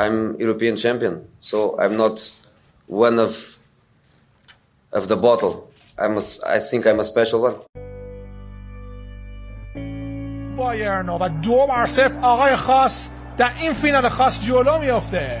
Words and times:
I'm 0.00 0.38
European 0.38 0.76
champion, 0.76 1.26
so 1.40 1.78
I'm 1.80 1.96
not 1.96 2.16
one 2.86 3.18
of 3.18 3.58
of 4.92 5.08
the 5.08 5.16
bottle. 5.16 5.70
I'm 5.98 6.18
a, 6.18 6.22
I 6.46 6.58
think 6.58 6.86
I'm 6.86 7.00
a 7.00 7.04
special 7.04 7.42
one. 7.42 7.56
بایرن 10.56 11.08
و 11.08 11.28
دو 11.28 11.66
بر 11.66 11.86
صفر 11.86 12.18
آقای 12.22 12.56
خاص 12.56 13.10
در 13.38 13.50
این 13.60 13.72
فینال 13.72 14.08
خاص 14.08 14.46
جلو 14.46 14.78
میافته 14.78 15.40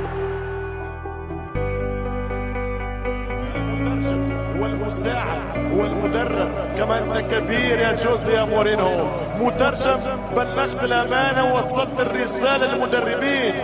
والمساعد 4.61 5.73
والمدرب 5.73 6.51
كما 6.77 6.95
أنت 6.99 7.17
كبير 7.17 7.79
يا 7.79 7.91
جوزي 8.03 8.33
يا 8.33 8.43
مورينو. 8.43 8.93
مترجم 9.39 9.99
بلغت 10.35 10.83
الأمانة 10.83 11.53
ووصلت 11.53 11.99
الرسالة 11.99 12.65
للمدربين. 12.67 13.55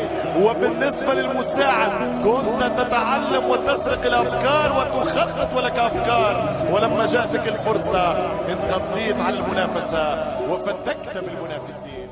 وبالنسبة 0.43 1.13
للمساعد 1.13 1.91
كنت 2.25 2.61
تتعلم 2.79 3.43
وتسرق 3.49 4.05
الأفكار 4.05 4.69
وتخطط 4.77 5.57
ولك 5.57 5.79
أفكار. 5.79 6.33
ولما 6.71 7.05
جاءتك 7.05 7.47
الفرصة 7.47 8.05
انقضيت 8.53 9.19
على 9.19 9.39
المنافسة 9.39 10.03
وفتكت 10.49 11.17
بالمنافسين. 11.17 12.09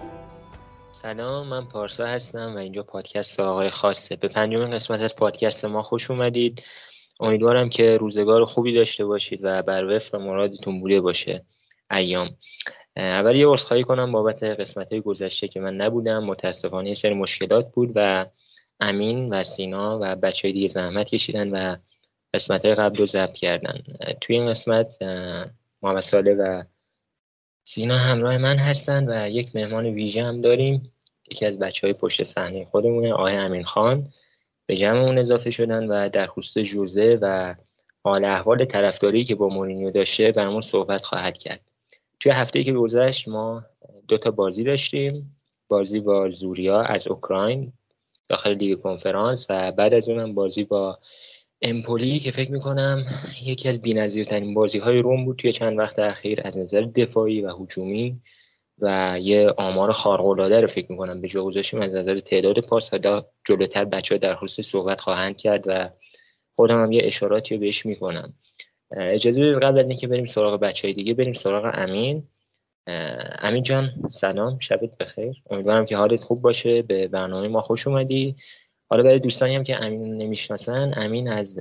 سلام 0.92 1.50
من 1.50 1.66
پارسا 1.66 2.08
هستم 2.08 2.56
و 2.56 2.58
اینجا 2.58 2.84
پادکست 2.84 3.40
آقای 3.40 3.70
خاصه. 3.70 4.16
به 4.16 4.28
پنجمین 4.28 4.72
قسمت 4.76 5.00
از 5.00 5.16
پادکست 5.16 5.66
ما 5.66 5.82
خوش 5.82 6.12
اومدید. 6.12 6.62
امیدوارم 7.20 7.70
که 7.70 7.98
روزگار 7.98 8.46
خوبی 8.46 8.74
داشته 8.74 9.06
باشید 9.06 9.40
و 9.44 9.62
بر 9.62 9.86
وفق 9.86 10.16
مرادتون 10.16 10.80
بوده 10.80 11.02
باشه. 11.02 11.46
ایام. 11.92 12.38
اول 12.98 13.36
یه 13.36 13.48
عذرخواهی 13.48 13.84
کنم 13.84 14.12
بابت 14.12 14.44
قسمت 14.44 14.92
های 14.92 15.02
گذشته 15.02 15.48
که 15.48 15.60
من 15.60 15.76
نبودم. 15.76 16.24
متاسفانه 16.24 16.90
یه 16.90 16.96
سری 16.96 17.14
مشکلات 17.14 17.72
بود 17.72 17.92
و 17.96 18.26
امین 18.80 19.34
و 19.34 19.44
سینا 19.44 20.00
و 20.02 20.16
بچه 20.16 20.48
های 20.48 20.54
دیگه 20.54 20.68
زحمت 20.68 21.08
کشیدن 21.08 21.50
و 21.50 21.76
قسمت 22.34 22.66
های 22.66 22.76
قبل 22.76 22.98
رو 22.98 23.06
ضبط 23.06 23.34
کردن. 23.34 23.84
توی 24.22 24.36
این 24.36 24.50
قسمت 24.50 25.02
محمد 25.82 26.02
ساله 26.02 26.34
و 26.34 26.64
سینا 27.64 27.98
همراه 27.98 28.38
من 28.38 28.58
هستن 28.58 29.10
و 29.10 29.30
یک 29.30 29.56
مهمان 29.56 29.86
ویژه 29.86 30.24
هم 30.24 30.42
داریم. 30.42 30.92
یکی 31.32 31.46
از 31.46 31.60
بچه 31.60 31.88
های 31.88 31.94
پشت 31.94 32.24
صحنه 32.24 32.66
خودمونه 32.66 33.14
آقای 33.14 33.36
امین 33.36 33.64
خان. 33.64 34.10
به 34.66 34.78
جمعمون 34.78 35.18
اضافه 35.18 35.50
شدن 35.50 35.88
و 35.88 36.10
در 36.10 36.28
خصوص 36.28 36.58
جوزه 36.64 37.20
و 37.22 37.56
حال 38.04 38.26
احوال 38.26 38.66
طرفداری 38.66 39.26
که 39.26 39.36
با 39.36 39.48
مورینیو 39.50 39.92
داشته 39.92 40.32
برامون 40.32 40.62
صحبت 40.62 41.06
خواهد 41.06 41.38
کرد. 41.38 41.62
توی 42.20 42.32
هفته 42.32 42.64
که 42.64 42.74
گذشت 42.74 43.28
ما 43.28 43.64
دو 44.08 44.18
تا 44.18 44.32
بازی 44.32 44.64
داشتیم. 44.64 45.36
بازی 45.68 46.00
با 46.00 46.30
زوریا 46.30 46.82
از 46.82 47.08
اوکراین 47.08 47.74
داخل 48.28 48.54
لیگ 48.54 48.82
کنفرانس 48.82 49.46
و 49.50 49.72
بعد 49.72 49.94
از 49.94 50.10
اونم 50.10 50.34
بازی 50.34 50.64
با 50.64 51.00
امپولی 51.62 52.20
که 52.20 52.32
فکر 52.32 52.52
می‌کنم 52.52 53.06
یکی 53.44 53.70
از 53.70 53.82
بی‌نظیرترین 53.82 54.54
بازی 54.54 54.80
های 54.80 55.00
روم 55.00 55.26
بود 55.26 55.38
توی 55.38 55.52
چند 55.52 55.80
وقت 55.80 56.00
اخیر 56.00 56.42
از 56.44 56.58
نظر 56.58 56.82
دفاعی 56.82 57.42
و 57.42 57.56
هجومی. 57.56 58.22
و 58.80 59.18
یه 59.22 59.50
آمار 59.58 59.92
خارق‌العاده 59.92 60.62
رو 60.62 60.68
فکر 60.68 60.92
می‌کنم 60.92 61.22
به 61.22 61.28
جا 61.28 61.44
گذاشتیم 61.44 61.82
از 61.82 61.96
نظر 61.96 62.20
تعداد 62.20 62.60
پاس 62.60 62.90
حالا 62.90 63.26
جلوتر 63.46 63.86
بچه 63.86 64.16
ها 64.16 64.20
در 64.20 64.36
خصوص 64.36 64.70
صحبت 64.70 65.02
خواهند 65.02 65.38
کرد 65.38 65.64
و 65.68 65.90
خودم 66.56 66.84
هم 66.84 66.92
یه 66.92 67.02
اشاراتی 67.06 67.56
رو 67.56 67.62
بهش 67.62 67.86
می‌کنم. 67.86 68.34
اجازه 68.98 69.42
بدید 69.42 69.64
قبل 69.64 69.80
از 69.80 69.90
اینکه 69.90 70.08
بریم 70.08 70.26
سراغ 70.26 70.60
بچه 70.60 70.88
های 70.88 70.94
دیگه 70.94 71.14
بریم 71.14 71.34
سراغ 71.34 71.72
امین. 71.74 72.24
امین 73.40 73.64
جان 73.64 73.92
سلام 74.10 74.60
شبت 74.60 74.98
بخیر. 74.98 75.44
امیدوارم 75.50 75.86
که 75.86 75.98
حالت 75.98 76.24
خوب 76.24 76.42
باشه 76.42 76.82
به 76.82 77.08
برنامه 77.08 77.48
ما 77.48 77.62
خوش 77.62 77.88
اومدی. 77.88 78.36
حالا 78.90 79.04
برای 79.04 79.20
دوستانی 79.20 79.56
هم 79.56 79.64
که 79.64 79.84
امین 79.86 80.18
نمی‌شناسن 80.18 80.94
امین 80.96 81.28
از 81.28 81.60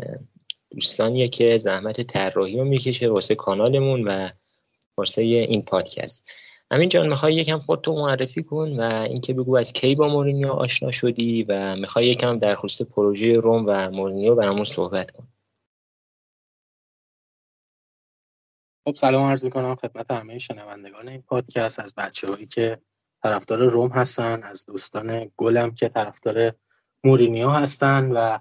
دوستانیه 0.70 1.28
که 1.28 1.58
زحمت 1.58 2.00
طراحی 2.00 2.56
رو 2.56 2.64
می‌کشه 2.64 3.08
واسه 3.08 3.34
کانالمون 3.34 4.04
و 4.04 4.28
واسه 4.96 5.22
این 5.22 5.62
پادکست. 5.62 6.30
همین 6.72 6.88
جان 6.88 7.08
می‌خوای 7.08 7.34
یکم 7.34 7.58
خودتو 7.58 7.94
معرفی 7.94 8.42
کن 8.42 8.80
و 8.80 9.02
اینکه 9.02 9.34
بگو 9.34 9.56
از 9.56 9.72
کی 9.72 9.94
با 9.94 10.08
مورینیو 10.08 10.52
آشنا 10.52 10.90
شدی 10.90 11.42
و 11.42 11.76
می‌خوای 11.76 12.06
یکم 12.06 12.38
در 12.38 12.54
خصوص 12.54 12.86
پروژه 12.86 13.32
روم 13.32 13.64
و 13.66 13.90
مورینیو 13.90 14.34
برامون 14.34 14.64
صحبت 14.64 15.10
کن. 15.10 15.28
خب 18.86 18.94
سلام 18.94 19.22
عرض 19.22 19.44
می‌کنم 19.44 19.74
خدمت 19.74 20.10
همه 20.10 20.38
شنوندگان 20.38 21.08
این 21.08 21.22
پادکست. 21.22 21.80
از 21.80 21.94
بچه 21.94 22.26
هایی 22.26 22.46
که 22.46 22.78
طرفدار 23.22 23.58
رم 23.58 23.88
هستن 23.88 24.42
از 24.42 24.66
دوستان 24.66 25.30
گلم 25.36 25.74
که 25.74 25.88
طرفدار 25.88 26.52
مورینیو 27.04 27.48
هستن 27.48 28.12
و 28.12 28.38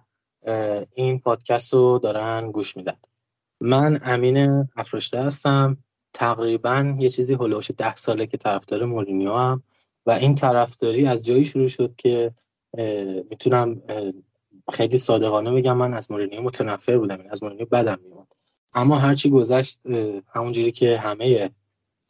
این 0.94 1.20
پادکست 1.20 1.74
رو 1.74 2.00
دارن 2.04 2.52
گوش 2.52 2.78
میدن. 2.78 2.98
من 3.62 4.00
امین 4.04 4.70
افرشته 4.76 5.24
هستم. 5.24 5.83
تقریبا 6.14 6.96
یه 7.00 7.10
چیزی 7.10 7.34
حول 7.34 7.48
و 7.48 7.53
حوش 7.53 7.72
ده 7.78 7.96
ساله 7.96 8.26
که 8.26 8.38
طرفدار 8.38 8.86
مورینیوام. 8.86 9.64
و 10.06 10.12
این 10.12 10.36
طرفداری 10.36 11.06
از 11.06 11.26
جایی 11.26 11.46
شروع 11.46 11.68
شد 11.68 11.96
که 11.96 12.32
می‌تونم 13.30 13.82
خیلی 14.72 14.98
صادقانه 14.98 15.52
بگم 15.52 15.78
من 15.78 15.94
از 15.94 16.12
مورینیو 16.12 16.42
متنفر 16.42 16.98
بودم 16.98 17.20
این 17.20 17.32
از 17.32 17.44
مورینیو 17.44 17.66
بدم 17.66 17.98
میومد 18.04 18.28
اما 18.74 18.96
هرچی 18.96 19.30
گذشت 19.30 19.80
همونجوری 20.36 20.72
که 20.72 20.98
همه 20.98 21.50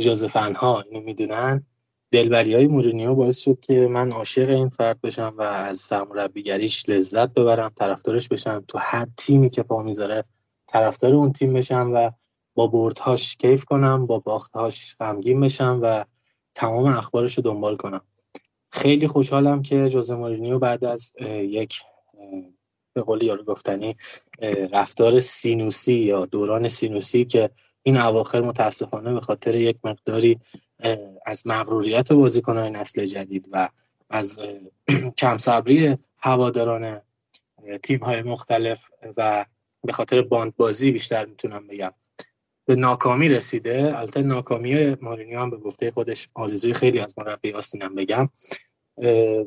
جازفن 0.02 0.56
ها 0.56 0.82
اینو 0.82 1.06
می‌دونن 1.06 1.66
دلبری 2.12 2.56
های 2.56 2.68
مورینیو 2.68 3.16
باعث 3.16 3.40
شد 3.40 3.60
که 3.60 3.88
من 3.88 4.12
عاشق 4.12 4.50
این 4.50 4.70
فرد 4.70 5.02
بشم 5.02 5.36
و 5.38 5.42
از 5.42 5.80
سرمربیگریش 5.80 6.90
لذت 6.90 7.34
ببرم 7.34 7.72
طرفدارش 7.80 8.28
بشم 8.28 8.64
تو 8.68 8.78
هر 8.82 9.08
تیمی 9.18 9.50
که 9.50 9.64
پا 9.64 9.84
می‌ذاره 9.84 10.24
طرفدار 10.68 11.16
اون 11.16 11.32
تیم 11.32 11.54
بشم 11.54 11.92
و 11.94 12.12
با 12.56 12.68
بردهاش 12.68 13.36
کیف 13.36 13.66
کنم 13.66 14.06
با 14.06 14.20
باختهاش 14.20 14.96
غمگین 15.00 15.40
بشم 15.40 15.80
و 15.84 16.06
تمام 16.56 16.86
اخبارش 16.86 17.38
رو 17.38 17.44
دنبال 17.44 17.76
کنم. 17.76 18.02
خیلی 18.72 19.08
خوشحالم 19.08 19.62
که 19.62 19.90
جوزه 19.90 20.16
مورینیو 20.16 20.60
بعد 20.60 20.86
از 20.86 21.14
یک 21.30 21.82
به 22.94 23.02
قول 23.02 23.24
یارو 23.24 23.44
گفتنی 23.44 23.96
رفتار 24.72 25.20
سینوسی 25.20 25.94
یا 25.94 26.26
دوران 26.26 26.68
سینوسی 26.68 27.26
که 27.26 27.50
این 27.84 27.98
اواخر 27.98 28.42
متاسفانه 28.42 29.14
به 29.14 29.22
خاطر 29.22 29.56
یک 29.56 29.78
مقداری 29.84 30.40
از 31.26 31.48
مغروریت 31.48 32.12
بازیکنان 32.12 32.76
نسل 32.76 33.06
جدید 33.06 33.50
و 33.52 33.70
از 34.10 34.40
کم 35.18 35.38
صبری 35.38 35.98
هواداران 36.18 37.02
تیم 37.84 38.00
های 38.00 38.22
مختلف 38.22 38.90
و 39.18 39.46
به 39.84 39.94
خاطر 39.94 40.22
باند 40.22 40.56
بازی 40.56 40.92
بیشتر 40.92 41.26
می‌تونم 41.26 41.68
بگم. 41.68 41.92
به 42.66 42.76
ناکامی 42.76 43.30
رسیده. 43.30 43.98
البته 43.98 44.22
ناکامی 44.22 44.96
مورینیو 45.02 45.40
هم 45.40 45.50
به 45.50 45.58
گفته 45.58 45.92
خودش 45.92 46.30
آرزوی 46.34 46.74
خیلی 46.74 47.00
از 47.00 47.16
مربی‌هاستینم 47.18 47.96
بگم. 47.96 48.30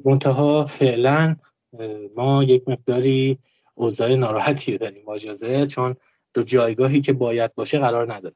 منتها 0.04 0.64
فعلا 0.64 1.36
ما 2.16 2.44
یک 2.44 2.68
مقداری 2.68 3.38
اوضاع 3.74 4.14
ناراحتی 4.14 4.78
داریم 4.78 5.04
با 5.04 5.18
چون 5.66 5.96
دو 6.34 6.42
جایگاهی 6.42 7.00
که 7.00 7.12
باید 7.12 7.54
باشه 7.54 7.78
قرار 7.78 8.12
نداره. 8.12 8.34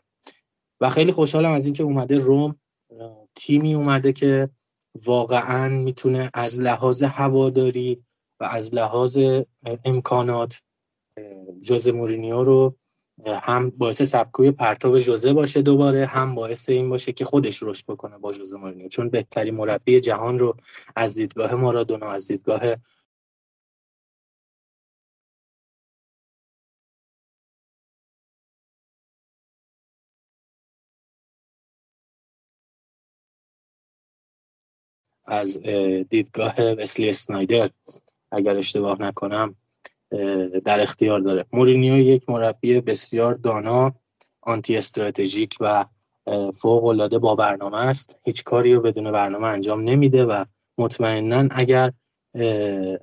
و 0.81 0.91
خیلی 0.91 1.13
خوشحالم 1.13 1.51
از 1.51 1.65
اینکه 1.65 1.83
اومده 1.83 2.17
روم 2.17 2.55
تیمی 3.35 3.75
اومده 3.75 4.13
که 4.13 4.49
واقعا 5.05 5.69
می‌تونه 5.69 6.31
از 6.35 6.61
لحاظ 6.61 7.03
هواداری 7.03 8.05
و 8.41 8.45
از 8.45 8.75
لحاظ 8.75 9.19
امکانات 9.85 10.63
جوز 11.61 11.89
مورینیو 11.89 12.43
رو 12.43 12.77
هم 13.29 13.71
باعث 13.71 14.03
سبکوی 14.03 14.51
پرتاب 14.51 14.99
جوزه 14.99 15.33
باشه 15.33 15.63
دوباره 15.63 16.07
هم 16.07 16.35
باعث 16.35 16.71
این 16.71 16.89
باشه 16.89 17.13
که 17.13 17.25
خودش 17.25 17.63
رشد 17.63 17.87
بکنه 17.87 18.19
با 18.19 18.33
جوزه 18.33 18.57
مورینیو. 18.57 18.89
چون 18.89 19.11
بهترین 19.11 19.55
مربی 19.55 20.01
جهان 20.01 20.39
رو 20.39 20.57
از 20.97 21.15
دیدگاه 21.15 21.55
مارادونا 21.55 22.11
از 22.13 22.29
دیدگاه 22.29 22.63
از 35.27 35.61
دیدگاه 36.11 36.63
وسلی 36.63 37.11
اسنایدر. 37.11 37.71
اگر 38.33 38.59
اشتباه 38.59 39.03
نکنم 39.03 39.57
در 40.65 40.81
اختیار 40.81 41.19
داره. 41.19 41.45
مورینیو 41.53 41.97
یک 41.97 42.31
مربی 42.31 42.81
بسیار 42.81 43.35
دانا 43.35 43.95
آنتی 44.41 44.77
استراتژیک 44.77 45.57
و 45.61 45.85
فوق 46.55 46.85
العاده 46.85 47.19
با 47.19 47.35
برنامه 47.35 47.79
است. 47.79 48.19
هیچ 48.25 48.45
کاری 48.45 48.75
رو 48.75 48.81
بدون 48.81 49.13
برنامه 49.13 49.47
انجام 49.47 49.81
نمیده 49.81 50.25
و 50.25 50.45
مطمئنا 50.79 51.49
اگر 51.51 51.93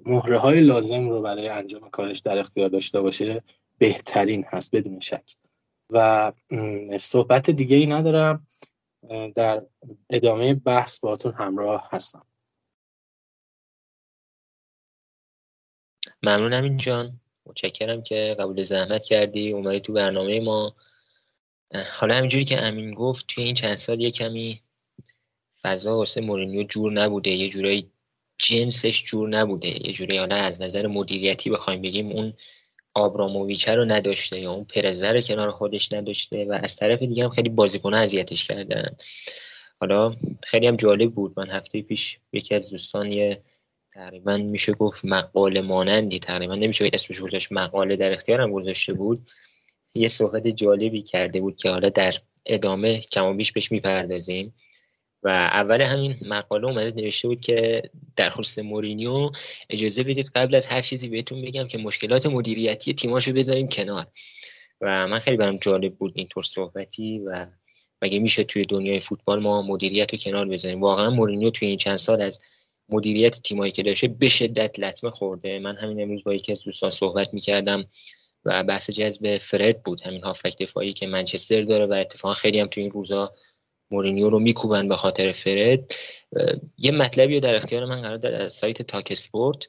مهره 0.06 0.38
های 0.38 0.60
لازم 0.60 1.10
رو 1.10 1.22
برای 1.22 1.50
انجام 1.50 1.90
کارش 1.90 2.20
در 2.20 2.38
اختیار 2.38 2.70
داشته 2.70 3.02
باشه 3.02 3.44
بهترین 3.78 4.46
هست 4.48 4.76
بدون 4.76 5.00
شک. 5.00 5.24
و 5.94 6.32
صحبت 7.00 7.50
دیگه 7.50 7.78
ای 7.78 7.86
ندارم 7.86 8.46
در 9.36 9.64
ادامه 10.10 10.54
بحث 10.54 11.00
باتون 11.00 11.34
همراه 11.34 11.90
هستم. 11.92 12.26
ممنون 16.24 16.54
همین 16.54 16.78
جان. 16.78 17.20
متشکرم 17.46 18.04
که 18.04 18.36
قبول 18.40 18.64
زحمت 18.64 19.04
کردی. 19.04 19.52
اومدی 19.52 19.80
تو 19.80 19.94
برنامه 19.94 20.40
ما. 20.40 20.76
حالا 22.00 22.16
همینجوری 22.16 22.46
که 22.46 22.62
امین 22.62 22.94
گفت 22.94 23.26
توی 23.28 23.44
این 23.44 23.54
چند 23.54 23.78
سال 23.78 24.02
یه 24.02 24.12
کمی 24.12 24.62
فضا 25.64 25.98
واسه 25.98 26.22
مورینیو 26.22 26.64
جور 26.64 26.92
نبوده. 26.92 27.30
یه 27.30 27.50
جورایی 27.50 27.92
جنسش 28.38 29.04
جور 29.04 29.30
نبوده. 29.30 29.88
یه 29.88 29.94
جوری 29.94 30.18
حالا 30.18 30.36
از 30.36 30.62
نظر 30.62 30.88
مدیریتی 30.88 31.50
بخوایم 31.50 31.82
بگیم 31.82 32.12
اون 32.12 32.34
آبراموویچه 32.94 33.76
رو 33.76 33.86
نداشته 33.86 34.40
یا 34.40 34.52
اون 34.52 34.64
پرزر 34.64 35.22
کنار 35.22 35.52
خودش 35.52 35.94
نداشته 35.94 36.46
و 36.46 36.60
از 36.64 36.76
طرف 36.76 37.00
دیگه 37.00 37.24
هم 37.24 37.30
خیلی 37.30 37.50
بازیکن 37.50 37.94
اذیتش 37.94 38.48
کردن. 38.48 38.96
حالا 39.80 40.14
خیلی 40.44 40.68
هم 40.68 40.76
جالب 40.76 41.12
بود. 41.12 41.34
من 41.38 41.50
هفته 41.50 41.82
پیش 41.82 42.20
یکی 42.34 42.56
از 42.56 42.72
دوستان 42.72 43.12
یه 43.12 43.44
تقریبا 43.98 44.38
میشه 44.38 44.74
گفت 44.74 45.06
مقاله 45.06 45.62
مانندی. 45.62 46.20
تقریبا 46.20 46.56
نمیشه 46.56 46.90
اسمش 46.94 47.22
گذاشت 47.22 47.52
مقاله 47.52 47.96
در 47.96 48.14
اختیارم 48.14 48.52
گذاشته 48.52 48.94
بود. 48.94 49.28
یه 49.94 50.08
صحبت 50.08 50.48
جالبی 50.48 51.02
کرده 51.02 51.42
بود 51.42 51.56
که 51.56 51.70
حالا 51.70 51.90
در 51.90 52.14
ادامه 52.46 53.00
کم 53.00 53.38
بیش 53.38 53.52
بهش 53.52 53.72
می‌پردازیم. 53.72 54.54
و 55.24 55.30
اول 55.30 55.82
همین 55.82 56.16
مقاله 56.26 56.68
اومده 56.68 57.02
نوشته 57.02 57.28
بود 57.28 57.42
که 57.42 57.82
در 58.16 58.30
خصوص 58.30 58.60
مورینیو 58.60 59.32
اجازه 59.70 60.04
بدید 60.04 60.32
قبل 60.36 60.56
از 60.56 60.66
هر 60.66 60.82
چیزی 60.82 61.08
بهتون 61.08 61.42
بگم 61.42 61.68
که 61.68 61.78
مشکلات 61.78 62.26
مدیریتی 62.26 62.94
تیماشو 62.94 63.34
بذاریم 63.34 63.68
کنار. 63.68 64.08
و 64.82 65.08
من 65.08 65.20
خیلی 65.20 65.38
برام 65.38 65.58
جالب 65.58 65.96
بود 65.96 66.12
اینطور 66.16 66.44
صحبتی 66.44 67.20
و 67.20 67.48
مگه 68.02 68.20
میشه 68.20 68.44
توی 68.44 68.66
دنیای 68.66 69.00
فوتبال 69.00 69.40
ما 69.40 69.62
مدیریت 69.62 70.14
رو 70.14 70.20
کنار 70.20 70.48
بذاریم؟ 70.48 70.82
واقعا 70.82 71.10
مورینیو 71.10 71.50
توی 71.50 71.68
این 71.68 71.78
چند 71.78 71.98
سال 71.98 72.22
از 72.22 72.40
مدیریت 72.90 73.42
تیمایی 73.42 73.72
که 73.72 73.84
داشته 73.84 74.08
به 74.08 74.30
شدت 74.30 74.80
لطمه 74.80 75.12
خورده. 75.12 75.60
من 75.60 75.76
همین 75.76 76.02
امروز 76.02 76.24
با 76.24 76.34
یکی 76.34 76.52
از 76.52 76.64
دوستان 76.64 76.90
صحبت 76.90 77.34
می‌کردم 77.34 77.86
و 78.46 78.64
بحث 78.64 78.90
جذب 78.90 79.38
فرد 79.38 79.84
بود. 79.84 80.02
همین 80.02 80.24
هافبک 80.24 80.58
دفاعی 80.64 80.94
که 80.94 81.08
منچستر 81.08 81.62
داره 81.62 81.86
و 81.86 81.94
اتفاقا 81.94 82.34
خیلی 82.34 82.60
هم 82.60 82.68
تو 82.68 82.82
این 82.82 82.92
روزا 82.92 83.34
مورینیو 83.92 84.30
رو 84.30 84.40
میکوبن 84.40 84.88
به 84.88 84.98
خاطر 84.98 85.32
فرد. 85.32 85.94
یه 86.78 86.92
مطلبی 86.92 87.34
رو 87.34 87.40
در 87.40 87.56
اختیار 87.56 87.86
من 87.86 88.02
قرار 88.02 88.34
از 88.34 88.54
سایت 88.54 88.82
تاک 88.82 89.08
اسپورت 89.12 89.68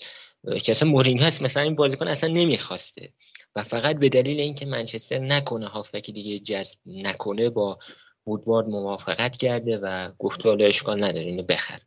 که 0.63 0.73
اصلا 0.73 0.89
مورینیو 0.89 1.23
هست 1.23 1.43
مثلا 1.43 1.63
این 1.63 1.75
بازیکن 1.75 2.09
اصلا 2.09 2.31
نمی‌خواسته 2.31 3.13
و 3.57 3.65
فقط 3.65 3.99
به 3.99 4.09
دلیل 4.09 4.41
اینکه 4.41 4.67
منچستر 4.67 5.19
نکنه 5.19 5.67
هافبک 5.67 6.11
دیگه 6.11 6.39
جذب 6.39 6.79
نکنه 6.87 7.51
با 7.51 7.79
وودوارد 8.27 8.67
موافقت 8.67 9.37
کرده 9.37 9.79
و 9.79 10.11
گفت 10.19 10.47
حالا 10.47 10.65
اشکال 10.65 11.05
نداره 11.05 11.27
اینو 11.27 11.43
بخر. 11.43 11.81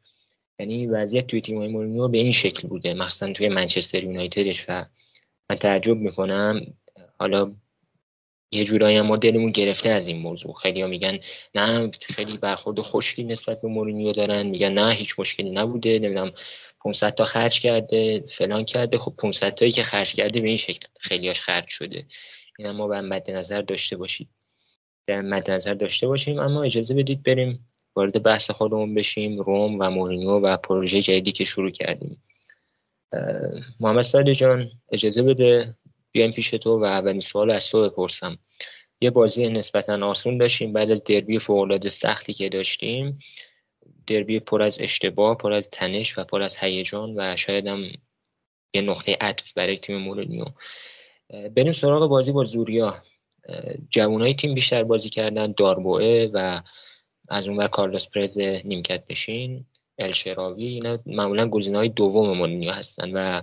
یعنی 0.62 0.88
وضعیت 0.88 1.28
توی 1.28 1.42
تیم 1.42 1.68
مورینیو 1.72 2.08
به 2.08 2.18
این 2.18 2.32
شکل 2.32 2.68
بوده. 2.68 2.94
مثلا 2.94 3.34
توی 3.34 3.50
منچستر 3.50 4.04
یونایتدش 4.04 4.66
و 4.70 4.86
من 5.50 5.56
تعجب 5.56 5.98
می‌کنم. 5.98 6.74
حالا 7.20 7.56
یه 8.52 8.64
جورایی 8.64 9.02
ما 9.02 9.18
دلمون 9.18 9.52
گرفته 9.52 9.90
از 9.90 10.08
این 10.08 10.20
موضوع. 10.20 10.54
خیلی 10.54 10.82
ها 10.82 10.88
میگن 10.88 11.20
نه 11.56 11.92
خیلی 12.02 12.38
برخورد 12.38 12.80
خوشی 12.80 13.24
نسبت 13.24 13.62
به 13.62 13.68
مورینیو 13.68 14.12
دارن. 14.12 14.48
میگن 14.48 14.74
نه 14.74 14.92
هیچ 14.92 15.20
مشکلی 15.20 15.52
نبوده. 15.52 16.00
نمی‌دونم 16.00 16.32
500 16.84 17.14
تا 17.14 17.26
خرج 17.26 17.60
کرده 17.60 18.24
فلان 18.30 18.66
کرده. 18.66 18.98
خب 18.98 19.14
500 19.18 19.54
تایی 19.54 19.72
که 19.72 19.84
خرج 19.84 20.16
کرده 20.16 20.42
به 20.42 20.48
این 20.48 20.58
شکل 20.58 20.88
خیلیاش 21.00 21.42
خرج 21.42 21.68
شده. 21.68 22.06
این 22.60 22.72
ما 22.72 22.88
باید 22.88 23.06
مد 23.06 23.32
نظر 23.32 23.62
داشته 23.62 23.98
باشید 23.98 24.30
در 25.08 25.22
مد 25.22 25.52
نظر 25.52 25.74
داشته 25.74 26.08
باشیم. 26.08 26.40
اما 26.40 26.64
اجازه 26.64 26.94
بدید 26.94 27.24
بریم 27.24 27.71
وارد 27.96 28.24
بحث 28.24 28.52
خودمون 28.52 28.94
بشیم 28.94 29.40
روم 29.40 29.80
و 29.80 29.90
مورینیو 29.90 30.40
و 30.40 30.58
پروژه 30.58 31.02
جدیدی 31.02 31.32
که 31.32 31.46
شروع 31.46 31.70
کردیم. 31.70 32.24
محمد 33.80 34.02
سالی 34.02 34.36
جان 34.36 34.70
اجازه 34.92 35.24
بده 35.24 35.76
بیایم 36.12 36.32
پیش 36.32 36.50
تو 36.50 36.80
و 36.80 36.84
اولین 36.84 37.20
سوال 37.20 37.52
از 37.52 37.70
تو 37.70 37.90
بپرسم. 37.90 38.38
یه 39.02 39.10
بازی 39.10 39.50
نسبتا 39.50 40.08
آسون 40.08 40.38
داشتیم 40.38 40.74
بعد 40.74 40.92
از 40.92 41.04
دربی 41.04 41.40
فوقالعاده 41.40 41.90
سختی 41.90 42.34
که 42.34 42.50
داشتیم. 42.50 43.20
دربی 44.08 44.40
پر 44.40 44.62
از 44.62 44.78
اشتباه 44.82 45.38
پر 45.38 45.54
از 45.54 45.70
تنش 45.70 46.18
و 46.18 46.24
پر 46.24 46.42
از 46.42 46.58
هیجان 46.58 47.14
و 47.18 47.36
شاید 47.36 47.68
هم 47.68 47.84
یه 48.74 48.82
نقطه 48.82 49.18
عطف 49.22 49.54
برای 49.54 49.78
تیم 49.78 49.98
مورینیو. 49.98 50.46
بریم 51.56 51.72
سراغ 51.72 52.10
بازی 52.10 52.32
با 52.32 52.44
زوریا. 52.44 53.04
جوانای 53.90 54.34
تیم 54.34 54.54
بیشتر 54.54 54.84
بازی 54.84 55.10
کردن 55.10 55.54
داربوه 55.58 56.30
و 56.34 56.62
از 57.32 57.48
اونور 57.48 57.68
کارلوس 57.68 58.10
پرز 58.10 58.38
نیمکت 58.40 59.08
بشین 59.08 59.66
الشراوی 59.98 60.66
اینا 60.66 61.00
معمولا 61.06 61.48
گزینه‌های 61.48 61.90
دوم 61.90 62.38
مورینیو 62.38 62.72
هستن 62.72 63.12
و 63.12 63.42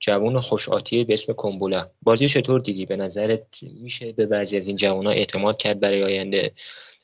جوان 0.00 0.40
خوش 0.40 0.68
آتیه 0.68 1.04
به 1.04 1.14
اسم 1.14 1.32
کومبولا 1.32 1.90
بازی 2.02 2.28
چطور 2.28 2.60
دیدی؟ 2.60 2.86
به 2.86 2.96
نظرت 2.96 3.62
میشه 3.62 4.12
به 4.12 4.26
بعضی 4.26 4.56
از 4.56 4.68
این 4.68 4.76
جوان 4.76 5.06
ها 5.06 5.12
اعتماد 5.12 5.56
کرد 5.56 5.80
برای 5.80 6.02
آینده؟ 6.02 6.54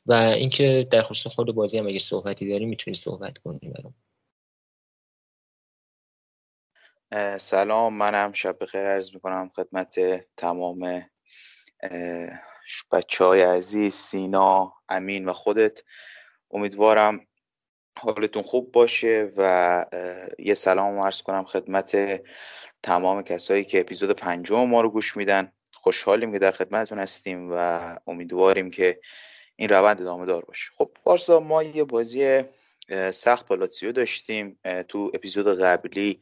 و 0.07 0.13
اینکه 0.13 0.89
در 0.91 1.03
خصوص 1.03 1.33
خود 1.33 1.55
بازی 1.55 1.79
هم 1.79 1.87
اگه 1.87 1.99
صحبتی 1.99 2.49
داری 2.49 2.67
می‌تونی 2.67 2.97
صحبت 2.97 3.39
کنی 3.39 3.59
برام. 3.59 3.95
سلام 7.39 7.95
منم 7.95 8.33
شب 8.33 8.57
بخیر 8.61 8.81
عرض 8.81 9.15
می‌کنم 9.15 9.51
خدمت 9.55 9.95
تمام 10.37 11.03
بچه 12.93 13.25
های 13.25 13.43
عزیز 13.43 13.95
سینا 13.95 14.75
امین 14.89 15.29
و 15.29 15.33
خودت 15.33 15.83
امیدوارم 16.51 17.27
حالتون 17.99 18.43
خوب 18.43 18.73
باشه 18.73 19.33
و 19.37 19.87
یه 20.39 20.55
سلام 20.55 20.99
عرض 20.99 21.23
کنم 21.23 21.45
خدمت 21.45 22.21
تمام 22.83 23.23
کسایی 23.23 23.65
که 23.65 23.81
اپیزود 23.81 24.11
پنجم 24.11 24.69
ما 24.69 24.81
رو 24.81 24.91
گوش 24.91 25.17
میدن. 25.17 25.53
خوشحالیم 25.73 26.33
که 26.33 26.39
در 26.39 26.53
خدمتتون 26.53 26.99
هستیم 26.99 27.49
و 27.53 27.81
امیدواریم 28.07 28.71
که 28.71 29.01
این 29.57 29.69
روند 29.69 30.01
ادامه 30.01 30.27
دار 30.27 30.45
باشه. 30.45 30.71
خب 30.77 30.91
بارسا 31.05 31.41
ما 31.41 31.63
یه 31.63 31.85
بازی 31.85 32.43
سخت 33.13 33.47
با 33.47 33.55
لاتسیو 33.55 33.93
داشتیم. 33.93 34.61
تو 34.89 35.11
اپیزود 35.15 35.61
قبلی 35.61 36.21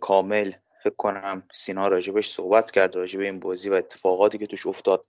کامل 0.00 0.52
فکر 0.84 0.94
کنم 0.96 1.42
سینا 1.52 1.88
راجبش 1.88 2.30
صحبت 2.30 2.70
کرد 2.70 2.96
راجب 2.96 3.20
این 3.20 3.40
بازی 3.40 3.70
و 3.70 3.74
اتفاقاتی 3.74 4.38
که 4.38 4.46
توش 4.46 4.66
افتاد. 4.66 5.06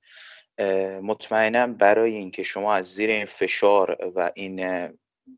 مطمئنم 1.04 1.74
برای 1.74 2.16
اینکه 2.16 2.44
شما 2.44 2.74
از 2.74 2.94
زیر 2.94 3.10
این 3.10 3.26
فشار 3.26 3.98
و 4.16 4.32
این 4.36 4.56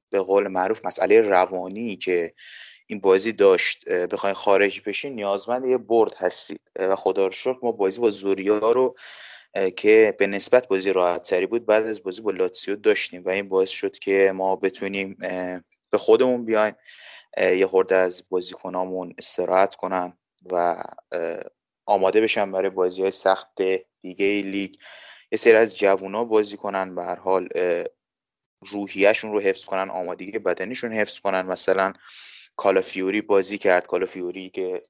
به 0.10 0.19
قول 0.19 0.48
معروف 0.48 0.86
مسئله 0.86 1.22
روانی 1.22 1.95
که 1.95 2.34
این 2.88 3.00
بازی 3.00 3.31
داشت 3.31 3.89
بخواین 3.89 4.36
خارج 4.36 4.81
بشین 4.86 5.15
نیازمند 5.15 5.65
یه 5.65 5.77
برد 5.77 6.15
هستید. 6.17 6.62
و 6.79 6.95
خدا 6.95 7.25
رو 7.27 7.31
شکر 7.31 7.60
ما 7.63 7.72
بازی 7.72 8.00
با 8.00 8.10
زوریا 8.10 8.72
رو 8.72 8.95
که 9.75 10.15
به 10.19 10.27
نسبت 10.27 10.67
بازی 10.67 10.93
راحت 10.93 11.22
تری 11.22 11.45
بود 11.45 11.65
بعد 11.65 11.86
از 11.88 12.03
بازی 12.03 12.22
با 12.22 12.31
لاتسیو 12.31 12.75
داشتیم 12.75 13.24
و 13.25 13.29
این 13.29 13.50
باعث 13.50 13.69
شد 13.69 13.98
که 13.98 14.31
ما 14.36 14.55
بتونیم 14.55 15.17
به 15.89 15.98
خودمون 15.98 16.45
بیایم 16.45 16.75
یه 17.38 17.67
خورده 17.67 17.95
از 17.95 18.24
بازیکنامون 18.29 19.13
استراحت 19.17 19.75
کنن 19.75 20.17
و 20.51 20.84
آماده 21.85 22.21
بشن 22.21 22.51
برای 22.51 22.69
بازی 22.69 23.01
های 23.01 23.11
سخت 23.11 23.61
دیگه 23.99 24.41
لیگ. 24.41 24.75
یه 25.31 25.37
سری 25.37 25.55
از 25.55 25.77
جوونا 25.77 26.23
بازی 26.23 26.57
کنن 26.57 26.95
به 26.95 27.03
هر 27.03 27.19
حال 27.19 27.47
روحیهشون 28.71 29.31
رو 29.31 29.39
حفظ 29.39 29.65
کنن 29.65 29.89
آمادگی 29.89 30.39
بدنیشون 30.39 30.93
حفظ 30.93 31.19
کنن. 31.19 31.41
مثلا 31.41 31.93
کالافیوری 32.55 33.21
بازی 33.21 33.57
کرد. 33.57 33.87
کالافیوری 33.88 34.50
که 34.49 34.83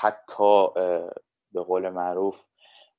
حتی 0.00 0.66
به 1.52 1.62
قول 1.62 1.88
معروف 1.88 2.40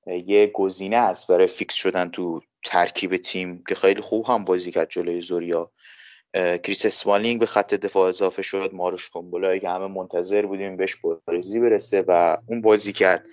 یه 0.06 0.48
گزینه 0.48 0.98
است 0.98 1.28
برای 1.28 1.48
فیکس 1.48 1.76
شدن 1.76 2.10
تو 2.10 2.42
ترکیب 2.66 3.18
تیم 3.18 3.64
که 3.70 3.76
خیلی 3.76 4.02
خوب 4.02 4.26
هم 4.26 4.44
بازی 4.44 4.72
کرد 4.72 4.90
جلوی 4.90 5.22
زوریا. 5.22 5.72
کریس 6.34 6.86
اسمالینگ 6.86 7.40
به 7.40 7.46
خط 7.46 7.74
دفاع 7.74 8.10
اضافه 8.10 8.42
شد 8.42 8.70
ماراش 8.74 9.10
کومبولایی 9.10 9.60
که 9.60 9.70
همه 9.70 9.88
منتظر 9.88 10.46
بودیم 10.46 10.78
بهش 10.78 10.96
بازی 11.28 11.60
برسه 11.60 12.04
و 12.08 12.38
اون 12.48 12.62
بازی 12.62 12.94
کرد. 12.94 13.26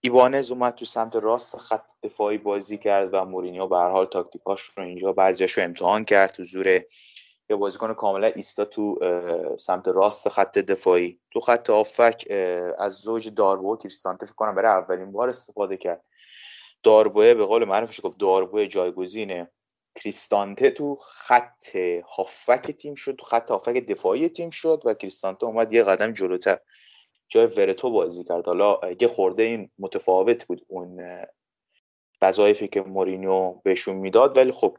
ایوانز 0.00 0.50
اومد 0.50 0.74
تو 0.74 0.84
سمت 0.84 1.16
راست 1.16 1.56
خط 1.56 1.86
دفاعی 2.02 2.38
بازی 2.38 2.78
کرد 2.78 3.14
و 3.14 3.24
مورینیو 3.24 3.66
به 3.66 3.76
هر 3.76 3.90
حال 3.90 4.06
تاکتیکاش 4.06 4.62
رو 4.62 4.84
اینجا 4.84 5.12
بعضیاشو 5.12 5.60
امتحان 5.60 6.04
کرد 6.04 6.32
تو 6.32 6.44
زور 6.44 6.66
یه 7.50 7.56
بازیکن 7.56 7.94
کاملا 7.94 8.26
ایستا 8.26 8.64
تو 8.64 8.98
سمت 9.58 9.88
راست 9.88 10.28
خط 10.28 10.58
دفاعی. 10.58 11.20
تو 11.30 11.40
خط 11.40 11.70
آفک 11.70 12.26
از 12.78 12.92
زوج 12.92 13.28
داربو 13.34 13.76
کریستانته 13.76 14.26
فکر 14.26 14.34
کنم 14.34 14.54
برای 14.54 14.82
اولین 14.82 15.12
بار 15.12 15.28
استفاده 15.28 15.76
کرد. 15.76 16.04
داربوه 16.82 17.34
به 17.34 17.44
قول 17.44 17.64
معروفش 17.64 18.00
گفت 18.02 18.18
داربوه 18.18 18.66
جایگزینه. 18.66 19.50
کریستانته 19.94 20.70
تو 20.70 20.96
خط 20.96 21.76
هافک 22.16 22.70
تیم 22.70 22.94
شد 22.94 23.16
تو 23.16 23.24
خط 23.24 23.50
هافک 23.50 23.86
دفاعی 23.86 24.28
تیم 24.28 24.50
شد 24.50 24.82
و 24.84 24.94
کریستانته 24.94 25.46
اومد 25.46 25.72
یه 25.72 25.82
قدم 25.82 26.12
جلوتر. 26.12 26.58
جای 27.28 27.46
ورتو 27.46 27.90
بازی 27.90 28.24
کرد. 28.24 28.46
حالا 28.46 28.80
یه 29.00 29.08
خورده 29.08 29.42
این 29.42 29.70
متفاوت 29.78 30.46
بود 30.46 30.66
اون 30.68 31.00
وظایفی 32.22 32.68
که 32.68 32.80
مورینیو 32.80 33.52
بهشون 33.64 33.96
می‌داد 33.96 34.36
ولی 34.36 34.50
خب 34.50 34.78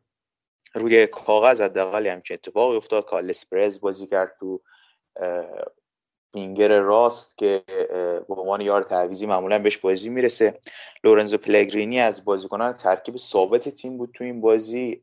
روی 0.75 1.07
کاغذ 1.07 1.61
حداقل 1.61 2.07
همچین 2.07 2.33
اتفاقی 2.35 2.77
افتاد. 2.77 3.05
کالس 3.05 3.49
پرز 3.49 3.79
بازی 3.79 4.07
کرد 4.07 4.35
تو 4.39 4.61
وینگر 6.35 6.79
راست 6.79 7.37
که 7.37 7.63
به 8.27 8.35
عنوان 8.35 8.61
یار 8.61 8.83
تعویزی 8.83 9.25
معمولا 9.25 9.59
بهش 9.59 9.77
بازی 9.77 10.09
می‌رسه. 10.09 10.59
لورنزو 11.03 11.37
پلگرینی 11.37 11.99
از 11.99 12.25
بازیکنان 12.25 12.73
ترکیب 12.73 13.17
ثابت 13.17 13.69
تیم 13.69 13.97
بود 13.97 14.11
تو 14.13 14.23
این 14.23 14.41
بازی 14.41 15.01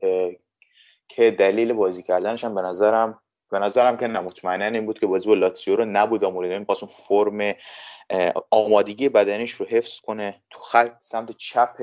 که 1.08 1.30
دلیل 1.30 1.72
بازی 1.72 2.02
کردنش 2.02 2.44
هم 2.44 2.54
به 2.54 2.62
نظرم 2.62 3.20
به 3.50 3.58
نظرم 3.58 3.96
که 3.96 4.06
نه 4.06 4.64
این 4.64 4.86
بود 4.86 4.98
که 4.98 5.06
بازی 5.06 5.28
با 5.28 5.34
لاتسیو 5.34 5.76
رو 5.76 5.84
نبود 5.84 6.24
مورینیو 6.24 6.58
می‌خواست 6.58 6.86
فرم 6.86 7.54
آمادگی 8.50 9.08
بدنیش 9.08 9.52
رو 9.52 9.66
حفظ 9.66 10.00
کنه. 10.00 10.42
تو 10.50 10.60
خط 10.60 10.96
سمت 11.00 11.30
چپ 11.36 11.76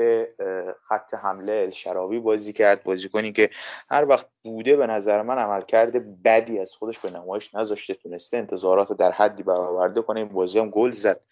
خط 0.88 1.13
حمله 1.13 1.53
الشراوی 1.53 2.19
بازی 2.19 2.53
کرد. 2.53 2.83
بازی 2.83 3.09
کنی 3.09 3.31
که 3.31 3.50
هر 3.89 4.05
وقت 4.05 4.27
بوده 4.43 4.75
به 4.75 4.88
نظر 4.88 5.21
من 5.21 5.38
عمل 5.38 5.62
کرده 5.62 6.00
بدی 6.00 6.59
از 6.59 6.74
خودش 6.74 7.00
به 7.00 7.12
نمایش 7.12 7.55
نذاشته. 7.55 7.93
تونسته 7.93 8.38
انتظارات 8.38 8.89
رو 8.89 8.95
در 8.95 9.12
حدی 9.12 9.43
برآورده 9.43 10.01
کنه. 10.01 10.19
این 10.19 10.29
بازی 10.29 10.59
هم 10.59 10.69
گل 10.69 10.89
زد. 10.89 11.25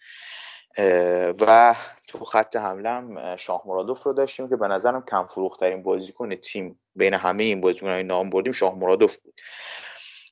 و 1.40 1.74
تو 2.08 2.24
خط 2.24 2.56
حمله 2.56 2.90
هم 2.90 3.36
شاه 3.36 3.62
مرادوف 3.66 4.02
رو 4.02 4.12
داشتیم 4.12 4.48
که 4.48 4.56
به 4.56 4.68
نظرم 4.68 5.04
کم 5.04 5.26
فروخترین 5.26 5.82
بازیکن 5.82 6.34
تیم. 6.34 6.80
بین 6.94 7.14
همه 7.14 7.44
این 7.44 7.60
بازیکنان 7.60 8.02
نام 8.02 8.30
بردیم 8.30 8.52
شاه 8.52 8.78
مرادوف 8.78 9.16
بود. 9.16 9.40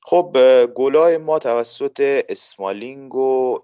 خب 0.07 0.37
گلای 0.73 1.17
ما 1.17 1.39
توسط 1.39 2.23
اسمالینگ 2.29 3.15
و 3.15 3.59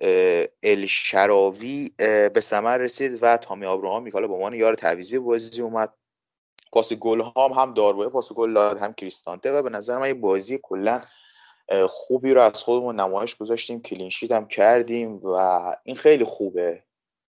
الشراوی 0.64 1.90
به 2.34 2.40
ثمر 2.40 2.78
رسید 2.78 3.20
و 3.22 3.38
تامی 3.38 3.66
آبراهام 3.66 4.10
حالا 4.14 4.28
به 4.28 4.34
عنوان 4.34 4.54
یار 4.54 4.76
تعویزی 4.76 5.20
بازی 5.20 5.62
اومد. 5.62 5.94
پاس 6.72 6.94
گل 6.94 7.22
هم 7.22 7.52
هم 7.52 7.74
داروه 7.74 8.10
پاس 8.10 8.34
گل 8.34 8.54
داد 8.54 8.78
هم 8.78 8.94
کریستانته 8.94 9.52
و 9.52 9.62
به 9.62 9.70
نظر 9.70 9.98
من 9.98 10.04
این 10.04 10.22
بازی 10.22 10.60
کلا 10.64 11.02
خوبی 11.88 12.34
رو 12.34 12.42
از 12.42 12.64
خودمون 12.64 13.00
نمایش 13.00 13.36
گذاشتیم 13.36 13.82
کلینشیت 13.82 14.32
هم 14.32 14.48
کردیم 14.48 15.20
و 15.24 15.36
این 15.84 15.96
خیلی 15.96 16.24
خوبه 16.24 16.84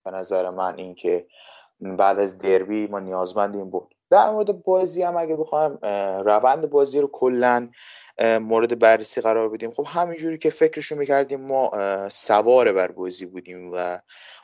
به 0.04 0.10
نظر 0.10 0.50
من 0.50 0.78
اینکه 0.78 1.26
بعد 1.80 2.18
از 2.18 2.38
دربی 2.38 2.86
ما 2.86 3.00
نیازمندیم 3.00 3.70
بود. 3.70 3.94
در 4.10 4.30
مورد 4.30 4.62
بازی 4.62 5.02
هم 5.02 5.16
اگه 5.16 5.36
بخوایم 5.36 5.78
روند 6.24 6.70
بازی 6.70 7.00
رو 7.00 7.06
کلا 7.06 7.68
مورد 8.20 8.78
بررسی 8.78 9.20
قرار 9.20 9.48
بدیم. 9.48 9.72
خب 9.72 9.86
همینجوری 9.88 10.38
که 10.38 10.50
فکرشو 10.50 10.96
می‌کردیم 10.96 11.40
ما 11.40 11.70
سوار 12.08 12.72
بر 12.72 12.90
بازی 12.90 13.26
بودیم 13.26 13.70
و 13.74 13.98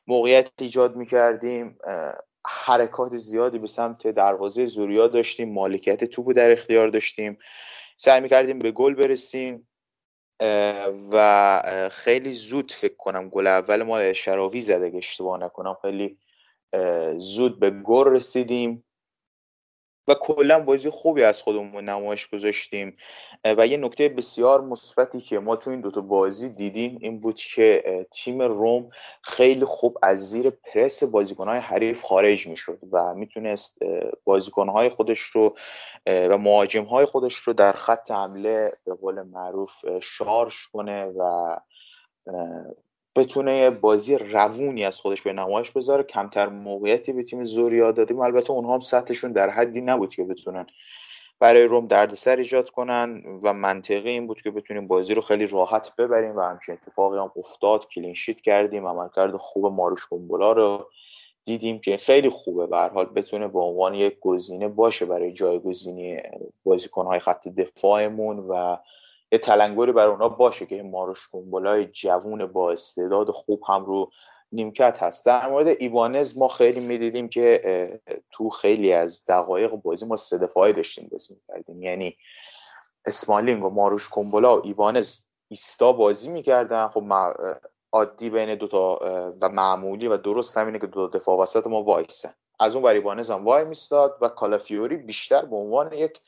موقعیت 0.06 0.50
ایجاد 0.60 0.96
می‌کردیم. 0.96 1.78
حرکات 2.46 3.16
زیادی 3.16 3.58
به 3.58 3.66
سمت 3.66 4.06
دروازه 4.06 4.66
زوریا 4.66 5.08
داشتیم 5.08 5.52
مالکیت 5.52 6.04
توپو 6.04 6.32
در 6.32 6.50
اختیار 6.50 6.88
داشتیم. 6.88 7.38
سعی 7.96 8.20
می‌کردیم 8.20 8.58
به 8.58 8.70
گل 8.70 8.94
برسیم 8.94 9.68
و 11.12 11.88
خیلی 11.92 12.32
زود 12.32 12.72
فکر 12.72 12.96
کنم 12.96 13.28
گل 13.28 13.46
اول 13.46 13.82
ما 13.82 14.12
شراوی 14.12 14.60
زده 14.60 14.86
اگه 14.86 14.96
اشتباه 14.98 15.40
نکنم. 15.40 15.76
خیلی 15.82 16.18
زود 17.18 17.60
به 17.60 17.70
گل 17.70 18.06
رسیدیم. 18.06 18.84
و 20.10 20.14
کلا 20.14 20.60
بازی 20.60 20.90
خوبی 20.90 21.22
از 21.22 21.42
خودمون 21.42 21.84
نمایش 21.84 22.28
گذاشتیم. 22.28 22.96
و 23.44 23.66
یه 23.66 23.76
نکته 23.76 24.08
بسیار 24.08 24.60
مثبتی 24.60 25.20
که 25.20 25.38
ما 25.38 25.56
تو 25.56 25.70
این 25.70 25.80
دوتا 25.80 26.00
بازی 26.00 26.48
دیدیم 26.48 26.98
این 27.00 27.20
بود 27.20 27.36
که 27.36 28.06
تیم 28.12 28.42
روم 28.42 28.90
خیلی 29.22 29.64
خوب 29.64 29.98
از 30.02 30.30
زیر 30.30 30.50
پرس 30.50 31.04
بازیکنهای 31.04 31.58
حریف 31.58 32.02
خارج 32.02 32.46
می‌شد 32.46 32.78
و 32.92 33.14
می‌تونست 33.14 33.78
بازیکنهای 34.24 34.88
خودش 34.88 35.20
رو 35.20 35.56
و 36.06 36.38
مهاجمهای 36.38 37.04
خودش 37.04 37.34
رو 37.34 37.52
در 37.52 37.72
خط 37.72 38.10
حمله 38.10 38.72
به 38.86 38.94
قول 38.94 39.22
معروف 39.22 39.72
شارژ 40.02 40.56
کنه 40.72 41.04
و 41.04 41.56
بتونه 43.16 43.70
بازی 43.70 44.18
روونی 44.18 44.84
از 44.84 45.00
خودش 45.00 45.22
به 45.22 45.32
نمایش 45.32 45.70
بذاره. 45.70 46.02
کمتر 46.02 46.48
موقعیتی 46.48 47.12
به 47.12 47.22
تیم 47.22 47.44
زوریا 47.44 47.92
دادیم. 47.92 48.20
البته 48.20 48.50
اونها 48.50 48.74
هم 48.74 48.80
سطحشون 48.80 49.32
در 49.32 49.50
حدی 49.50 49.80
نبود 49.80 50.14
که 50.14 50.24
بتونن 50.24 50.66
برای 51.40 51.62
روم 51.62 51.86
دردسر 51.86 52.36
ایجاد 52.36 52.70
کنن 52.70 53.22
و 53.42 53.52
منطقی 53.52 54.10
این 54.10 54.26
بود 54.26 54.42
که 54.42 54.50
بتونیم 54.50 54.86
بازی 54.86 55.14
رو 55.14 55.22
خیلی 55.22 55.46
راحت 55.46 55.96
ببریم 55.96 56.36
و 56.36 56.40
همچین 56.40 56.74
اتفاقی 56.74 57.18
هم 57.18 57.32
افتاد. 57.36 57.88
کلینشیت 57.88 58.40
کردیم 58.40 58.86
عملکرد 58.86 59.36
خوب 59.36 59.66
ماروش 59.66 60.06
کنبولا 60.06 60.52
رو 60.52 60.90
دیدیم 61.44 61.78
که 61.78 61.96
خیلی 61.96 62.28
خوبه. 62.28 62.66
به 62.66 62.76
حال 62.76 63.06
بتونه 63.06 63.48
به 63.48 63.58
عنوان 63.58 63.94
یک 63.94 64.20
گزینه 64.20 64.68
باشه 64.68 65.06
برای 65.06 65.32
جایگزینی 65.32 66.18
بازیکنهای 66.64 67.18
خط 67.18 67.48
دفاعمون 67.48 68.38
و 68.38 68.76
یه 69.32 69.38
تلنگری 69.38 69.92
برای 69.92 70.10
اونا 70.10 70.28
باشه 70.28 70.66
که 70.66 70.75
این 70.75 70.90
ماراش 70.90 71.28
کومبولای 71.28 71.87
جوون 71.87 72.46
با 72.46 72.72
استعداد 72.72 73.30
خوب 73.30 73.62
هم 73.68 73.84
رو 73.84 74.10
نیمکت 74.52 75.02
هست. 75.02 75.26
در 75.26 75.49
مورد 75.49 75.66
ایبانز 75.66 76.38
ما 76.38 76.49
خیلی 76.49 76.80
می‌دیدیم 76.80 77.28
که 77.28 78.00
تو 78.30 78.50
خیلی 78.50 78.92
از 78.92 79.25
دقایق 79.28 79.70
بازی 79.70 80.06
ما 80.06 80.16
سه 80.16 80.38
دفاعی 80.38 80.72
داشتیم 80.72 81.08
بازی 81.12 81.34
می‌کردیم. 81.34 81.82
یعنی 81.82 82.16
اسمالینگ 83.06 83.64
و 83.64 83.70
ماراش 83.70 84.08
کومبولا 84.08 84.56
و 84.56 84.66
ایبانز 84.66 85.20
ایستا 85.49 85.92
بازی 85.92 86.28
می‌کردن. 86.28 86.88
خب 86.88 87.04
عادی 87.92 88.30
بین 88.30 88.54
دوتا 88.54 88.99
و 89.40 89.49
معمولی 89.49 90.08
و 90.08 90.16
درست 90.16 90.58
همینه 90.58 90.78
که 90.78 90.87
دو 90.87 91.08
دفاع 91.08 91.38
وسط 91.38 91.66
ما 91.66 91.82
وایسن. 91.82 92.34
از 92.60 92.75
اون 92.75 92.84
بر 92.84 92.94
ایبانز 92.94 93.30
هم 93.30 93.44
وای 93.44 93.64
میستاد 93.64 94.18
و 94.20 94.28
کالافیوری 94.28 94.96
بیشتر 94.96 95.44
به 95.44 95.56
عنوان 95.56 95.92
یک 95.92 96.20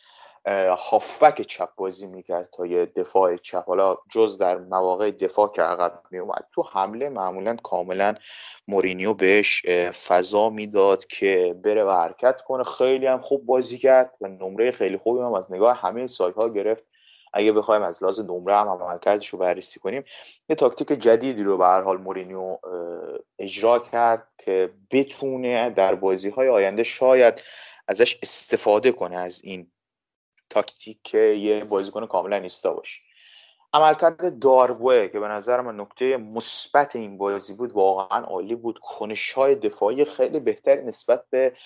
هافبک 0.78 1.42
چپ 1.42 1.68
بازی 1.76 2.06
می‌کرد 2.06 2.48
تا 2.52 2.66
یه 2.66 2.86
دفاع 2.86 3.36
چپ. 3.36 3.64
حالا 3.66 3.96
جز 4.10 4.38
در 4.38 4.58
مواقع 4.58 5.10
دفاع 5.10 5.48
که 5.48 5.62
عقب 5.62 6.02
میومد 6.10 6.46
تو 6.52 6.62
حمله 6.72 7.08
معمولا 7.08 7.56
کاملا 7.62 8.14
مورینیو 8.68 9.14
بهش 9.14 9.66
فضا 10.06 10.50
می‌داد 10.50 11.06
که 11.06 11.56
بره 11.64 11.84
و 11.84 11.90
حرکت 11.90 12.40
کنه. 12.40 12.64
خیلی 12.64 13.06
هم 13.06 13.20
خوب 13.20 13.46
بازی 13.46 13.78
کرد 13.78 14.14
و 14.20 14.28
نمره 14.28 14.70
خیلی 14.70 14.96
خوبی 14.96 15.20
هم 15.20 15.34
از 15.34 15.52
نگاه 15.52 15.76
همه 15.76 16.06
سایت 16.06 16.52
گرفت. 16.54 16.86
اگه 17.34 17.52
بخوایم 17.52 17.82
از 17.82 18.02
لحاظ 18.02 18.20
نمره 18.20 18.56
هم 18.56 18.68
عملکردش 18.68 19.28
رو 19.28 19.38
بررسی 19.38 19.80
کنیم 19.80 20.04
یه 20.48 20.56
تاکتیک 20.56 20.88
جدیدی 20.88 21.42
رو 21.42 21.58
به 21.58 21.64
هر 21.64 21.80
حال 21.80 21.98
مورینیو 21.98 22.58
اجرا 23.38 23.78
کرد 23.78 24.28
که 24.38 24.70
بتونه 24.90 25.70
در 25.70 25.94
بازی 25.94 26.28
های 26.28 26.48
آینده 26.48 26.82
شاید 26.82 27.42
ازش 27.88 28.18
استفاده 28.22 28.92
کنه 28.92 29.16
از 29.16 29.40
این 29.44 29.70
تاکتیک 30.52 31.14
یه 31.14 31.64
بازیکن 31.64 32.06
کاملا 32.06 32.38
نیستا 32.38 32.74
باشه. 32.74 33.00
عملکرد 33.72 34.38
داروه 34.38 35.08
که 35.08 35.20
به 35.20 35.28
نظر 35.28 35.60
من 35.60 35.80
نکته 35.80 36.16
مثبت 36.16 36.96
این 36.96 37.18
بازی 37.18 37.54
بود 37.54 37.72
واقعا 37.72 38.24
عالی 38.24 38.54
بود. 38.54 38.78
کنش 38.82 39.32
های 39.32 39.54
دفاعی 39.54 40.04
خیلی 40.04 40.40
بهتر 40.40 40.80
نسبت 40.80 41.24
به 41.30 41.56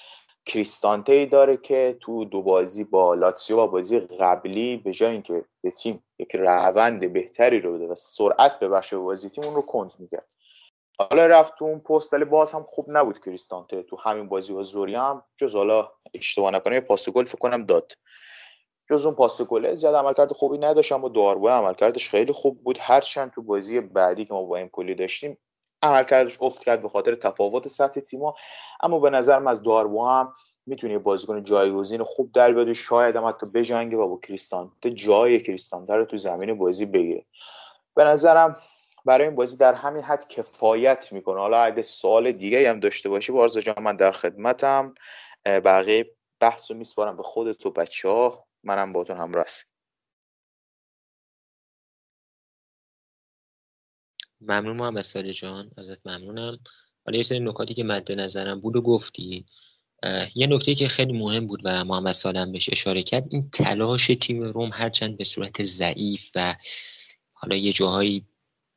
کریستانته 0.47 1.13
ای 1.13 1.27
داره 1.27 1.57
که 1.57 1.97
تو 2.01 2.25
دو 2.25 2.43
بازی 2.43 2.85
با 2.85 3.15
لاتسیو 3.15 3.61
و 3.61 3.67
بازی 3.67 4.01
قبلی 4.01 4.77
به 4.77 4.93
جای 4.93 5.13
اینکه 5.13 5.45
به 5.63 5.71
تیم 5.71 6.05
یک 6.19 6.37
روند 6.37 7.13
بهتری 7.13 7.61
رو 7.61 7.73
بده 7.73 7.87
و 7.87 7.95
سرعت 7.95 8.59
به 8.59 8.69
بخش 8.69 8.95
بازی 8.95 9.31
تیم 9.31 9.45
اون 9.45 9.55
رو 9.55 9.63
کند 9.63 9.93
می‌کرد. 9.99 10.27
حالا 10.99 11.27
رفت 11.27 11.55
تو 11.59 11.65
اون 11.65 11.81
پست 11.81 12.15
ولی 12.15 12.25
باز 12.25 12.53
هم 12.53 12.63
خوب 12.63 12.85
نبود 12.89 13.25
کریستانته. 13.25 13.83
تو 13.83 13.97
همین 13.97 14.29
بازی 14.29 14.53
با 14.53 14.63
زوری 14.63 14.95
هم 14.95 15.23
جز 15.37 15.55
حالا 15.55 15.93
اشتباه 16.15 16.51
نکنم 16.51 16.81
پاس 16.81 17.09
گل 17.09 17.25
فکر 17.25 17.39
کنم 17.39 17.65
داد. 17.65 17.93
جز 18.91 19.07
اون 19.07 19.15
پاس 19.15 19.43
گله 19.43 19.75
زیاد 19.75 19.95
عملکرد 19.95 20.33
خوبی 20.33 20.59
نداشت 20.59 20.93
اما 20.93 21.09
داروه 21.09 21.51
عملکردش 21.51 22.09
خیلی 22.11 22.33
خوب 22.33 22.63
بود. 22.63 22.79
هرچند 22.81 23.31
تو 23.31 23.43
بازی 23.43 23.81
بعدی 23.81 24.25
که 24.25 24.35
ما 24.35 24.43
با 24.43 24.57
این 24.57 24.69
پلی 24.69 24.95
داشتیم 24.95 25.39
عملکردش 25.83 26.39
افت 26.41 26.65
کرد 26.65 26.83
به 26.83 26.89
خاطر 26.89 27.15
تفاوت 27.15 27.69
سطح 27.69 28.01
تیما 28.01 28.35
اما 28.83 28.99
به 28.99 29.11
نظرم 29.11 29.47
از 29.47 29.63
داربو 29.63 30.07
هم 30.07 30.35
می‌تونه 30.67 30.99
بازیکن 30.99 31.45
جایگزین 31.45 32.03
خوب 32.03 32.33
در 32.33 32.53
بیاد 32.53 32.73
شاید 32.73 33.17
هم 33.17 33.29
حتی 33.29 33.47
بجنگه 33.47 33.97
و 33.97 34.09
با 34.09 34.21
کریستانته 34.23 34.91
جای 34.91 35.41
کریستانته 35.41 35.95
رو 35.95 36.05
تو 36.05 36.17
زمین 36.17 36.59
بازی 36.59 36.87
بگیره. 36.87 37.25
به 37.95 38.05
نظرم 38.05 38.57
برای 39.05 39.27
این 39.27 39.37
بازی 39.37 39.57
در 39.57 39.75
همین 39.75 40.03
حد 40.03 40.29
کفایت 40.29 41.13
می‌کنه. 41.13 41.41
حالا 41.41 41.63
اگه 41.63 41.83
سوال 41.83 42.33
دیگه 42.33 42.71
هم 42.71 42.81
داشته 42.81 43.09
باشی 43.09 43.33
بارزا 43.33 43.61
جان 43.61 43.83
من 43.83 43.97
در 43.97 44.13
خدمتم. 44.13 44.95
بقیه 45.47 46.11
بحث 46.41 46.71
رو 46.71 46.77
میسپارم 46.77 47.17
به 47.17 47.23
خودت 47.23 47.67
و 47.67 47.71
بچه 47.71 48.09
ها 48.09 48.46
منم 48.65 48.93
باتون 48.93 49.17
همراه 49.17 49.45
هستم. 49.45 49.69
ممنون 54.41 54.77
محمد 54.77 55.03
سالی 55.03 55.33
جان 55.33 55.71
ازت 55.77 56.07
ممنونم. 56.07 56.59
حالا 57.07 57.17
یه 57.17 57.23
سری 57.23 57.41
نکاتی 57.41 57.75
که 57.75 57.85
مد 57.85 58.13
نظرم 58.13 58.61
بود 58.61 58.77
و 58.77 58.83
گفتی. 58.83 59.47
یه 60.35 60.47
نکته 60.47 60.75
که 60.75 60.89
خیلی 60.89 61.13
مهم 61.13 61.47
بود 61.47 61.61
و 61.65 61.85
محمد 61.85 62.13
سالم 62.13 62.53
بهش 62.53 62.69
اشاره 62.73 63.03
کرد 63.03 63.25
این 63.31 63.51
تلاش 63.51 64.07
تیم 64.07 64.43
روم 64.43 64.71
هرچند 64.73 65.17
به 65.17 65.25
صورت 65.25 65.63
ضعیف 65.63 66.31
و 66.35 66.57
حالا 67.33 67.57
یه 67.57 67.73
جاهایی 67.73 68.27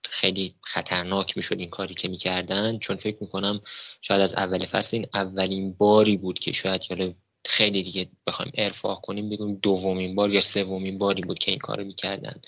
خیلی 0.06 0.56
خطرناک 0.64 1.38
می‌شد 1.38 1.60
این 1.60 1.70
کاری 1.70 1.96
که 1.96 2.08
می‌کردن 2.08 2.80
چون 2.80 2.98
فکر 2.98 3.18
می‌کنم 3.22 3.62
شاید 4.02 4.22
از 4.22 4.34
اول 4.34 4.66
فصل 4.66 4.98
این 4.98 5.08
اولین 5.14 5.74
باری 5.74 6.18
بود 6.18 6.40
که 6.40 6.52
شاید 6.52 6.82
حالا 6.90 7.14
خیلی 7.46 7.84
دیگه 7.84 8.08
بخوایم 8.28 8.52
ارفاق 8.56 9.02
کنیم 9.02 9.30
بگیم 9.30 9.56
دومین 9.56 10.16
بار 10.16 10.30
یا 10.30 10.42
سومین 10.42 10.98
باری 10.98 11.22
بود 11.22 11.40
که 11.40 11.52
این 11.52 11.60
کارو 11.60 11.84
می‌کردن. 11.84 12.42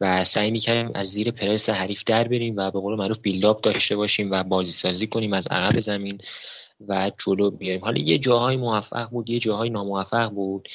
و 0.00 0.24
سعی 0.24 0.50
می‌کردیم 0.50 0.90
از 0.94 1.06
زیر 1.06 1.30
پرس 1.30 1.70
حریف 1.70 2.04
در 2.04 2.28
بریم 2.28 2.56
و 2.56 2.70
به 2.70 2.80
قول 2.80 2.94
معروف 2.98 3.18
بیلداپ 3.18 3.60
داشته 3.60 3.96
باشیم 3.96 4.30
و 4.30 4.42
بازی 4.42 4.72
سازی 4.72 5.06
کنیم 5.06 5.32
از 5.32 5.46
عقب 5.50 5.80
زمین 5.80 6.18
و 6.88 7.10
جلو 7.26 7.50
بیایم. 7.50 7.80
حالا 7.80 7.98
یه 7.98 8.18
جاهای 8.18 8.56
موفق 8.56 9.10
بود 9.10 9.30
یه 9.30 9.38
جاهای 9.38 9.70
ناموفق 9.70 10.30
بود. 10.30 10.68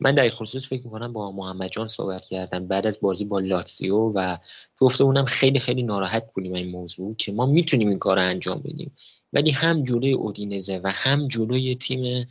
من 0.00 0.14
در 0.14 0.30
خصوص 0.30 0.68
فکر 0.68 0.82
می‌کنم 0.84 1.12
با 1.12 1.32
محمد 1.32 1.70
جان 1.70 1.88
صحبت 1.88 2.24
کردم. 2.24 2.68
بعد 2.68 2.86
از 2.86 2.98
بازی 3.00 3.24
با 3.24 3.40
لاتسیو 3.40 3.96
و 3.96 4.36
گفته 4.78 5.04
اونم 5.04 5.24
خیلی 5.24 5.60
خیلی 5.60 5.82
ناراحت 5.82 6.32
بودیم 6.34 6.54
این 6.54 6.68
موضوع 6.68 7.16
که 7.16 7.32
ما 7.32 7.46
می‌تونیم 7.46 7.88
این 7.88 7.98
کار 7.98 8.18
انجام 8.18 8.58
بدیم. 8.58 8.96
ولی 9.32 9.50
هم 9.50 9.84
جلوی 9.84 10.12
اودینزه 10.12 10.80
و 10.84 10.92
هم 10.94 11.28
جلوی 11.28 11.74
تیم 11.74 12.26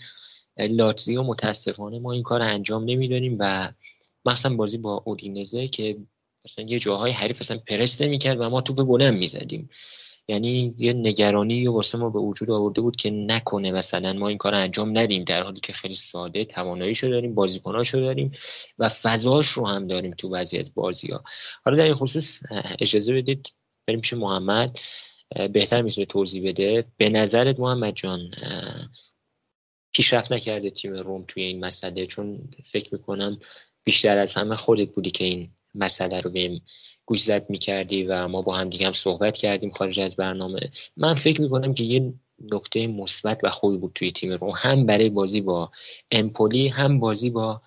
لاتزیو 0.57 1.23
متاسفانه 1.23 1.99
ما 1.99 2.11
این 2.11 2.23
کار 2.23 2.41
انجام 2.41 2.83
نمیداریم 2.83 3.37
و 3.39 3.71
مثلا 4.25 4.55
بازی 4.55 4.77
با 4.77 5.03
اودینزه 5.05 5.67
که 5.67 5.97
مثلا 6.45 6.65
یه 6.65 6.79
جاهای 6.79 7.11
حریف 7.11 7.41
اصلا 7.41 7.57
پرست 7.57 8.01
نمی‌کرد 8.01 8.41
و 8.41 8.49
ما 8.49 8.61
توپ 8.61 8.83
بلند 8.83 9.17
می‌زدیم. 9.17 9.69
یعنی 10.27 10.75
یه 10.77 10.93
نگرانی 10.93 11.67
واسه 11.67 11.97
ما 11.97 12.09
به 12.09 12.19
وجود 12.19 12.51
آورده 12.51 12.81
بود 12.81 12.95
که 12.95 13.09
نکنه 13.09 13.71
مثلا 13.71 14.13
ما 14.13 14.27
این 14.27 14.37
کار 14.37 14.53
انجام 14.53 14.97
ندیم 14.97 15.23
در 15.23 15.43
حالی 15.43 15.59
که 15.59 15.73
خیلی 15.73 15.93
ساده 15.93 16.45
تواناییشو 16.45 17.07
داریم 17.07 17.35
بازیکناشو 17.35 17.97
داریم 17.97 18.31
و 18.79 18.89
فضاش 18.89 19.47
رو 19.47 19.67
هم 19.67 19.87
داریم 19.87 20.13
تو 20.17 20.29
بعضی 20.29 20.57
از 20.57 20.73
بازی 20.73 21.07
ها 21.07 21.23
حالا 21.65 21.77
در 21.77 21.83
این 21.83 21.95
خصوص 21.95 22.39
اجازه 22.79 23.13
بدید 23.13 23.51
بریم 23.87 24.01
پیش 24.01 24.13
محمد. 24.13 24.79
بهتر 25.53 25.81
می‌تونه 25.81 26.05
توضیح 26.05 26.49
بده. 26.49 26.85
به 26.97 27.09
نظرت 27.09 27.59
محمد 27.59 27.93
جان 27.95 28.31
پیشرفت 29.95 30.31
نکرده 30.31 30.69
تیم 30.69 30.93
روم 30.93 31.25
توی 31.27 31.43
این 31.43 31.65
مسئله 31.65 32.05
چون 32.05 32.49
فکر 32.71 32.89
می‌کنم 32.95 33.39
بیشتر 33.83 34.17
از 34.17 34.33
همه 34.33 34.55
خودت 34.55 34.89
بودی 34.89 35.11
که 35.11 35.23
این 35.23 35.49
مسئله 35.75 36.21
رو 36.21 36.29
بهم 36.29 36.61
گوش 37.05 37.23
زد 37.23 37.49
می‌کردی 37.49 38.03
و 38.03 38.27
ما 38.27 38.41
با 38.41 38.55
هم 38.55 38.69
دیگه 38.69 38.85
هم 38.85 38.93
صحبت 38.93 39.37
کردیم 39.37 39.71
خارج 39.71 39.99
از 39.99 40.15
برنامه. 40.15 40.71
من 40.97 41.15
فکر 41.15 41.41
می‌کنم 41.41 41.73
که 41.73 41.83
یه 41.83 42.13
نکته 42.51 42.87
مثبت 42.87 43.39
و 43.43 43.49
خوبی 43.49 43.77
بود 43.77 43.91
توی 43.95 44.11
تیم 44.11 44.31
روم 44.31 44.53
هم 44.55 44.85
برای 44.85 45.09
بازی 45.09 45.41
با 45.41 45.71
امپولی 46.11 46.67
هم 46.67 46.99
بازی 46.99 47.29
با 47.29 47.61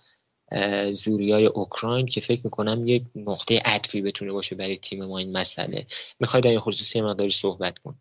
زوریای 0.93 1.47
اوکراین 1.47 2.07
که 2.07 2.21
فکر 2.21 2.41
می‌کنم 2.45 2.89
یک 2.89 3.03
نقطه 3.15 3.63
عطفی 3.65 4.03
بتونه 4.03 4.33
باشه 4.33 4.57
برای 4.57 4.77
تیم 4.77 5.05
ما 5.05 5.19
این 5.19 5.33
مسئله. 5.33 5.87
می‌خوای 6.21 6.41
در 6.41 6.51
این 6.51 6.61
خصوصی 6.61 7.01
مقداری 7.01 7.31
صحبت 7.31 7.79
کن. 7.79 7.99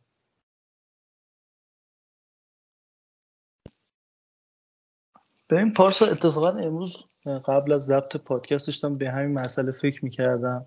این 5.52 5.74
پارسا 5.74 6.06
اتفاقا 6.06 6.50
امروز 6.50 6.98
قبل 7.46 7.72
از 7.72 7.86
ضبط 7.86 8.18
پادکست 8.18 8.68
داشتم 8.68 8.98
به 8.98 9.12
همین 9.12 9.40
مسئله 9.42 9.72
فکر 9.72 10.06
می‌کردم. 10.06 10.66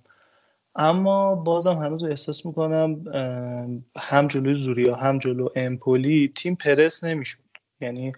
اما 0.75 1.35
بازم 1.35 1.73
هنوز 1.75 2.05
احساس 2.05 2.47
می‌کنم 2.47 3.05
هم 3.99 4.29
جلوی 4.29 4.55
زوریا 4.55 4.95
هم 4.97 5.19
جلو 5.19 5.49
امپولی 5.57 6.33
تیم 6.37 6.55
پرس 6.55 7.05
نمی‌شد. 7.05 7.39
یعنی 7.81 8.13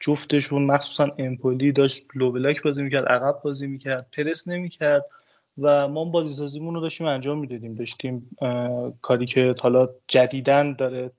جفتشون 0.00 0.62
مخصوصا 0.62 1.08
امپولی 1.18 1.72
داشت 1.72 2.06
لو 2.14 2.32
بلاک 2.32 2.62
بازی 2.62 2.82
می‌کرد 2.82 3.04
عقب 3.04 3.40
بازی 3.44 3.66
می‌کرد 3.66 4.06
پرس 4.16 4.48
نمی‌کرد 4.48 5.04
و 5.58 5.88
ما 5.88 6.04
بازی 6.04 6.34
سازیمون 6.34 6.74
رو 6.74 6.80
داشتیم 6.80 7.06
انجام 7.06 7.38
می‌دادیم. 7.38 7.74
داشتیم 7.74 8.30
کاری 9.02 9.26
که 9.26 9.54
حالا 9.60 9.88
جدیدن 10.08 10.72
داره 10.72 11.10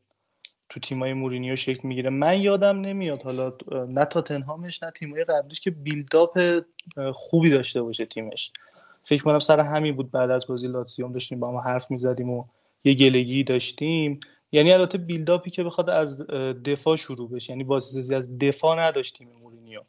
تو 0.70 0.80
تیمای 0.80 1.14
مورینیو 1.14 1.56
شکل 1.56 1.88
می‌گیره. 1.88 2.10
من 2.10 2.42
یادم 2.42 2.82
نمیاد 2.82 3.22
حالا 3.22 3.54
نه 3.72 4.06
تاتنهامش 4.06 4.84
نه 4.84 4.92
تیمای 4.92 5.24
قبلیش 5.24 5.62
که 5.62 5.72
بیلداپ 5.72 6.40
خوبی 7.14 7.50
داشته 7.50 7.82
باشه 7.82 8.06
تیمش. 8.06 8.52
فکر 9.04 9.24
کنم 9.24 9.40
سر 9.40 9.60
همین 9.60 9.96
بود 9.96 10.12
بعد 10.12 10.32
از 10.32 10.48
بازی 10.48 10.68
لاتزیوم 10.68 11.12
داشتیم 11.12 11.40
با 11.40 11.52
ما 11.52 11.62
حرف 11.62 11.92
می‌زدیم 11.92 12.30
و 12.30 12.46
یه 12.84 12.94
گلگی 12.94 13.44
داشتیم. 13.44 14.20
یعنی 14.52 14.72
البته 14.72 14.98
بیلداپی 14.98 15.50
که 15.50 15.64
بخواد 15.64 15.90
از 15.90 16.28
دفاع 16.66 16.96
شروع 16.96 17.30
بشه. 17.30 17.52
یعنی 17.52 17.64
بازیسازی 17.64 18.16
از 18.16 18.38
دفاع 18.38 18.80
نداشتیم 18.80 19.30
مورینیو. 19.42 19.82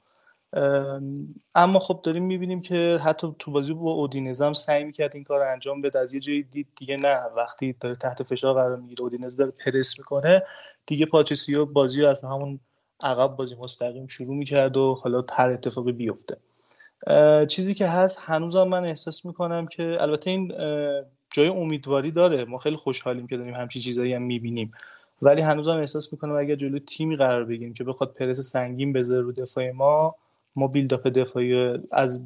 اما 1.55 1.79
خب 1.79 2.01
داریم 2.05 2.25
می‌بینیم 2.25 2.61
که 2.61 2.99
حتی 3.05 3.35
تو 3.39 3.51
بازی 3.51 3.75
با 3.75 3.91
اودینز 3.91 4.43
هم 4.43 4.53
سعی 4.53 4.85
می‌کرد 4.85 5.15
این 5.15 5.25
کار 5.25 5.43
انجام 5.43 5.81
بده. 5.81 5.99
از 5.99 6.15
یه 6.15 6.21
جایی 6.21 6.43
دید 6.43 6.69
دیگه 6.77 6.97
نه. 6.97 7.21
وقتی 7.37 7.77
داره 7.81 7.95
تحت 7.95 8.23
فشار 8.23 8.55
قرار 8.55 8.77
می‌گیره 8.77 9.03
اودینز 9.03 9.37
داره 9.37 9.51
پرس 9.51 9.99
می‌کنه. 9.99 10.43
دیگه 10.87 11.07
پاچسیو 11.07 11.67
بازی 11.67 12.07
از 12.07 12.25
همون 12.25 12.61
عقب 13.03 13.37
بازی 13.37 13.55
مستقیم 13.55 14.07
شروع 14.07 14.37
می‌کرد 14.37 14.77
و 14.77 14.95
حالا 14.95 15.25
هر 15.33 15.51
اتفاقی 15.51 15.93
بیفته. 15.93 16.37
چیزی 17.49 17.75
که 17.75 17.87
هست 17.89 18.19
هنوزم 18.21 18.69
من 18.69 18.85
احساس 18.85 19.27
می‌کنم 19.27 19.67
که 19.67 19.97
البته 20.01 20.31
این 20.31 20.53
جای 21.31 21.49
امیدواری 21.49 22.11
داره. 22.11 22.45
ما 22.45 22.59
خیلی 22.59 22.77
خوشحالیم 22.77 23.27
که 23.27 23.37
داریم 23.37 23.55
همچین 23.55 23.83
چیزایی 23.83 24.15
هم 24.15 24.23
می‌بینیم. 24.23 24.73
ولی 25.23 25.41
هنوزم 25.41 25.77
احساس 25.77 26.13
می‌کنم 26.13 26.37
اگر 26.37 26.55
جلو 26.55 26.79
تیمی 26.79 27.17
قرار 27.17 27.45
بگیریم 27.45 27.75
که 27.75 27.85
بخواد 27.85 28.15
پرس 28.15 28.41
سنگین 28.41 28.93
بذاره 28.93 29.21
رو 29.21 29.33
دفاع 29.33 29.71
ما 29.71 30.15
ما 30.59 30.67
بیلداپ 30.67 31.07
دفاعی 31.07 31.79
از 31.93 32.21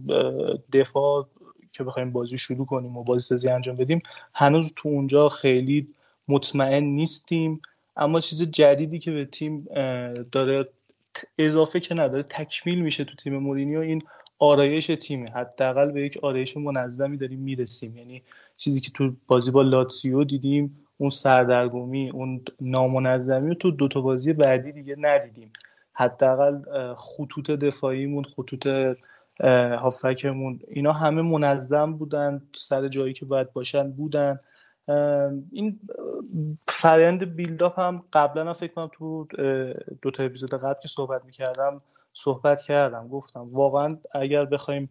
دفاع 0.72 1.28
که 1.72 1.84
بخوایم 1.84 2.12
بازی 2.12 2.38
شروع 2.38 2.66
کنیم 2.66 2.96
و 2.96 3.04
بازی 3.04 3.26
سازی 3.26 3.48
انجام 3.48 3.76
بدیم 3.76 4.02
هنوز 4.34 4.72
تو 4.76 4.88
اونجا 4.88 5.28
خیلی 5.28 5.88
مطمئن 6.28 6.84
نیستیم. 6.84 7.60
اما 7.96 8.20
چیز 8.20 8.50
جدیدی 8.50 8.98
که 8.98 9.10
به 9.10 9.24
تیم 9.24 9.64
داره 10.32 10.68
اضافه 11.38 11.80
که 11.80 11.94
نداره 11.94 12.22
تکمیل 12.22 12.80
میشه 12.80 13.04
تو 13.04 13.16
تیم 13.16 13.36
مورینیو 13.36 13.80
این 13.80 14.02
آرایش 14.38 14.86
تیمه. 14.86 15.30
حداقل 15.30 15.90
به 15.90 16.02
یک 16.02 16.18
آرایش 16.22 16.56
منظمی 16.56 17.16
داریم 17.16 17.38
می‌رسیم. 17.38 17.96
یعنی 17.96 18.22
چیزی 18.56 18.80
که 18.80 18.90
تو 18.90 19.12
بازی 19.26 19.50
با 19.50 19.62
لاتسیو 19.62 20.24
دیدیم 20.24 20.78
اون 20.98 21.10
سردرگمی 21.10 22.10
اون 22.10 22.40
نامنظمی 22.60 23.50
و 23.50 23.54
تو 23.54 23.70
دوتا 23.70 24.00
بازی 24.00 24.32
بعدی 24.32 24.72
دیگه 24.72 24.96
ندیدیم. 24.98 25.52
حداقل 25.94 26.62
خطوط 26.94 27.50
دفاعیمون 27.50 28.24
خطوط 28.24 28.68
هافکمون 29.80 30.60
اینا 30.68 30.92
همه 30.92 31.22
منظم 31.22 31.92
بودن 31.92 32.42
سر 32.56 32.88
جایی 32.88 33.12
که 33.12 33.24
باید 33.24 33.52
باشن 33.52 33.92
بودن. 33.92 34.40
این 35.52 35.80
فرآیند 36.68 37.24
بیلداپ 37.36 37.80
هم 37.80 38.04
قبلا 38.12 38.52
فکر 38.52 38.72
کنم 38.72 38.90
تو 38.92 39.26
دو 40.02 40.10
تا 40.10 40.22
اپیزود 40.22 40.54
قبل 40.54 40.80
که 40.82 40.88
صحبت 40.88 41.24
می‌کردم 41.24 41.80
صحبت 42.14 42.60
کردم 42.62 43.08
گفتم 43.08 43.48
واقعا 43.52 43.98
اگر 44.14 44.44
بخوایم 44.44 44.90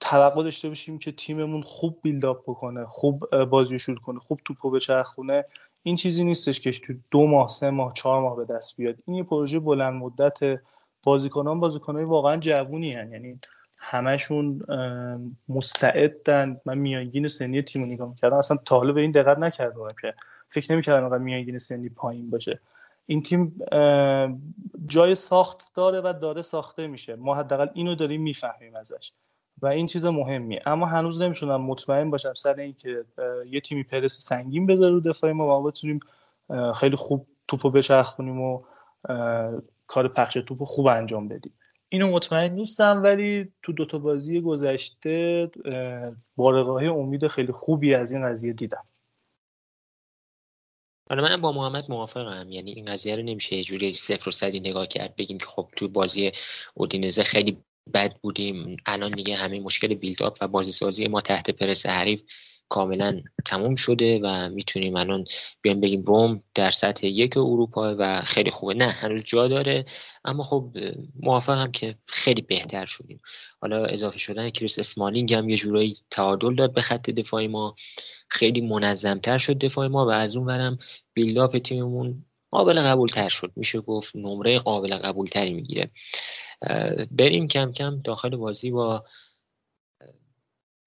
توقع 0.00 0.42
داشته 0.42 0.68
باشیم 0.68 0.98
که 0.98 1.12
تیممون 1.12 1.62
خوب 1.62 1.98
بیلداپ 2.02 2.42
بکنه 2.42 2.86
خوب 2.86 3.44
بازی 3.44 3.78
شروع 3.78 3.98
کنه 3.98 4.18
خوب 4.20 4.40
توپو 4.44 4.70
به 4.70 4.80
چرخونه 4.80 5.44
این 5.86 5.96
چیزی 5.96 6.24
نیستش 6.24 6.60
که 6.60 6.72
تو 6.72 6.92
دو 7.10 7.26
ماه 7.26 7.48
سه 7.48 7.70
ماه 7.70 7.92
چهار 7.92 8.20
ماه 8.20 8.36
به 8.36 8.44
دست 8.44 8.76
بیاد. 8.76 8.96
این 9.06 9.16
یه 9.16 9.22
پروژه 9.22 9.58
بلند 9.58 9.94
مدت 9.94 10.60
بازیکنان 11.02 11.60
بازیکنای 11.60 12.04
واقعا 12.04 12.36
جوونی 12.36 12.92
هن. 12.92 13.12
یعنی 13.12 13.40
همشون 13.76 14.62
مستعدن. 15.48 16.60
من 16.64 16.78
میانگین 16.78 17.28
سنی 17.28 17.62
تیم 17.62 17.82
رو 17.82 17.88
نگاه 17.88 18.08
می‌کردم. 18.08 18.36
اصلا 18.36 18.56
تا 18.56 18.80
به 18.80 19.00
این 19.00 19.10
دقت 19.10 19.38
نکردم 19.38 19.88
که 20.00 20.14
فکر 20.48 20.72
نمی‌کردم 20.72 21.02
اینقدر 21.02 21.22
میانگین 21.22 21.58
سنی 21.58 21.88
پایین 21.88 22.30
باشه. 22.30 22.60
این 23.06 23.22
تیم 23.22 23.58
جای 24.86 25.14
ساخت 25.14 25.74
داره 25.74 26.00
و 26.00 26.14
داره 26.22 26.42
ساخته 26.42 26.86
میشه. 26.86 27.16
ما 27.16 27.34
حداقل 27.34 27.68
اینو 27.74 27.94
داریم 27.94 28.22
می‌فهمیم 28.22 28.76
ازش. 28.76 29.12
و 29.62 29.66
این 29.66 29.86
چیز 29.86 30.04
مهمیه. 30.04 30.60
اما 30.66 30.86
هنوز 30.86 31.20
نمی‌تونم 31.20 31.62
مطمئن 31.62 32.10
باشم 32.10 32.34
سر 32.34 32.60
اینکه 32.60 33.04
یه 33.50 33.60
تیمی 33.60 33.82
پرس 33.82 34.18
سنگین 34.18 34.66
بذاره 34.66 34.92
رو 34.92 35.00
دفاع 35.00 35.32
ما 35.32 35.60
و 35.60 35.62
بتونیم 35.62 36.00
خیلی 36.74 36.96
خوب 36.96 37.26
توپو 37.48 37.70
بچرخونیم 37.70 38.40
و 38.40 38.62
کار 39.86 40.08
پخش 40.08 40.34
توپو 40.34 40.64
خوب 40.64 40.86
انجام 40.86 41.28
بدیم. 41.28 41.54
اینو 41.88 42.12
مطمئن 42.12 42.52
نیستم 42.52 43.02
ولی 43.02 43.52
تو 43.62 43.72
دوتا 43.72 43.98
بازی 43.98 44.40
گذشته 44.40 45.50
بارقاهی 46.36 46.86
امید 46.86 47.28
خیلی 47.28 47.52
خوبی 47.52 47.94
از 47.94 48.12
این 48.12 48.28
قضیه 48.28 48.52
دیدم. 48.52 48.84
حالا 51.08 51.22
منم 51.22 51.40
با 51.40 51.52
محمد 51.52 51.84
موافقم. 51.88 52.50
یعنی 52.50 52.70
این 52.72 52.84
قضیه 52.84 53.16
رو 53.16 53.22
نمیشه 53.22 53.56
یه 53.56 53.62
جوری 53.62 53.92
صفر 53.92 54.28
و 54.28 54.32
صدی 54.32 54.60
نگاه 54.60 54.86
کرد 54.86 55.16
بگیم 55.16 55.38
که 55.38 55.46
خب 55.46 55.68
تو 55.76 55.88
بازی 55.88 56.32
اودینزه 56.74 57.22
خیلی 57.22 57.64
بد 57.94 58.16
بودیم. 58.22 58.76
الان 58.86 59.10
دیگه 59.10 59.36
همه 59.36 59.60
مشکل 59.60 59.94
بیلداپ 59.94 60.38
و 60.40 60.48
بازی 60.48 60.72
سازی 60.72 61.08
ما 61.08 61.20
تحت 61.20 61.50
پرس 61.50 61.86
حریف 61.86 62.22
کاملا 62.68 63.22
تموم 63.44 63.74
شده 63.74 64.20
و 64.22 64.48
می‌تونیم 64.48 64.96
الان 64.96 65.24
بیایم 65.62 65.80
بگیم 65.80 66.02
روم 66.02 66.42
در 66.54 66.70
سطح 66.70 67.06
یک 67.06 67.36
اروپا 67.36 67.96
و 67.98 68.22
خیلی 68.22 68.50
خوبه. 68.50 68.74
نه 68.74 68.90
هنوز 68.90 69.22
جا 69.24 69.48
داره 69.48 69.84
اما 70.24 70.44
خب 70.44 70.76
موافقم 71.20 71.72
که 71.72 71.94
خیلی 72.06 72.42
بهتر 72.42 72.86
شدیم. 72.86 73.20
حالا 73.60 73.84
اضافه 73.84 74.18
شدن 74.18 74.50
کریس 74.50 74.78
اسمالینگ 74.78 75.34
هم 75.34 75.48
یه 75.48 75.56
جورایی 75.56 75.96
تعادل 76.10 76.54
داد 76.54 76.74
به 76.74 76.80
خط 76.80 77.10
دفاعی 77.10 77.48
ما. 77.48 77.76
خیلی 78.28 78.60
منظمتر 78.60 79.38
شد 79.38 79.58
دفاع 79.58 79.86
ما 79.86 80.06
و 80.06 80.10
از 80.10 80.36
اون 80.36 80.46
برم 80.46 80.78
بیلداپ 81.14 81.58
تیممون 81.58 82.24
قابل 82.50 82.80
قبول 82.80 83.08
تر 83.08 83.28
شد. 83.28 83.52
میشه 83.56 83.80
گفت 83.80 84.16
نمره 84.16 84.58
قابل 84.58 84.96
قبول 84.96 85.28
تری 85.28 85.54
می‌گیره. 85.54 85.90
بریم 87.10 87.48
کم 87.48 87.72
کم 87.72 88.00
داخل 88.04 88.36
بازی 88.36 88.70
با 88.70 89.04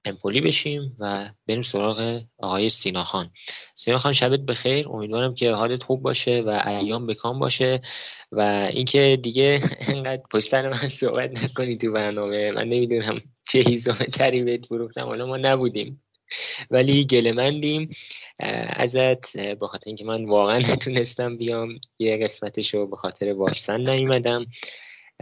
امپولی 0.05 0.41
بشیم 0.41 0.95
و 0.99 1.29
بریم 1.47 1.61
سراغ 1.61 2.21
آقای 2.37 2.69
سینا 2.69 3.03
خان. 3.03 3.31
سینا 3.75 3.99
خان 3.99 4.11
شبت 4.11 4.39
بخیر. 4.39 4.89
امیدوارم 4.89 5.33
که 5.33 5.51
حالت 5.51 5.83
خوب 5.83 6.01
باشه 6.01 6.41
و 6.41 6.63
ایام 6.67 7.07
بکام 7.07 7.39
باشه 7.39 7.81
و 8.31 8.69
اینکه 8.73 9.19
دیگه 9.23 9.59
انقدر 9.95 10.21
پشتن 10.31 10.69
من 10.69 10.87
صحبت 10.87 11.43
نکنی 11.43 11.77
تو 11.77 11.91
برنامه. 11.91 12.51
من 12.51 12.63
نمی‌دونم 12.63 13.21
چه 13.49 13.59
هیزامه 13.59 14.05
تری 14.05 14.43
بهت 14.43 14.65
فروختم. 14.65 15.05
حالا 15.05 15.25
ما 15.25 15.37
نبودیم. 15.37 16.03
ولی 16.71 17.05
گلمندیم 17.05 17.89
ازت 18.69 19.37
به 19.37 19.67
خاطر 19.67 19.83
اینکه 19.87 20.05
من 20.05 20.25
واقعا 20.25 20.59
نتونستم 20.73 21.37
بیام 21.37 21.79
یه 21.99 22.17
قسمتش 22.23 22.73
رو 22.73 22.87
به 22.87 22.95
خاطر 22.95 23.33
واکسن 23.33 23.89
نیومدم. 23.89 24.45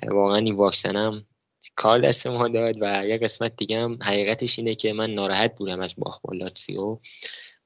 واقعا 0.03 0.37
این 0.37 0.55
واکسنم 0.55 1.25
کار 1.75 1.99
دست 1.99 2.27
ما 2.27 2.47
داد 2.47 2.75
و 2.81 3.05
یه 3.07 3.17
قسمت 3.17 3.55
دیگه 3.55 3.79
هم 3.79 3.99
حقیقتش 4.01 4.59
اینه 4.59 4.75
که 4.75 4.93
من 4.93 5.13
ناراحت 5.13 5.55
بودم 5.55 5.79
از 5.79 5.93
باخ 5.97 6.23
و 6.23 6.95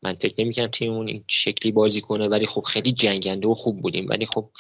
من 0.01 0.13
فکر 0.13 0.43
نمی‌کنم 0.43 0.67
تیممون 0.67 1.07
این 1.07 1.23
شکلی 1.27 1.71
بازی 1.71 2.01
کنه 2.01 2.27
ولی 2.27 2.45
خب 2.45 2.61
خیلی 2.61 2.91
جنگنده 2.91 3.47
و 3.47 3.53
خوب 3.53 3.81
بودیم. 3.81 4.09
ولی 4.09 4.25
خب 4.25 4.51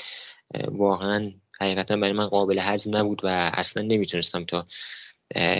واقعا 0.67 1.31
حقیقتا 1.61 1.97
برای 1.97 2.13
من 2.13 2.27
قابل 2.27 2.59
هضم 2.59 2.97
نبود 2.97 3.25
و 3.25 3.27
اصلا 3.53 3.83
نمی‌تونستم 3.83 4.45
تا 4.45 4.65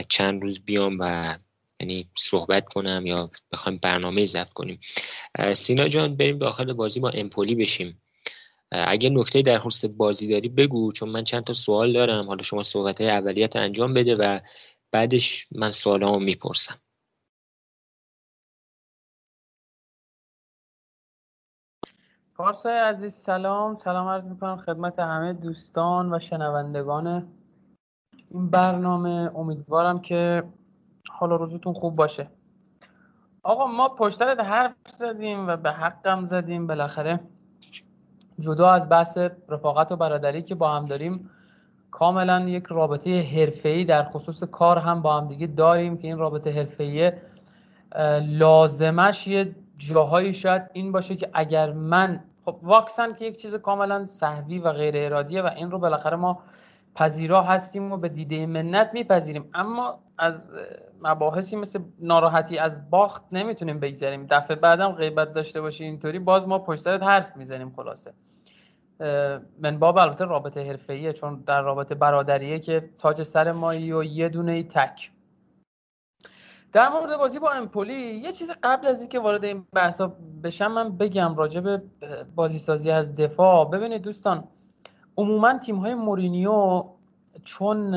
چند 0.09 0.41
روز 0.41 0.65
بیام 0.65 0.97
و 0.99 1.37
یعنی 1.79 2.09
صحبت 2.17 2.73
کنم 2.73 3.03
یا 3.05 3.31
بخوایم 3.51 3.79
برنامه 3.81 4.25
ضبط 4.25 4.49
کنیم. 4.49 4.79
سینا 5.53 5.87
جان 5.87 6.15
بریم 6.15 6.37
داخل 6.37 6.73
بازی 6.73 6.99
با 6.99 7.09
امپولی 7.09 7.55
بشیم. 7.55 8.01
اگه 8.71 9.09
نکته 9.09 9.41
در 9.41 9.59
خصوص 9.59 9.91
بازی 9.97 10.27
داری 10.29 10.49
بگو 10.49 10.91
چون 10.91 11.09
من 11.09 11.23
چند 11.23 11.43
تا 11.43 11.53
سوال 11.53 11.93
دارم. 11.93 12.27
حالا 12.27 12.43
شما 12.43 12.63
صحبت 12.63 13.01
های 13.01 13.09
اولیت 13.09 13.55
انجام 13.55 13.93
بده 13.93 14.15
و 14.15 14.39
بعدش 14.91 15.47
من 15.51 15.71
سوالامو 15.71 16.19
می‌پرسم. 16.19 16.75
پارسای 22.35 22.77
عزیز 22.77 23.13
سلام. 23.13 23.75
سلام 23.75 24.07
عرض 24.07 24.27
می‌کنم 24.27 24.57
خدمت 24.57 24.99
همه 24.99 25.33
دوستان 25.33 26.13
و 26.13 26.19
شنوندگان 26.19 27.33
این 28.31 28.49
برنامه. 28.49 29.31
امیدوارم 29.35 30.01
که 30.01 30.43
حالا 31.09 31.35
روزتون 31.35 31.73
خوب 31.73 31.95
باشه. 31.95 32.31
آقا 33.43 33.67
ما 33.67 33.89
پشت 33.89 34.21
حرف 34.21 34.75
زدیم 34.87 35.47
و 35.47 35.57
به 35.57 35.71
حقم 35.71 36.25
زدیم. 36.25 36.67
بالاخره 36.67 37.19
جدا 38.39 38.69
از 38.69 38.89
بحث 38.89 39.17
رفاقت 39.49 39.91
و 39.91 39.95
برادری 39.95 40.41
که 40.41 40.55
با 40.55 40.69
هم 40.69 40.85
داریم 40.85 41.29
کاملا 41.91 42.39
یک 42.39 42.65
رابطه 42.65 43.21
حرفه‌ای 43.21 43.85
در 43.85 44.03
خصوص 44.03 44.43
کار 44.43 44.77
هم 44.77 45.01
با 45.01 45.17
هم 45.17 45.27
دیگه 45.27 45.47
داریم 45.47 45.97
که 45.97 46.07
این 46.07 46.17
رابطه 46.17 46.51
حرفه‌ای 46.51 47.11
لازمش 48.21 49.27
یه 49.27 49.55
جاهایی 49.77 50.33
شاید 50.33 50.61
این 50.73 50.91
باشه 50.91 51.15
که 51.15 51.29
اگر 51.33 51.71
من 51.71 52.23
خب 52.45 52.59
واکسن 52.63 53.13
که 53.13 53.25
یک 53.25 53.37
چیز 53.37 53.55
کاملا 53.55 54.05
صحوی 54.05 54.59
و 54.59 54.71
غیر 54.71 54.93
ارادیه 54.97 55.41
و 55.41 55.49
این 55.55 55.71
رو 55.71 55.79
بالاخره 55.79 56.17
ما 56.17 56.39
پذیرا 56.95 57.41
هستیم 57.41 57.91
و 57.91 57.97
به 57.97 58.09
دیده 58.09 58.45
منت 58.45 58.89
میپذیریم. 58.93 59.49
اما 59.53 59.99
از 60.17 60.51
مباحثی 61.01 61.55
مثل 61.55 61.79
ناراحتی 61.99 62.57
از 62.57 62.89
باخت 62.89 63.23
نمی‌تونیم 63.31 63.79
بگذاریم 63.79 64.27
دفعه 64.29 64.55
بعدم 64.55 64.91
غیبت 64.91 65.33
داشته 65.33 65.61
باشی 65.61 65.83
اینطوری 65.83 66.19
باز 66.19 66.47
ما 66.47 66.59
پشت 66.59 66.81
سرت 66.81 67.03
حرف 67.03 67.37
می‌زنیم 67.37 67.73
خلاصه. 67.75 68.13
من 69.59 69.79
باب 69.79 69.97
البته 69.97 70.25
رابطه 70.25 70.63
حرفه‌ایه 70.63 71.13
چون 71.13 71.43
در 71.47 71.61
رابطه 71.61 71.95
برادریه 71.95 72.59
که 72.59 72.89
تاج 72.97 73.23
سر 73.23 73.51
مایی 73.51 73.93
و 73.93 74.03
یه 74.03 74.29
دونه 74.29 74.51
ای 74.51 74.63
تک. 74.63 75.11
در 76.71 76.89
مورد 76.89 77.17
بازی 77.17 77.39
با 77.39 77.51
امپولی 77.51 77.93
یه 77.93 78.31
چیز 78.31 78.51
قبل 78.63 78.87
از 78.87 78.99
اینکه 78.99 79.19
وارد 79.19 79.45
این 79.45 79.65
بحثا 79.73 80.13
بشم 80.43 80.71
من 80.71 80.97
بگم 80.97 81.35
راجع 81.35 81.61
به 81.61 81.81
بازی 82.35 82.59
سازی 82.59 82.91
از 82.91 83.15
دفاع. 83.15 83.69
ببینید 83.69 84.01
دوستان 84.01 84.43
عموما 85.17 85.57
تیم 85.57 85.75
های 85.75 85.95
مورینیو 85.95 86.83
چون 87.43 87.91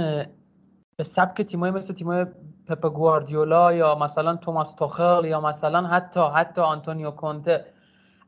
به 0.96 1.04
سبک 1.04 1.42
تیم 1.42 1.60
های 1.60 1.70
مثل 1.70 1.94
تیم 1.94 2.06
های 2.06 2.26
پپ 2.66 2.86
گواردیولا 2.86 3.72
یا 3.72 3.94
مثلا 3.94 4.36
توماس 4.36 4.74
توخل 4.74 5.24
یا 5.24 5.40
مثلا 5.40 5.86
حتی 5.86 6.20
حتی 6.20 6.60
آنتونیو 6.60 7.10
کونته 7.10 7.64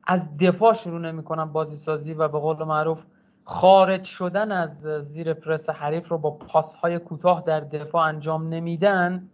از 0.06 0.36
دفاع 0.36 0.72
شروع 0.72 1.00
نمی‌کنن 1.00 1.44
بازی 1.44 1.76
سازی 1.76 2.14
و 2.14 2.28
به 2.28 2.38
قول 2.38 2.64
معروف 2.64 3.02
خارج 3.44 4.04
شدن 4.04 4.52
از 4.52 4.80
زیر 4.82 5.34
پرس 5.34 5.70
حریف 5.70 6.08
رو 6.08 6.18
با 6.18 6.30
پاس 6.30 6.74
های 6.74 6.98
کوتاه 6.98 7.42
در 7.46 7.60
دفاع 7.60 8.02
انجام 8.02 8.48
نمیدن. 8.48 9.30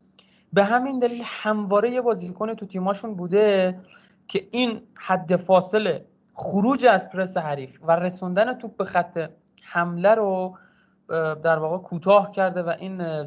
به 0.53 0.65
همین 0.65 0.99
دلیل 0.99 1.23
همواره 1.25 1.91
یه 1.91 2.01
بازیکن 2.01 2.55
تو 2.55 2.67
تیماشون 2.67 3.15
بوده 3.15 3.79
که 4.29 4.49
این 4.51 4.83
حد 4.95 5.37
فاصله 5.37 6.05
خروج 6.35 6.87
از 6.87 7.11
پرس 7.11 7.37
حریف 7.37 7.79
و 7.83 7.97
رسوندن 7.97 8.55
توپ 8.55 8.77
به 8.77 8.85
خط 8.85 9.31
حمله 9.63 10.15
رو 10.15 10.59
در 11.43 11.59
واقع 11.59 11.79
کوتاه 11.79 12.31
کرده 12.31 12.63
و 12.63 12.75
این 12.79 13.27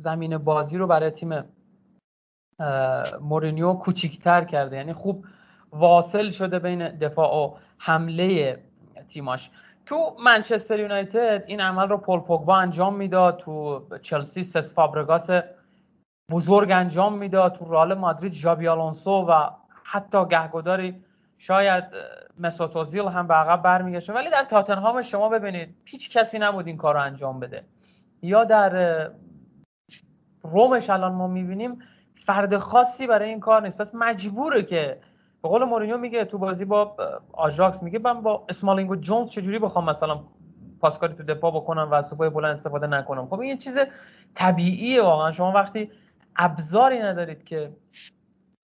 زمین 0.00 0.38
بازی 0.38 0.78
رو 0.78 0.86
برای 0.86 1.10
تیم 1.10 1.44
مورینیو 3.20 3.72
کوچیکتر 3.72 4.44
کرده. 4.44 4.76
یعنی 4.76 4.92
خوب 4.92 5.24
واصل 5.72 6.30
شده 6.30 6.58
بین 6.58 6.88
دفاع 6.88 7.36
و 7.36 7.54
حمله 7.78 8.58
تیماش. 9.08 9.50
تو 9.86 10.16
منچستر 10.24 10.78
یونایتد 10.78 11.44
این 11.46 11.60
عمل 11.60 11.88
رو 11.88 11.98
پول 11.98 12.20
پوگبا 12.20 12.56
انجام 12.56 12.96
می‌داد 12.96 13.36
تو 13.36 13.84
چلسی 14.02 14.44
سس 14.44 14.74
فابرگاس 14.74 15.30
بزرگ 16.30 16.70
انجام 16.70 17.18
می‌داد 17.18 17.52
تو 17.52 17.64
رئال 17.64 17.94
مادرید 17.94 18.32
ژابی 18.32 18.68
آلونسو 18.68 19.10
و 19.10 19.50
حتی 19.84 20.24
گهگداری 20.28 21.04
شاید 21.38 21.84
مسوتوزیل 22.38 23.08
هم 23.08 23.26
به 23.26 23.34
عقب 23.34 23.62
برمیگشت. 23.62 24.10
ولی 24.10 24.30
در 24.30 24.44
تاتنهام 24.44 25.02
شما 25.02 25.28
ببینید 25.28 25.76
هیچ 25.84 26.16
کسی 26.16 26.38
نبود 26.38 26.66
این 26.66 26.76
کار 26.76 26.94
رو 26.94 27.00
انجام 27.00 27.40
بده. 27.40 27.64
یا 28.22 28.44
در 28.44 29.10
رومش 30.42 30.90
الان 30.90 31.12
ما 31.12 31.26
می‌بینیم 31.26 31.78
فرد 32.26 32.56
خاصی 32.56 33.06
برای 33.06 33.28
این 33.28 33.40
کار 33.40 33.62
نیست. 33.62 33.78
پس 33.78 33.94
مجبوره 33.94 34.62
که 34.62 35.00
به 35.42 35.48
قول 35.48 35.64
مورینیو 35.64 35.98
میگه 35.98 36.24
تو 36.24 36.38
بازی 36.38 36.64
با 36.64 36.96
آژاکس 37.32 37.82
میگه 37.82 37.98
من 37.98 38.22
با 38.22 38.44
اسمالینگ 38.48 38.90
و 38.90 38.96
جونز 38.96 39.30
چجوری 39.30 39.58
بخوام 39.58 39.90
مثلا 39.90 40.20
پاسکاری 40.80 41.14
تو 41.14 41.22
دفاع 41.22 41.50
بکنم 41.50 41.90
و 41.90 41.94
از 41.94 42.08
توپای 42.08 42.30
بلند 42.30 42.52
استفاده 42.52 42.86
نکنم؟ 42.86 43.26
خب 43.26 43.40
این 43.40 43.58
چیز 43.58 43.78
طبیعیه 44.34 45.02
واقعا. 45.02 45.32
شما 45.32 45.52
وقتی 45.52 45.90
ابزاری 46.36 46.98
ندارید 46.98 47.44
که 47.44 47.72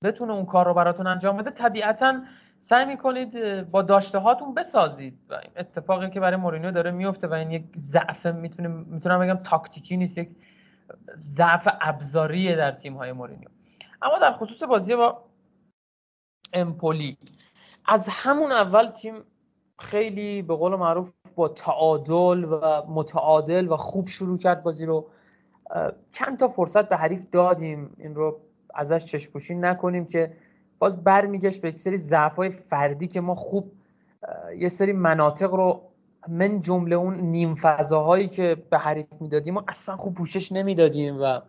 بتونه 0.04 0.32
اون 0.32 0.46
کار 0.46 0.66
رو 0.66 0.74
براتون 0.74 1.06
انجام 1.06 1.36
بده 1.36 1.50
طبیعتا 1.50 2.20
سعی 2.58 2.84
می‌کنید 2.84 3.62
با 3.70 3.82
داشته 3.82 4.18
هاتون 4.18 4.54
بسازید. 4.54 5.18
و 5.30 5.34
این 5.34 5.50
اتفاقی 5.56 6.10
که 6.10 6.20
برای 6.20 6.36
مورینیو 6.36 6.70
داره 6.70 6.90
میفته 6.90 7.28
و 7.28 7.34
این 7.34 7.50
یک 7.50 7.64
ضعف 7.76 8.26
می‌تونم 8.26 8.70
می‌تونم 8.70 9.20
بگم 9.20 9.40
تاکتیکی 9.44 9.96
نیست 9.96 10.18
یک 10.18 10.28
ضعف 11.22 11.68
ابزاریه 11.80 12.56
در 12.56 12.70
تیم 12.70 12.96
های 12.96 13.12
مورینیو. 13.12 13.48
اما 14.02 14.18
در 14.18 14.32
خصوص 14.32 14.62
بازی 14.62 14.96
با 14.96 15.27
امپولی. 16.52 17.16
از 17.86 18.08
همون 18.08 18.52
اول 18.52 18.86
تیم 18.86 19.14
خیلی 19.78 20.42
به 20.42 20.54
قول 20.54 20.76
معروف 20.76 21.12
با 21.36 21.48
تعادل 21.48 22.44
و 22.44 22.82
متعادل 22.88 23.68
و 23.70 23.76
خوب 23.76 24.08
شروع 24.08 24.38
کرد 24.38 24.62
بازی 24.62 24.86
رو. 24.86 25.06
چند 26.12 26.38
تا 26.38 26.48
فرصت 26.48 26.88
به 26.88 26.96
حریف 26.96 27.26
دادیم. 27.32 27.94
این 27.98 28.14
رو 28.14 28.40
ازش 28.74 29.04
چشپوشی 29.04 29.54
نکنیم 29.54 30.04
که 30.04 30.32
باز 30.78 31.04
برمیگشت 31.04 31.60
به 31.60 31.68
یک 31.68 31.80
سری 31.80 31.96
ضعف‌های 31.96 32.50
فردی 32.50 33.06
که 33.06 33.20
ما 33.20 33.34
خوب 33.34 33.72
یه 34.58 34.68
سری 34.68 34.92
مناطق 34.92 35.54
رو 35.54 35.82
من 36.28 36.60
جمله 36.60 36.96
اون 36.96 37.14
نیم 37.14 37.54
فضاهایی 37.54 38.28
که 38.28 38.56
به 38.70 38.78
حریف 38.78 39.06
می‌دادیم 39.20 39.56
و 39.56 39.62
اصلا 39.68 39.96
خوب 39.96 40.14
پوشش 40.14 40.52
نمی‌دادیم 40.52 41.16
و 41.20 41.40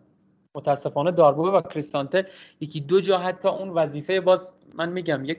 متاسفانه 0.54 1.10
داربوه 1.10 1.50
و 1.50 1.60
کریستانته 1.60 2.26
یکی 2.60 2.80
دو 2.80 3.00
جا 3.00 3.18
حتی 3.18 3.48
اون 3.48 3.68
وظیفه 3.68 4.20
باز 4.20 4.54
من 4.74 4.88
میگم 4.88 5.24
یک 5.24 5.38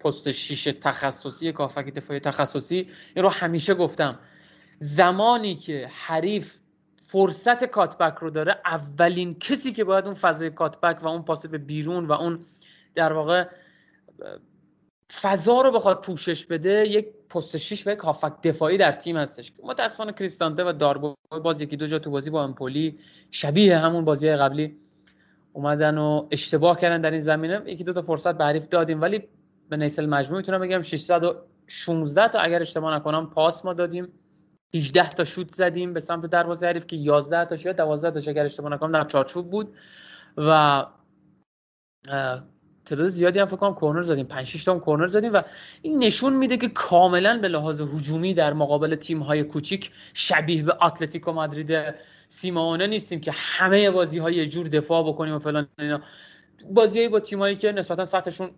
پست 0.00 0.32
شیش 0.32 0.64
تخصصی 0.64 1.52
کافک 1.52 1.94
دفاعی 1.94 2.20
تخصصی 2.20 2.88
این 3.14 3.24
رو 3.24 3.28
همیشه 3.28 3.74
گفتم. 3.74 4.18
زمانی 4.78 5.54
که 5.54 5.90
حریف 5.92 6.54
فرصت 7.06 7.64
کاتبک 7.64 8.18
رو 8.18 8.30
داره 8.30 8.60
اولین 8.64 9.38
کسی 9.38 9.72
که 9.72 9.84
باید 9.84 10.04
اون 10.04 10.14
فضای 10.14 10.50
کاتبک 10.50 11.04
و 11.04 11.08
اون 11.08 11.22
پاس 11.22 11.46
به 11.46 11.58
بیرون 11.58 12.06
و 12.06 12.12
اون 12.12 12.44
در 12.94 13.12
واقع 13.12 13.44
فضا 15.20 15.62
رو 15.62 15.70
بخواد 15.70 16.04
پوشش 16.04 16.46
بده 16.46 16.86
یک 16.88 17.06
پست 17.32 17.56
6 17.56 17.86
و 17.86 17.90
یک 17.90 17.98
هافک 17.98 18.32
دفاعی 18.42 18.78
در 18.78 18.92
تیم 18.92 19.16
هستش. 19.16 19.52
متاسفانه 19.62 20.12
کریستانته 20.12 20.64
و 20.64 20.72
داربو 20.72 21.14
باز 21.42 21.62
یکی 21.62 21.76
دو 21.76 21.86
جا 21.86 21.98
تو 21.98 22.10
بازی 22.10 22.30
با 22.30 22.44
امپولی 22.44 22.98
شبیه 23.30 23.78
همون 23.78 24.04
بازی 24.04 24.30
قبلی 24.30 24.76
اومدن 25.52 25.98
و 25.98 26.28
اشتباه 26.30 26.80
کردن 26.80 27.00
در 27.00 27.10
این 27.10 27.20
زمینه. 27.20 27.62
یکی 27.66 27.84
دو 27.84 27.92
تا 27.92 28.02
فرصت 28.02 28.38
به 28.38 28.44
حریف 28.44 28.68
دادیم 28.68 29.00
ولی 29.00 29.28
به 29.68 29.76
نیسل 29.76 30.06
مجموع 30.06 30.38
می‌تونم 30.38 30.60
بگم 30.60 30.82
616 30.82 32.28
تا 32.28 32.38
اگر 32.38 32.60
اشتباه 32.60 32.94
نکنم 32.94 33.30
پاس 33.30 33.64
ما 33.64 33.72
دادیم. 33.72 34.08
18 34.74 35.08
تا 35.08 35.24
شوت 35.24 35.50
زدیم 35.54 35.92
به 35.92 36.00
سمت 36.00 36.26
دروازه 36.26 36.66
حریف 36.66 36.86
که 36.86 36.96
11 36.96 37.44
تا 37.44 37.56
یا 37.64 37.72
12 37.72 38.20
تا 38.20 38.30
اگر 38.30 38.44
اشتباه 38.44 38.72
نکنم 38.72 38.92
در 38.92 39.04
چارچوب 39.04 39.50
بود. 39.50 39.74
و 40.36 40.86
تعداد 42.84 43.08
زیادی 43.08 43.38
هم 43.38 43.46
فکر 43.46 43.56
کنم 43.56 43.74
کورنر 43.74 44.02
زدیم. 44.02 44.26
5 44.26 44.46
6 44.46 44.64
تا 44.64 44.78
کورنر 44.78 45.06
زدیم 45.06 45.32
و 45.32 45.40
این 45.82 45.98
نشون 45.98 46.36
میده 46.36 46.56
که 46.56 46.68
کاملا 46.68 47.38
به 47.38 47.48
لحاظ 47.48 47.80
هجومی 47.80 48.34
در 48.34 48.52
مقابل 48.52 48.94
تیم 48.94 49.20
های 49.20 49.44
کوچیک 49.44 49.90
شبیه 50.14 50.62
به 50.62 50.84
اتلتیکو 50.84 51.32
مادرید 51.32 51.94
سیماونه 52.28 52.86
نیستیم 52.86 53.20
که 53.20 53.32
همه 53.34 53.90
بازی 53.90 54.18
های 54.18 54.46
جور 54.46 54.68
دفاع 54.68 55.08
بکنیم 55.08 55.34
و 55.34 55.38
فلان 55.38 55.68
اینا. 55.78 56.00
بازیایی 56.70 57.08
با 57.08 57.20
تیمایی 57.20 57.56
که 57.56 57.72
نسبتا 57.72 58.04
سطحشون 58.04 58.50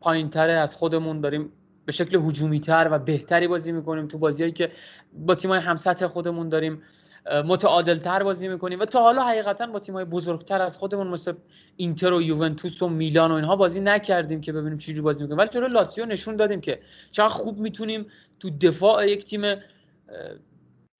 پایینتره 0.00 0.52
از 0.52 0.74
خودمون 0.74 1.20
داریم 1.20 1.52
به 1.84 1.92
شکل 1.92 2.16
هجومی 2.16 2.60
تر 2.60 2.88
و 2.90 2.98
بهتری 2.98 3.48
بازی 3.48 3.72
می‌کنیم. 3.72 4.08
تو 4.08 4.18
بازیایی 4.18 4.52
که 4.52 4.72
با 5.12 5.34
تیمای 5.34 5.60
هم 5.60 5.76
سطح 5.76 6.06
خودمون 6.06 6.48
داریم 6.48 6.82
متعادل 7.26 7.98
تر 7.98 8.22
بازی 8.22 8.48
می‌کنیم. 8.48 8.80
و 8.80 8.84
تا 8.84 9.02
حالا 9.02 9.22
حقیقتا 9.22 9.66
با 9.66 9.78
تیمای 9.78 10.04
بزرگتر 10.04 10.62
از 10.62 10.76
خودمون 10.76 11.06
مثل 11.06 11.32
اینتر 11.76 12.12
و 12.12 12.22
یوونتوس 12.22 12.82
و 12.82 12.88
میلان 12.88 13.30
و 13.30 13.34
اینها 13.34 13.56
بازی 13.56 13.80
نکردیم 13.80 14.40
که 14.40 14.52
ببینیم 14.52 14.78
چجوری 14.78 15.00
بازی 15.00 15.22
می‌کنیم. 15.22 15.38
ولی 15.38 15.48
جلو 15.48 15.68
لاتزیو 15.68 16.06
نشون 16.06 16.36
دادیم 16.36 16.60
که 16.60 16.80
چقدر 17.10 17.28
خوب 17.28 17.58
می‌تونیم 17.58 18.06
تو 18.40 18.50
دفاع 18.50 19.08
یک 19.08 19.24
تیم 19.24 19.56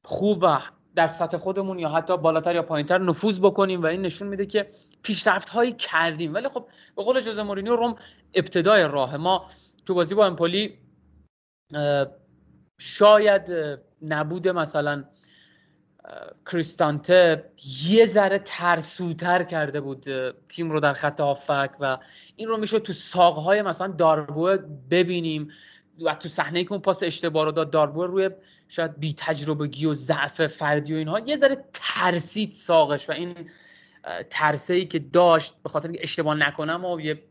خوب 0.05 0.39
و 0.43 0.61
در 0.95 1.09
سطح 1.09 1.37
خودمون 1.37 1.79
یا 1.79 1.89
حتی 1.89 2.17
بالاتر 2.17 2.55
یا 2.55 2.63
پایینتر 2.63 2.99
نفوذ 2.99 3.41
بکنیم. 3.41 3.83
و 3.83 3.87
این 3.87 4.03
نشون 4.03 4.29
میده 4.29 4.47
که 4.47 4.67
پیشرفت 5.03 5.49
هایی 5.49 5.73
کردیم. 5.73 6.35
ولی 6.35 6.49
خب 6.49 6.67
به 6.97 7.03
قول 7.03 7.21
جوزه 7.21 7.43
مورینیو 7.43 7.77
روم 7.77 7.97
ابتدای 8.35 8.83
راه. 8.83 9.17
ما 9.17 9.51
تو 9.87 9.95
بازی 9.95 10.15
با 10.15 10.27
امپولی 10.27 10.79
شاید 12.81 13.43
نبود 14.03 14.49
مثلا 14.49 15.05
کریستانته 16.47 17.45
یه 17.85 18.07
ذره 18.07 18.39
ترسوتر 18.45 19.43
کرده 19.43 19.81
بود 19.81 20.05
تیم 20.49 20.71
رو 20.71 20.81
در 20.81 20.93
خط 20.93 21.21
هافک 21.21 21.71
و 21.81 21.99
این 22.37 22.49
رو 22.49 22.57
میشه 22.57 22.81
تو 22.81 22.93
ساقهای 22.93 23.63
مثلا 23.63 23.87
داربوه 23.87 24.57
ببینیم 24.91 25.51
و 26.05 26.15
تو 26.15 26.29
صحنه 26.29 26.65
که 26.65 26.73
اون 26.73 26.81
پاس 26.81 27.03
اشتباه 27.03 27.45
رو 27.45 27.53
داد 27.53 27.71
داربوه 27.71 28.07
روی 28.07 28.31
شاید 28.69 29.01
بی 29.01 29.15
تجربگی 29.17 29.87
و 29.87 29.95
ضعف 29.95 30.47
فردی 30.47 30.95
و 30.95 30.97
اینها 30.97 31.19
یه 31.19 31.37
ذره 31.37 31.65
ترسید 31.73 32.53
ساقش 32.53 33.09
و 33.09 33.13
این 33.13 33.35
ترسه 34.31 34.75
ای 34.75 34.87
که 34.87 34.99
داشت 34.99 35.55
به 35.63 35.69
خاطر 35.69 35.91
اشتباه 35.99 36.35
نکنم 36.35 36.85
و 36.85 37.01
یه 37.01 37.23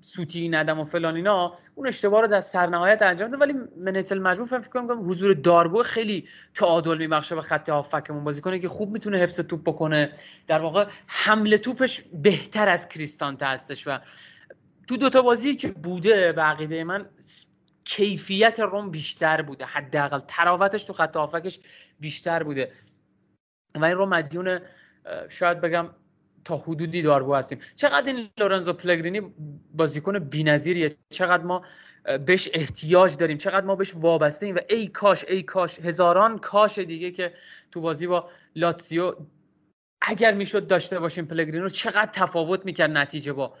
سوتی 0.00 0.48
ندم 0.48 0.80
و 0.80 0.84
فلان 0.84 1.16
اینا 1.16 1.54
اون 1.74 1.88
اشتباه 1.88 2.20
رو 2.20 2.26
در 2.26 2.40
سرنهایت 2.40 3.02
انجام 3.02 3.30
داد. 3.30 3.40
ولی 3.40 3.54
منیتل 3.76 4.18
مجموع 4.18 4.46
فکر 4.46 4.68
کنم 4.68 5.08
حضور 5.10 5.32
داربو 5.32 5.82
خیلی 5.82 6.28
تعادل 6.54 6.98
میبخشه 6.98 7.34
به 7.34 7.42
خط 7.42 7.68
هافکمون 7.68 8.24
بازیکنه 8.24 8.58
که 8.58 8.68
خوب 8.68 8.92
می‌تونه 8.92 9.18
حفظ 9.18 9.40
توپ 9.40 9.62
بکنه. 9.62 10.12
در 10.46 10.60
واقع 10.60 10.86
حمله 11.06 11.58
توپش 11.58 12.02
بهتر 12.12 12.68
از 12.68 12.88
کریستانته 12.88 13.46
هستش 13.46 13.86
و 13.86 13.98
تو 14.88 14.96
دوتا 14.96 15.22
بازی 15.22 15.54
که 15.54 15.68
بوده 15.68 16.32
به 16.32 16.84
من 16.84 17.06
کیفیت 17.84 18.60
روم 18.60 18.90
بیشتر 18.90 19.42
بوده. 19.42 19.64
حداقل 19.64 20.18
تراوتش 20.18 20.84
تو 20.84 20.92
خط 20.92 21.16
هافکش 21.16 21.60
بیشتر 22.00 22.42
بوده. 22.42 22.72
و 23.74 23.84
این 23.84 23.94
رو 23.94 24.06
مدیون 24.06 24.60
شاید 25.28 25.60
بگم 25.60 25.90
تا 26.48 26.56
حدودی 26.56 27.02
داربو 27.02 27.34
هستیم. 27.34 27.58
چقدر 27.76 28.12
این 28.12 28.28
لورنزو 28.38 28.72
پلگرینی 28.72 29.20
بازیکن 29.74 30.18
بی‌نظیریه؟ 30.18 30.96
چقدر 31.10 31.42
ما 31.42 31.62
بهش 32.26 32.48
احتیاج 32.54 33.16
داریم؟ 33.16 33.38
چقدر 33.38 33.66
ما 33.66 33.76
بهش 33.76 33.94
وابسته 33.94 34.46
ایم؟ 34.46 34.56
و 34.56 34.58
ای 34.68 34.86
کاش 34.86 35.24
ای 35.28 35.42
کاش 35.42 35.80
هزاران 35.80 36.38
کاش 36.38 36.78
دیگه 36.78 37.10
که 37.10 37.32
تو 37.72 37.80
بازی 37.80 38.06
با 38.06 38.28
لاتسیو 38.56 39.14
اگر 40.00 40.34
می‌شد 40.34 40.66
داشته 40.66 40.98
باشیم 40.98 41.26
پلگرینو 41.26 41.68
چقدر 41.68 42.10
تفاوت 42.12 42.64
می‌کرد 42.64 42.90
نتیجه 42.90 43.32
با 43.32 43.54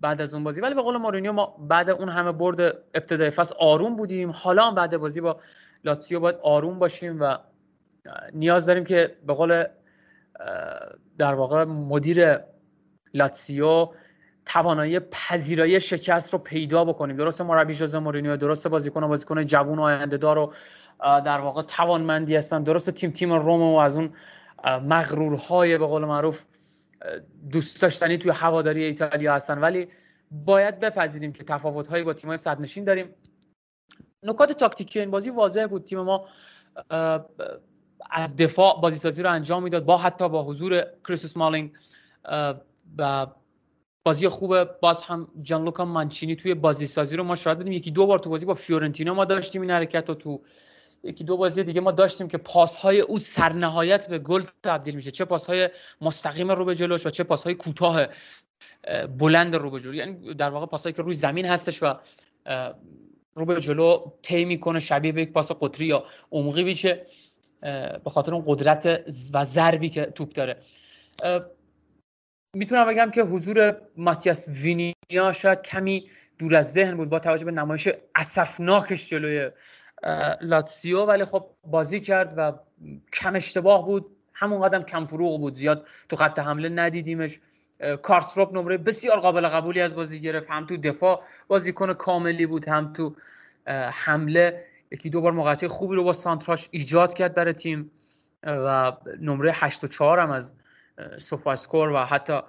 بعد 0.00 0.20
از 0.20 0.34
اون 0.34 0.44
بازی. 0.44 0.60
ولی 0.60 0.74
به 0.74 0.82
قول 0.82 0.96
مورینیو 0.96 1.32
ما 1.32 1.46
بعد 1.68 1.90
اون 1.90 2.08
همه 2.08 2.32
برد 2.32 2.60
ابتدای 2.94 3.30
فصل 3.30 3.54
آروم 3.58 3.96
بودیم. 3.96 4.30
حالا 4.30 4.70
بعد 4.70 4.96
بازی 4.96 5.20
با 5.20 5.40
لاتسیو 5.84 6.20
باید 6.20 6.36
آروم 6.42 6.78
باشیم 6.78 7.20
و 7.20 7.38
نیاز 8.32 8.66
داریم 8.66 8.84
که 8.84 9.16
به 9.26 9.34
قول 9.34 9.64
در 11.22 11.34
واقع 11.34 11.64
مدیر 11.64 12.38
لاتسیو 13.14 13.88
توانایی 14.46 15.00
پذیرایی 15.00 15.80
شکست 15.80 16.32
رو 16.32 16.38
پیدا 16.38 16.84
بکنیم. 16.84 17.16
درست 17.16 17.40
مربی 17.40 17.74
جوزه 17.74 17.98
مورینیو 17.98 18.36
درست 18.36 18.68
بازیکن 18.68 19.06
بازیکن 19.06 19.46
جوون 19.46 19.78
و 19.78 19.82
آینده 19.82 20.16
دار 20.16 20.38
و 20.38 20.52
در 21.00 21.40
واقع 21.40 21.62
توانمندی 21.62 22.36
هستن. 22.36 22.62
درست 22.62 22.90
تیم 22.90 23.10
تیم 23.10 23.32
روم 23.32 23.62
و 23.62 23.76
از 23.76 23.96
اون 23.96 24.10
مغرورهای 24.64 25.78
به 25.78 25.86
قول 25.86 26.04
معروف 26.04 26.44
دوست 27.50 27.82
داشتنی 27.82 28.18
توی 28.18 28.30
هواداری 28.30 28.84
ایتالیا 28.84 29.34
هستن. 29.34 29.58
ولی 29.58 29.88
باید 30.30 30.80
بپذیریم 30.80 31.32
که 31.32 31.44
تفاوت 31.44 31.86
هایی 31.86 32.04
با 32.04 32.12
تیم‌های 32.12 32.38
صدرنشین 32.38 32.84
داریم. 32.84 33.14
نکات 34.22 34.52
تاکتیکی 34.52 35.00
این 35.00 35.10
بازی 35.10 35.30
واضح 35.30 35.66
بود. 35.66 35.84
تیم 35.84 36.00
ما 36.00 36.28
از 38.10 38.36
دفاع 38.36 38.80
بازی 38.80 38.98
سازی 38.98 39.22
رو 39.22 39.30
انجام 39.30 39.62
می‌داد 39.62 39.84
با 39.84 39.96
حتی 39.96 40.28
با 40.28 40.44
حضور 40.44 40.86
کریس 41.08 41.36
اسمالینگ 41.36 41.70
و 42.98 43.26
بازی 44.04 44.28
خوب 44.28 44.64
باز 44.64 45.02
هم 45.02 45.28
جانلوکا 45.42 45.84
مانچینی 45.84 46.36
توی 46.36 46.54
بازی 46.54 46.86
سازی 46.86 47.16
رو 47.16 47.24
ما 47.24 47.34
شاهد 47.34 47.56
بودیم 47.56 47.72
یکی 47.72 47.90
دو 47.90 48.06
بار 48.06 48.18
تو 48.18 48.30
بازی 48.30 48.46
با 48.46 48.54
فیورنتینا 48.54 49.14
ما 49.14 49.24
داشتیم 49.24 49.62
این 49.62 49.70
حرکت 49.70 50.08
رو 50.08 50.14
تو 50.14 50.40
یکی 51.04 51.24
دو 51.24 51.36
بازی 51.36 51.62
دیگه 51.62 51.80
ما 51.80 51.90
داشتیم 51.90 52.28
که 52.28 52.38
پاس 52.38 52.76
های 52.76 53.00
او 53.00 53.18
در 53.18 53.48
نهایت 53.48 54.08
به 54.08 54.18
گل 54.18 54.44
تبدیل 54.62 54.94
میشه. 54.94 55.10
چه 55.10 55.24
پاس 55.24 55.46
های 55.46 55.70
مستقیم 56.00 56.50
رو 56.50 56.64
به 56.64 56.74
جلوش 56.74 57.06
و 57.06 57.10
چه 57.10 57.24
پاس 57.24 57.44
های 57.44 57.54
کوتاه 57.54 58.06
بلند 59.18 59.56
رو 59.56 59.70
به 59.70 59.80
جلو. 59.80 59.94
یعنی 59.94 60.34
در 60.34 60.50
واقع 60.50 60.66
پاسایی 60.66 60.92
که 60.92 61.02
روی 61.02 61.14
زمین 61.14 61.46
هستش 61.46 61.82
و 61.82 61.94
رو 63.34 63.44
به 63.46 63.60
جلو 63.60 64.10
طی 64.22 64.44
می‌کنه 64.44 64.80
شبیه 64.80 65.12
به 65.12 65.22
یک 65.22 65.32
پاس 65.32 65.52
قطری 65.52 65.86
یا 65.86 66.04
عمقی 66.32 66.62
میشه. 66.62 67.06
به 68.04 68.10
خاطر 68.10 68.34
اون 68.34 68.44
قدرت 68.46 69.04
و 69.34 69.44
ضربی 69.44 69.88
که 69.88 70.04
توپ 70.04 70.32
داره. 70.32 70.56
می‌تونم 72.56 72.88
بگم 72.88 73.10
که 73.10 73.22
حضور 73.22 73.76
ماتیاس 73.96 74.48
وینیا 74.48 75.32
شاید 75.34 75.62
کمی 75.62 76.10
دور 76.38 76.56
از 76.56 76.72
ذهن 76.72 76.96
بود 76.96 77.08
با 77.08 77.18
توجه 77.18 77.44
به 77.44 77.50
نمایش 77.50 77.88
اسفناکش 78.14 79.08
جلوی 79.08 79.50
لاتسیو 80.40 81.04
ولی 81.04 81.24
خب 81.24 81.50
بازی 81.64 82.00
کرد 82.00 82.34
و 82.36 82.52
کم 83.12 83.34
اشتباه 83.34 83.86
بود. 83.86 84.16
همون 84.34 84.62
قدم 84.62 84.82
کم 84.82 85.06
فروغ 85.06 85.40
بود. 85.40 85.56
زیاد 85.56 85.86
تو 86.08 86.16
خط 86.16 86.38
حمله 86.38 86.68
ندیدیمش. 86.68 87.40
کارستروپ 88.02 88.56
نمره 88.56 88.78
بسیار 88.78 89.20
قابل 89.20 89.48
قبولی 89.48 89.80
از 89.80 89.94
بازی 89.94 90.20
گرفت. 90.20 90.50
هم 90.50 90.66
تو 90.66 90.76
دفاع 90.76 91.22
بازیکن 91.48 91.92
کاملی 91.92 92.46
بود 92.46 92.68
هم 92.68 92.92
تو 92.92 93.16
حمله. 93.92 94.64
یکی 94.92 95.10
دو 95.10 95.20
بار 95.20 95.32
موقعیت 95.32 95.66
خوبی 95.66 95.96
رو 95.96 96.04
با 96.04 96.12
سانتراش 96.12 96.68
ایجاد 96.70 97.14
کرد 97.14 97.34
برای 97.34 97.52
تیم 97.52 97.90
و 98.44 98.92
نمره 99.20 99.52
8 99.54 99.84
و 99.84 99.86
4 99.86 100.20
هم 100.20 100.30
از 100.30 100.54
سوفاسکور 101.18 101.90
و 101.90 101.98
حتی 101.98 102.40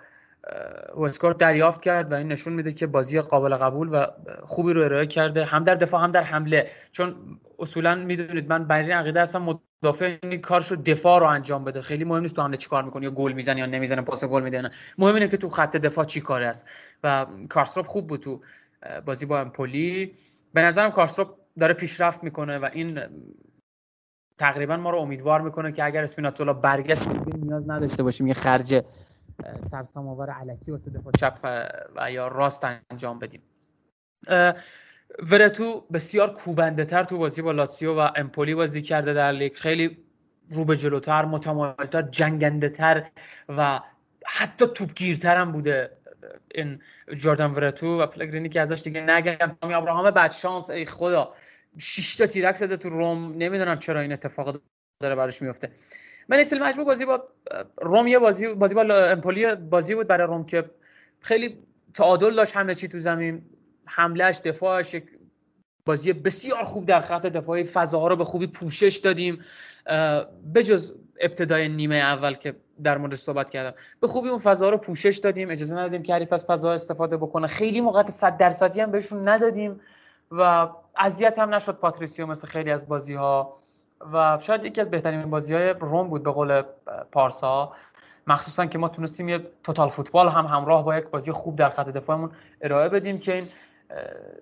وسکور 1.01 1.33
دریافت 1.33 1.81
کرد 1.81 2.11
و 2.11 2.15
این 2.15 2.27
نشون 2.27 2.53
میده 2.53 2.71
که 2.71 2.87
بازی 2.87 3.21
قابل 3.21 3.55
قبول 3.55 3.89
و 3.91 4.05
خوبی 4.43 4.73
رو 4.73 4.83
ارائه 4.83 5.07
کرده 5.07 5.45
هم 5.45 5.63
در 5.63 5.75
دفاع 5.75 6.03
هم 6.03 6.11
در 6.11 6.23
حمله. 6.23 6.69
چون 6.91 7.15
اصولا 7.59 7.95
می‌دونید 7.95 8.49
من 8.49 8.67
بر 8.67 8.79
این 8.79 8.91
عقیده 8.91 9.21
هستم 9.21 9.59
مدافع 9.83 10.17
این 10.23 10.41
کارش 10.41 10.71
دفاع 10.71 11.19
رو 11.19 11.25
انجام 11.25 11.63
بده. 11.63 11.81
خیلی 11.81 12.03
مهم 12.03 12.21
نیست 12.21 12.35
تو 12.35 12.41
حمله 12.41 12.57
چیکار 12.57 12.83
می‌کنه 12.83 13.03
یا 13.03 13.11
گل 13.11 13.31
می‌زنه 13.31 13.59
یا 13.59 13.65
نمی‌زنه 13.65 14.01
پاس 14.01 14.25
گل 14.25 14.43
میده 14.43 14.71
مهم 14.97 15.13
اینه 15.13 15.27
که 15.27 15.37
تو 15.37 15.49
خط 15.49 15.77
دفاع 15.77 16.05
چی 16.05 16.21
کاره 16.21 16.47
است 16.47 16.67
و 17.03 17.25
کارستروپ 17.49 17.85
خوب 17.85 18.07
بود 18.07 18.19
تو 18.19 18.41
بازی 19.05 19.25
با 19.25 19.39
امپولی. 19.39 20.13
به 20.53 20.61
نظرم 20.61 20.91
کارستروپ 20.91 21.29
داره 21.59 21.73
پیشرفت 21.73 22.23
می‌کنه 22.23 22.57
و 22.57 22.69
این 22.73 22.99
تقریبا 24.37 24.77
ما 24.77 24.89
رو 24.89 24.97
امیدوار 24.97 25.41
می‌کنه 25.41 25.71
که 25.71 25.83
اگر 25.83 26.03
اسپیناتولا 26.03 26.53
برگشت 26.53 27.07
نیاز 27.35 27.69
نداشته 27.69 28.03
باشیم 28.03 28.27
یه 28.27 28.33
خرج 28.33 28.83
سرسام 29.71 30.07
آور 30.07 30.29
علکی 30.29 30.71
واسه 30.71 30.91
دفاع 30.91 31.13
چپ 31.19 31.39
و 31.95 32.11
یا 32.11 32.27
راست 32.27 32.67
انجام 32.91 33.19
بدیم. 33.19 33.41
ورتو 35.31 35.85
بسیار 35.93 36.33
کوبنده 36.33 36.85
تر 36.85 37.03
تو 37.03 37.17
بازی 37.17 37.41
با 37.41 37.51
لاتسیو 37.51 37.99
و 37.99 38.09
امپولی 38.15 38.55
بازی 38.55 38.81
کرده 38.81 39.13
در 39.13 39.31
لیگ. 39.31 39.53
خیلی 39.53 39.97
رو 40.49 40.65
به 40.65 40.77
جلوتر 40.77 41.25
متمایلتر 41.25 42.01
جنگنده 42.01 42.69
تر 42.69 43.09
و 43.49 43.79
حتی 44.25 44.65
توپگیرتر 44.67 45.37
هم 45.37 45.51
بوده 45.51 45.97
این 46.51 46.81
جردن 47.13 47.51
ورتو 47.51 48.01
و 48.01 48.05
پلگرینی 48.05 48.49
که 48.49 48.61
ازش 48.61 48.83
دیگه 48.83 49.01
نگم. 49.01 49.57
تامی 49.61 49.73
ابراهام 49.73 50.11
بعد 50.11 50.31
شانس 50.31 50.69
ای 50.69 50.85
خدا. 50.85 51.33
6 51.77 52.15
تا 52.15 52.25
تیرک 52.25 52.55
زده 52.55 52.77
تو 52.77 52.89
روم. 52.89 53.33
نمی‌دونم 53.37 53.79
چرا 53.79 53.99
این 53.99 54.13
اتفاق 54.13 54.61
داره 55.01 55.15
براش 55.15 55.41
میفته 55.41 55.69
من 56.29 56.39
اصل 56.39 56.63
مجموع 56.63 56.85
بازی 56.85 57.05
با 57.05 57.27
روم 57.81 58.07
یه 58.07 58.19
بازی 58.19 58.53
بازی 58.53 58.75
با 58.75 58.81
امپولی 58.81 59.55
بازی 59.55 59.95
بود 59.95 60.07
برای 60.07 60.27
روم 60.27 60.45
که 60.45 60.69
خیلی 61.19 61.57
تعادل 61.93 62.35
داشت 62.35 62.55
همه 62.55 62.75
چی 62.75 62.87
تو 62.87 62.99
زمین 62.99 63.41
حملهش 63.85 64.37
دفاعش 64.37 64.93
یک 64.93 65.03
بازی 65.85 66.13
بسیار 66.13 66.63
خوب 66.63 66.85
در 66.85 66.99
خط 66.99 67.25
دفاعی. 67.25 67.63
فضاها 67.63 68.07
رو 68.07 68.15
به 68.15 68.23
خوبی 68.23 68.47
پوشش 68.47 68.97
دادیم. 68.97 69.41
بجز 70.55 70.93
ابتدای 71.19 71.69
نیمه 71.69 71.95
اول 71.95 72.33
که 72.33 72.55
در 72.83 72.97
مورد 72.97 73.15
صحبت 73.15 73.49
کردم. 73.49 73.77
به 73.99 74.07
خوبی 74.07 74.29
اون 74.29 74.39
فضا 74.39 74.69
رو 74.69 74.77
پوشش 74.77 75.17
دادیم. 75.17 75.49
اجازه 75.49 75.75
ندادیم 75.75 76.03
که 76.03 76.13
حریف 76.13 76.33
از 76.33 76.45
فضا 76.45 76.73
استفاده 76.73 77.17
بکنه. 77.17 77.47
خیلی 77.47 77.81
موقعیت 77.81 78.11
100 78.11 78.37
درصدی 78.37 78.81
هم 78.81 78.91
بهشون 78.91 79.27
ندادیم 79.27 79.81
و 80.31 80.69
اذیت 80.97 81.39
هم 81.39 81.53
نشد 81.53 81.75
پاتریسیو 81.75 82.25
مثل 82.25 82.47
خیلی 82.47 82.71
از 82.71 82.87
بازی 82.87 83.13
ها 83.13 83.59
و 84.13 84.39
شاید 84.41 84.65
یکی 84.65 84.81
از 84.81 84.91
بهترین 84.91 85.29
بازی 85.29 85.53
های 85.53 85.69
روم 85.69 86.07
بود 86.07 86.23
به 86.23 86.31
قول 86.31 86.61
پارسا. 87.11 87.73
مخصوصا 88.27 88.65
که 88.65 88.77
ما 88.77 88.89
تونستیم 88.89 89.29
یه 89.29 89.51
توتال 89.63 89.89
فوتبال 89.89 90.29
هم 90.29 90.45
همراه 90.45 90.85
با 90.85 90.97
یک 90.97 91.05
بازی 91.05 91.31
خوب 91.31 91.55
در 91.55 91.69
خط 91.69 91.89
دفاعمون 91.89 92.31
ارائه 92.61 92.89
بدیم 92.89 93.19
که 93.19 93.33
این 93.33 93.47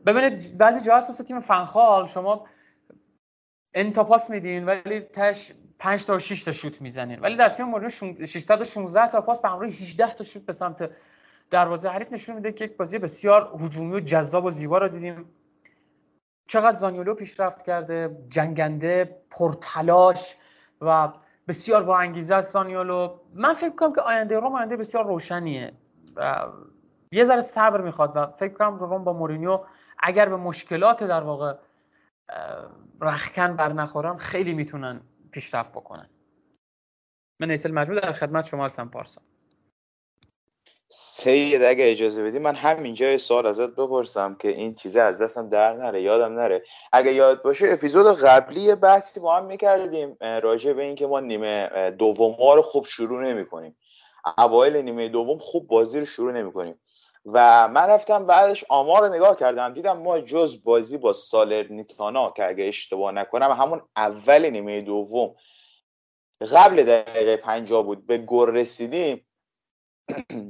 ببینید 0.05 0.57
بعضی 0.57 0.85
جاها 0.85 0.97
مثل 0.97 1.23
تیم 1.23 1.39
فنخال. 1.39 2.07
شما 2.07 2.45
انتا 3.73 4.03
پاس 4.03 4.29
میدین 4.29 4.65
ولی 4.65 4.99
تش 4.99 5.51
5 5.79 6.05
تا 6.05 6.19
6 6.19 6.43
تا 6.43 6.51
شوت 6.51 6.81
می‌زنین. 6.81 7.19
ولی 7.19 7.35
در 7.35 7.49
تیم 7.49 7.65
مورد 7.65 7.87
616 8.25 9.07
تا 9.07 9.21
پاس 9.21 9.41
به 9.41 9.49
همراه 9.49 9.69
18 9.69 10.13
تا 10.13 10.23
شوت 10.23 10.45
به 10.45 10.53
سمت 10.53 10.89
دروازه. 11.49 11.89
حریف 11.89 12.11
نشون 12.11 12.35
میده 12.35 12.51
که 12.51 12.65
یک 12.65 12.77
بازی 12.77 12.97
بسیار 12.97 13.53
هجومی 13.59 13.95
و 13.95 13.99
جذاب 13.99 14.45
و 14.45 14.51
زیبا 14.51 14.77
رو 14.77 14.87
دیدیم. 14.87 15.25
چقدر 16.51 16.73
زانیولو 16.73 17.13
پیشرفت 17.13 17.63
کرده 17.63 18.17
جنگنده 18.29 19.17
پرتلاش 19.29 20.35
و 20.81 21.11
بسیار 21.47 21.83
با 21.83 21.97
انگیزه 21.97 22.35
است 22.35 22.53
زانیولو. 22.53 23.19
من 23.33 23.53
فکر 23.53 23.75
کنم 23.75 23.93
که 23.93 24.01
آینده 24.01 24.39
روم 24.39 24.55
آینده 24.55 24.77
بسیار 24.77 25.05
روشنیه 25.05 25.73
و 26.15 26.45
یه 27.11 27.25
ذره 27.25 27.41
صبر 27.41 27.81
می‌خواد 27.81 28.11
و 28.15 28.25
فکر 28.25 28.53
کنم 28.53 28.79
روم 28.79 29.03
با 29.03 29.13
مورینیو 29.13 29.59
اگر 29.99 30.29
به 30.29 30.35
مشکلات 30.35 31.03
در 31.03 31.23
واقع 31.23 31.55
رخکن 33.01 33.55
بر 33.55 33.73
نخورن 33.73 34.17
خیلی 34.17 34.53
می‌تونن 34.53 35.01
پیشرفت 35.31 35.71
بکنن. 35.71 36.09
من 37.41 37.47
نیسل 37.47 37.71
مجموع 37.71 37.99
در 37.99 38.13
خدمت 38.13 38.45
شما 38.45 38.65
هستم 38.65 38.89
پارسا. 38.89 39.21
سید 40.93 41.63
اگه 41.63 41.91
اجازه 41.91 42.23
بدی 42.23 42.39
من 42.39 42.55
همینجا 42.55 43.11
یه 43.11 43.17
سوال 43.17 43.45
ازت 43.45 43.69
بپرسم 43.69 44.35
که 44.35 44.47
این 44.47 44.75
چیزه 44.75 45.01
از 45.01 45.17
دستم 45.17 45.49
در 45.49 45.73
نره 45.73 46.01
یادم 46.01 46.33
نره. 46.33 46.63
اگه 46.91 47.13
یاد 47.13 47.41
باشه 47.41 47.69
اپیزود 47.69 48.17
قبلی 48.19 48.75
بحثی 48.75 49.19
با 49.19 49.35
هم 49.35 49.45
می‌کردیم 49.45 50.17
راجع 50.21 50.73
به 50.73 50.83
اینکه 50.83 51.07
ما 51.07 51.19
نیمه 51.19 51.91
دوم 51.91 52.31
ها 52.31 52.55
رو 52.55 52.61
خوب 52.61 52.85
شروع 52.85 53.23
نمی 53.23 53.45
کنیم 53.45 53.77
اوایل 54.37 54.77
نیمه 54.77 55.09
دوم 55.09 55.39
خوب 55.39 55.67
بازی 55.67 55.99
رو 55.99 56.05
شروع 56.05 56.31
نمی 56.31 56.53
کنیم 56.53 56.79
و 57.25 57.67
من 57.67 57.87
رفتم 57.87 58.25
بعدش 58.25 58.65
آمار 58.69 59.07
رو 59.07 59.13
نگاه 59.13 59.35
کردم. 59.35 59.73
دیدم 59.73 59.97
ما 59.97 60.19
جز 60.19 60.63
بازی 60.63 60.97
با 60.97 61.13
سالرنیتانا 61.13 62.31
که 62.31 62.47
اگه 62.47 62.63
اشتباه 62.63 63.11
نکنم 63.11 63.51
همون 63.51 63.81
اول 63.95 64.49
نیمه 64.49 64.81
دوم. 64.81 65.35
قبل 66.51 66.83
دقیقه 66.83 67.35
پنجاه 67.35 67.83
بود. 67.83 68.07
به 68.07 68.17
گل 68.17 68.47
رسیدیم. 68.47 69.25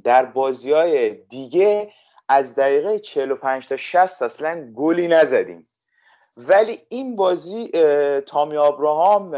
در 0.03 0.25
بازی 0.25 0.71
های 0.71 1.09
دیگه 1.09 1.91
از 2.29 2.55
دقیقه 2.55 2.99
45 2.99 3.67
تا 3.67 3.77
60 3.77 4.21
اصلا 4.21 4.71
گلی 4.75 5.07
نزدیم. 5.07 5.67
ولی 6.37 6.81
این 6.89 7.15
بازی 7.15 7.71
تامی 8.21 8.57
آبراهام 8.57 9.31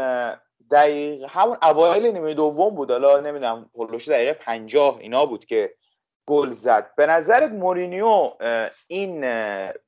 دقیق 0.70 1.24
همون 1.28 1.56
اوایل 1.62 2.06
نیمه 2.06 2.34
دوم 2.34 2.74
بود. 2.74 2.90
حالا 2.90 3.20
نمی‌دونم 3.20 3.70
پلوش 3.74 4.08
دقیقه 4.08 4.32
50 4.32 4.98
اینا 5.00 5.26
بود 5.26 5.44
که 5.44 5.74
گل 6.26 6.52
زد. 6.52 6.90
به 6.96 7.06
نظرت 7.06 7.52
مورینیو 7.52 8.30
این 8.86 9.26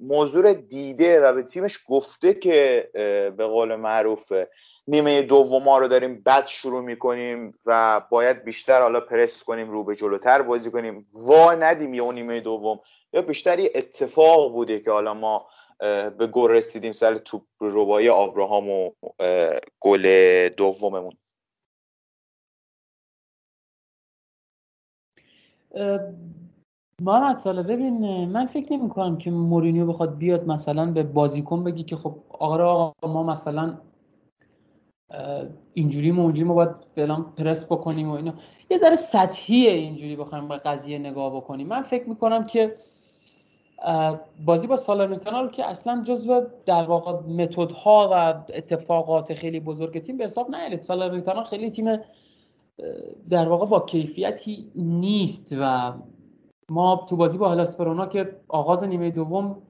موضوع 0.00 0.54
دیده 0.54 1.20
و 1.20 1.32
به 1.32 1.42
تیمش 1.42 1.78
گفته 1.88 2.34
که 2.34 2.90
به 3.36 3.46
قول 3.46 3.74
معروف 3.74 4.32
نیمه 4.88 5.22
دوم 5.22 5.68
رو 5.68 5.88
داریم 5.88 6.22
بد 6.26 6.46
شروع 6.46 6.82
می‌کنیم 6.82 7.52
و 7.66 8.00
باید 8.10 8.44
بیشتر 8.44 8.80
حالا 8.80 9.00
پرس 9.00 9.44
کنیم 9.44 9.70
رو 9.70 9.84
به 9.84 9.96
جلوتر 9.96 10.42
بازی 10.42 10.70
کنیم. 10.70 11.06
وا 11.14 11.54
ندیم 11.54 12.02
اون 12.02 12.14
نیمه 12.14 12.40
دوم. 12.40 12.80
یا 13.12 13.22
بیشتر 13.22 13.58
یه 13.58 13.72
اتفاق 13.74 14.52
بوده 14.52 14.80
که 14.80 14.90
حالا 14.90 15.14
ما 15.14 15.46
به 16.18 16.26
گل 16.32 16.50
رسیدیم 16.50 16.92
سر 16.92 17.18
توپ 17.18 17.42
ربایی 17.60 18.08
آبراهام 18.08 18.70
و 18.70 18.90
گل 19.80 20.48
دوممون. 20.48 21.12
محمد 27.02 27.36
ساله 27.36 27.62
ببین 27.62 28.24
من 28.24 28.46
فکر 28.46 28.72
نمی 28.72 28.88
کنم 28.88 29.18
که 29.18 29.30
مورینیو 29.30 29.86
بخواد 29.86 30.16
بیاد 30.18 30.46
مثلا 30.46 30.86
به 30.86 31.02
بازیکن 31.02 31.64
بگی 31.64 31.82
که 31.82 31.96
خب 31.96 32.18
آقا 32.28 32.92
ما 33.02 33.22
مثلا 33.22 33.78
اینجوری 35.74 36.10
اونجوری 36.10 36.44
ما 36.44 36.54
باید 36.54 36.70
فعلا 36.94 37.16
پرس 37.22 37.66
بکنیم 37.66 38.10
و 38.10 38.12
اینا. 38.12 38.34
یه 38.70 38.78
ذره 38.78 38.96
سطحیه 38.96 39.70
اینجوری 39.70 40.16
بخوایم 40.16 40.48
به 40.48 40.56
قضیه 40.56 40.98
نگاه 40.98 41.36
بکنیم. 41.36 41.66
من 41.66 41.82
فکر 41.82 42.08
می‌کنم 42.08 42.44
که 42.44 42.74
بازی 44.44 44.66
با 44.66 44.76
سالرنیتانا 44.76 45.40
رو 45.40 45.48
که 45.48 45.66
اصلا 45.66 46.02
جزو 46.06 46.42
در 46.66 46.82
واقع 46.82 47.12
متدها 47.12 48.08
و 48.12 48.44
اتفاقات 48.54 49.34
خیلی 49.34 49.60
بزرگ 49.60 49.98
تیم 49.98 50.16
به 50.16 50.24
حساب 50.24 50.50
نیارید. 50.50 50.80
سالرنیتانا 50.80 51.44
خیلی 51.44 51.70
تیم 51.70 51.98
در 53.30 53.48
واقع 53.48 53.66
با 53.66 53.80
کیفیتی 53.80 54.70
نیست 54.74 55.56
و 55.60 55.92
ما 56.70 57.06
تو 57.08 57.16
بازی 57.16 57.38
با 57.38 57.50
هلاسپرونا 57.50 58.06
که 58.06 58.36
آغاز 58.48 58.84
نیمه 58.84 59.10
دوم 59.10 59.62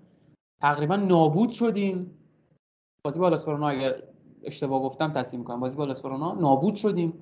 تقریبا 0.62 0.96
نابود 0.96 1.50
شدیم. 1.50 2.18
بازی 3.04 3.20
با 3.20 3.26
هلاسپرونا 3.26 3.68
اگر 3.68 4.02
اشتباه 4.46 4.82
گفتم 4.82 5.12
تصمیم 5.12 5.44
کنم 5.44 5.60
بازی 5.60 5.76
با 5.76 5.84
هلاسپرونا 5.84 6.34
نابود 6.34 6.74
شدیم 6.74 7.12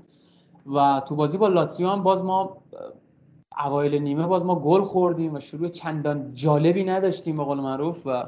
و 0.67 1.03
تو 1.09 1.17
بازی 1.17 1.39
با 1.39 1.49
لاتزیو 1.49 1.89
هم 1.89 2.03
باز 2.03 2.23
ما 2.25 2.57
اوایل 3.65 3.95
نیمه 3.95 4.27
باز 4.27 4.45
ما 4.45 4.55
گل 4.55 4.83
خوردیم 4.83 5.35
و 5.35 5.41
شروع 5.41 5.69
چندان 5.69 6.35
جالبی 6.35 6.85
نداشتیم 6.85 7.35
به 7.35 7.45
قول 7.45 7.61
معروف 7.61 8.07
و 8.07 8.25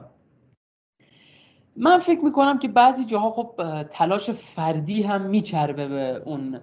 من 1.77 1.99
فکر 1.99 2.25
می‌کنم 2.25 2.59
که 2.59 2.69
بعضی 2.69 3.05
جاها 3.05 3.31
خب 3.31 3.55
تلاش 3.91 4.31
فردی 4.31 5.03
هم 5.03 5.23
میچربه 5.23 5.89
به 5.89 6.23
اون 6.25 6.61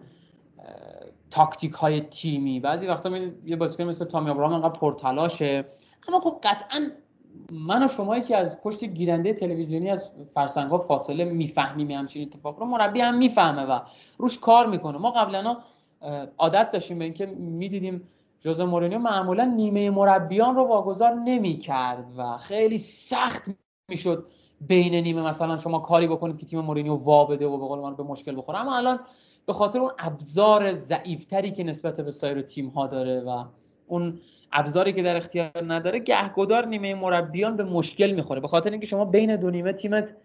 تاکتیک 1.31 1.73
های 1.73 2.01
تیمی. 2.01 2.59
بعضی 2.59 2.87
وقتا 2.87 3.17
یه 3.45 3.55
بازیکن 3.55 3.83
مثل 3.83 4.05
تامی 4.05 4.29
ابراهام 4.29 4.53
انقدر 4.53 4.79
پرتلاشه. 4.79 5.65
اما 6.07 6.19
خب 6.19 6.39
قطعا 6.43 6.89
من 7.51 7.85
و 7.85 7.87
شمایی 7.87 8.21
که 8.21 8.37
از 8.37 8.61
پشت 8.61 8.83
گیرنده 8.83 9.33
تلویزیونی 9.33 9.89
از 9.89 10.09
فرسنگا 10.35 10.77
فاصله 10.77 11.25
می‌فهمیم 11.25 11.91
همچین 11.91 12.21
اتفاق 12.27 12.59
رو. 12.59 12.65
مربی 12.65 13.01
هم 13.01 13.17
می‌فهمه 13.17 13.61
و 13.61 13.79
روش 14.17 14.39
کار 14.39 14.65
می‌کنه. 14.65 14.97
ما 14.97 15.11
قبلا 15.11 15.57
عادت 16.37 16.71
داشتیم 16.71 16.99
به 16.99 17.05
اینکه 17.05 17.25
می‌دیدیم 17.25 18.09
جوز 18.41 18.61
مورینیو 18.61 18.99
معمولا 18.99 19.45
نیمه 19.45 19.89
مربیان 19.89 20.55
رو 20.55 20.63
واگذار 20.63 21.13
نمی‌کرد 21.13 22.05
و 22.17 22.37
خیلی 22.37 22.77
سخت 22.77 23.49
می‌شد 23.89 24.27
بین 24.61 24.95
نیمه 24.95 25.21
مثلا 25.21 25.57
شما 25.57 25.79
کاری 25.79 26.07
بکنید 26.07 26.37
که 26.37 26.45
تیم 26.45 26.59
مورینیو 26.59 26.95
وا 26.95 27.25
بده 27.25 27.45
و 27.45 27.57
به 27.57 27.65
قول 27.67 27.79
من 27.79 27.95
به 27.95 28.03
مشکل 28.03 28.35
بخوره. 28.35 28.59
اما 28.59 28.77
الان 28.77 28.99
به 29.45 29.53
خاطر 29.53 29.79
اون 29.79 29.91
ابزار 29.99 30.73
ضعیفتری 30.73 31.51
که 31.51 31.63
نسبت 31.63 32.01
به 32.01 32.11
سایر 32.11 32.41
تیم 32.41 32.67
ها 32.67 32.87
داره 32.87 33.21
و 33.21 33.43
اون 33.87 34.19
ابزاری 34.53 34.93
که 34.93 35.03
در 35.03 35.15
اختیار 35.15 35.51
نداره 35.67 35.99
گهگدار 35.99 36.65
نیمه 36.65 36.95
مربیان 36.95 37.57
به 37.57 37.63
مشکل 37.63 38.11
می‌خوره. 38.11 38.41
به 38.41 38.47
خاطر 38.47 38.69
اینکه 38.69 38.85
شما 38.85 39.05
بین 39.05 39.35
دو 39.35 39.49
نیمه 39.49 39.73
تیمت 39.73 40.15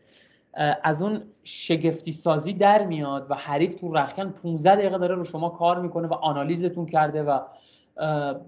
از 0.82 1.02
اون 1.02 1.22
شگفتی 1.44 2.12
سازی 2.12 2.52
در 2.52 2.86
میاد 2.86 3.26
و 3.30 3.34
حریف 3.34 3.74
تو 3.74 3.92
رخکن 3.92 4.30
15 4.30 4.76
دقیقه 4.76 4.98
داره 4.98 5.14
رو 5.14 5.24
شما 5.24 5.48
کار 5.48 5.80
می‌کنه 5.80 6.08
و 6.08 6.14
آنالیزتون 6.14 6.86
کرده 6.86 7.22
و 7.22 7.40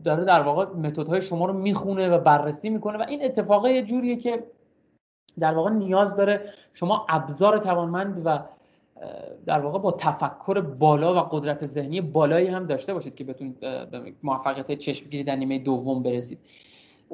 داره 0.05 0.25
در 0.25 0.41
واقع 0.41 0.65
متدهای 0.65 1.23
شما 1.23 1.47
رو 1.47 1.53
می‌خونه 1.53 2.09
و 2.09 2.19
بررسی 2.19 2.71
می‌کنه 2.71 2.99
و 2.99 3.05
این 3.09 3.25
اتفاق 3.25 3.67
یه 3.67 3.83
جوریه 3.83 4.17
که 4.17 4.45
در 5.41 5.55
واقع 5.55 5.71
نیاز 5.71 6.17
داره 6.17 6.53
شما 6.75 7.07
ابزار 7.09 7.59
توانمند 7.59 8.23
و 8.25 8.39
در 9.47 9.61
واقع 9.61 9.79
با 9.79 9.93
تفکر 9.93 10.61
بالا 10.61 11.15
و 11.15 11.19
قدرت 11.19 11.67
ذهنی 11.67 12.01
بالایی 12.01 12.47
هم 12.47 12.67
داشته 12.67 12.95
باشید 12.95 13.15
که 13.15 13.25
بتونید 13.25 13.57
موفقیت 14.23 14.73
چشمگیری 14.73 15.25
در 15.25 15.37
نیمه 15.37 15.59
دوم 15.59 16.03
برسید. 16.03 16.39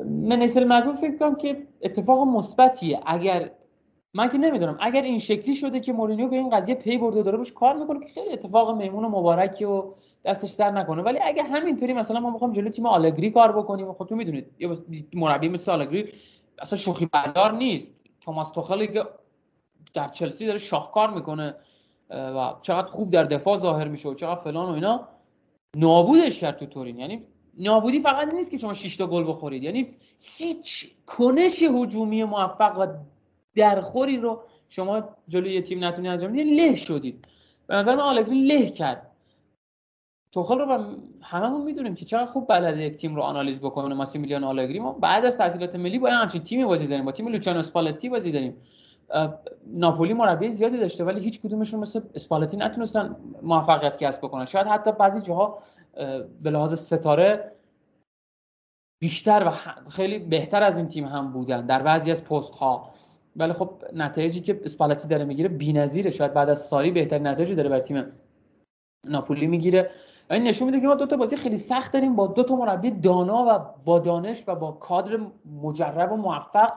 من 0.07 0.43
اصل 0.43 0.65
مجموع 0.65 0.95
فکر 0.95 1.17
کنم 1.19 1.35
که 1.35 1.67
اتفاق 1.83 2.27
مثبتیه. 2.27 3.01
اگر 3.07 3.51
من 4.15 4.29
که 4.29 4.39
نمی‌دونم 4.39 4.79
اگر 4.81 5.03
این 5.03 5.19
شکلی 5.19 5.55
شده 5.55 5.81
که 5.81 5.93
مورینیو 5.93 6.29
به 6.29 6.37
این 6.37 6.51
قضیه 6.51 6.75
پی 6.75 6.99
برده 6.99 7.23
داره 7.23 7.37
روش 7.37 7.53
کار 7.53 7.77
می‌کنه 7.77 8.01
که 8.01 8.07
خیلی 8.07 8.33
اتفاق 8.33 8.77
میمون 8.77 9.05
و 9.05 9.09
مبارکی 9.09 9.65
و 9.65 9.85
دستش 10.25 10.53
در 10.53 10.71
نکنه. 10.71 11.03
ولی 11.03 11.19
اگه 11.23 11.43
همینطوری 11.43 11.93
مثلا 11.93 12.21
ما 12.21 12.31
می‌خوام 12.31 12.53
جلوی 12.53 12.71
تیم 12.71 12.87
آلگری 12.87 13.31
کار 13.31 13.53
بکنیم 13.53 13.93
خب 13.93 14.07
تو 14.07 14.17
می‌دونید 14.17 14.47
یه 14.59 14.79
مربی 15.15 15.49
مثل 15.49 15.73
آلگری 15.73 16.13
اصلا 16.59 16.79
شوخی 16.79 17.07
بردار 17.07 17.53
نیست. 17.53 18.05
توماس 18.21 18.51
توخل 18.51 18.87
که 18.87 19.05
در 19.95 20.09
چلسی 20.09 20.47
داره 20.47 20.59
شاهکار 20.59 21.11
می‌کنه. 21.11 21.55
و 22.11 22.55
چقدر 22.63 22.89
خوب 22.89 23.11
در 23.11 23.25
دفاع 23.25 23.59
ظاهر 23.59 23.89
میشه 23.89 24.09
و 24.09 24.15
چقدر 24.15 24.41
فلان 24.41 24.71
و 24.71 24.73
اینا. 24.73 25.09
نابودش 25.77 26.41
کرد 26.41 26.59
تو 26.59 26.67
تورین. 26.67 26.99
یعنی 26.99 27.23
نابودی 27.59 28.01
فقط 28.01 28.35
نیست 28.35 28.51
که 28.51 28.59
شما 28.59 28.73
6 28.73 28.97
تا 28.97 29.07
گل 29.07 29.29
بخورید. 29.29 29.63
یعنی 29.63 29.89
هیچ 30.19 30.91
کنش 31.07 31.63
هجومی 31.63 32.25
موفق 32.25 32.79
و 32.79 32.87
درخوری 33.55 34.17
رو 34.17 34.43
شما 34.69 35.09
جلوی 35.29 35.55
یه 35.55 35.63
تیم 35.63 35.85
نتونید 35.85 36.11
انجام 36.11 36.33
بدید 36.33 36.47
یعنی 36.47 36.69
له 36.69 36.75
شدید. 36.75 37.25
به 37.67 37.77
نظر 37.77 37.95
من 37.95 38.01
آلگری 38.01 38.47
له 38.47 38.71
کرد. 38.71 39.11
توخل 40.33 40.59
رو 40.59 40.85
هممون 41.23 41.65
می‌دونیم 41.65 41.95
که 41.95 42.05
چقدر 42.05 42.31
خوب 42.31 42.49
بلده 42.49 42.83
یک 42.83 42.97
تیم 42.97 43.17
رو 43.17 43.23
آنالیز 43.23 43.61
بکنه. 43.61 43.95
ماسیمیلیان 43.95 44.45
آلگری. 44.45 44.79
ما 44.79 44.93
بعد 44.93 45.25
از 45.25 45.39
تعطیلات 45.39 45.77
ملی 45.77 45.99
با 45.99 46.11
همچین 46.11 46.43
تیمی 46.43 46.65
بازی 46.65 46.87
داریم. 46.87 47.05
با 47.05 47.13
تیم 47.13 47.29
لوچانو 47.29 47.59
اسپالتی 47.59 48.09
بازی 48.09 48.33
داریم. 48.33 48.57
ناپولی 49.67 50.15
مربی 50.15 50.51
زیادی 50.51 50.79
داشته 50.79 51.05
ولی 51.05 51.21
هیچ 51.21 51.41
کدومشون 51.41 51.81
مثل 51.81 52.01
اسپالتی 52.15 52.57
نتونستن 52.57 53.17
موفقیت 53.43 53.99
کسب 53.99 54.21
بکنن. 54.21 54.45
شاید 54.45 54.67
حتی 54.67 54.93
بعضی 54.93 55.21
جاها 55.21 55.59
به 56.43 56.51
لحاظ 56.51 56.75
ستاره 56.75 57.53
بیشتر 59.03 59.45
و 59.47 59.51
خیلی 59.91 60.19
بهتر 60.19 60.63
از 60.63 60.77
این 60.77 60.89
تیم 60.89 61.05
هم 61.05 61.33
بودن 61.33 61.67
در 61.67 61.83
بعضی 61.83 62.11
از 62.11 62.25
پست 62.25 62.55
ها 62.55 62.91
ولی 63.37 63.53
خب 63.53 63.71
نتایجی 63.93 64.41
که 64.41 64.61
اسپالتی 64.65 65.09
داره 65.09 65.25
می‌گیره 65.25 65.49
بی‌نظیره. 65.49 66.11
شاید 66.11 66.35
بعد 66.35 66.49
از 66.49 66.61
ساری 66.61 66.91
بهترین 66.91 67.27
نتایجی 67.27 67.55
داره 67.55 67.69
بر 67.69 67.81
تیم 67.81 68.13
ناپولی 69.05 69.47
می‌گیره. 69.47 69.91
این 70.31 70.43
نشون 70.43 70.67
میده 70.67 70.81
که 70.81 70.87
ما 70.87 70.95
دو 70.95 71.07
تا 71.07 71.17
بازی 71.17 71.37
خیلی 71.37 71.59
سخت 71.59 71.93
داریم 71.93 72.17
با 72.17 72.27
دو 72.27 72.43
تا 72.43 72.57
مربی 72.57 72.91
دانا 72.91 73.45
و 73.49 73.83
با 73.85 73.99
دانش 73.99 74.45
و 74.47 74.55
با 74.55 74.73
کادر 74.73 75.21
مجرب 75.63 76.13
و 76.13 76.17
موفق. 76.17 76.73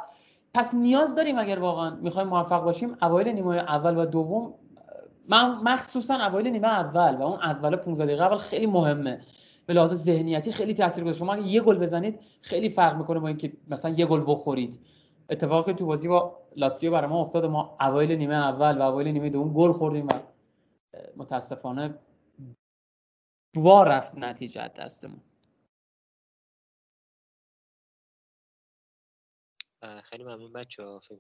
پس 0.54 0.74
نیاز 0.74 1.16
داریم 1.16 1.40
اگر 1.40 1.60
واقعا 1.60 1.96
می‌خوایم 1.96 2.28
موفق 2.28 2.64
باشیم 2.64 2.98
اوایل 3.02 3.28
نیمه 3.28 3.56
اول 3.56 3.98
و 3.98 4.06
دوم 4.06 4.54
من 5.28 5.62
مخصوصا 5.64 6.16
اوایل 6.16 6.48
نیمه 6.48 6.68
اول 6.68 7.16
و 7.16 7.22
اون 7.22 7.40
اول 7.40 7.76
15 7.76 8.06
دقیقه 8.06 8.24
اول 8.24 8.38
خیلی 8.38 8.66
مهمه. 8.66 9.22
به 9.66 9.74
لحاظ 9.74 9.94
ذهنیتی 9.94 10.52
خیلی 10.52 10.74
تاثیر 10.74 11.14
شما 11.14 11.34
اگه 11.34 11.48
یه 11.48 11.62
گل 11.62 11.78
بزنید 11.78 12.20
خیلی 12.42 12.70
فرق 12.70 12.98
می‌کنه 12.98 13.20
با 13.20 13.28
اینکه 13.28 13.54
مثلا 13.68 13.92
یه 13.92 14.06
گل 14.06 14.24
بخورید. 14.28 14.80
اتفاقی 15.30 15.74
تو 15.74 15.86
بازی 15.86 16.08
با 16.08 16.38
لاتزیو 16.56 16.92
برای 16.92 17.10
ما 17.10 17.22
افتاد 17.22 17.46
ما 17.46 17.78
اوایل 17.82 18.12
نیمه 18.12 18.36
اول 18.36 18.78
و 18.78 18.82
اوایل 18.82 19.08
نیمه 19.08 19.30
دوم 19.30 19.54
گل 19.54 19.72
خوردیم 19.72 20.06
و 20.06 20.10
متاسفانه 21.18 21.96
وا 23.56 23.84
رفت 23.84 24.18
نتیجه 24.18 24.68
دستمون. 24.68 25.22
خیلی 30.04 30.24
ممنون 30.24 30.54
بچه 30.54 30.84
ها 30.84 31.00
فکر 31.00 31.20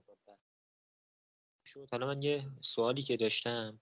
شد 1.65 1.87
حالا 1.91 2.07
من 2.07 2.21
یه 2.21 2.47
سوالی 2.61 3.03
که 3.03 3.17
داشتم 3.17 3.79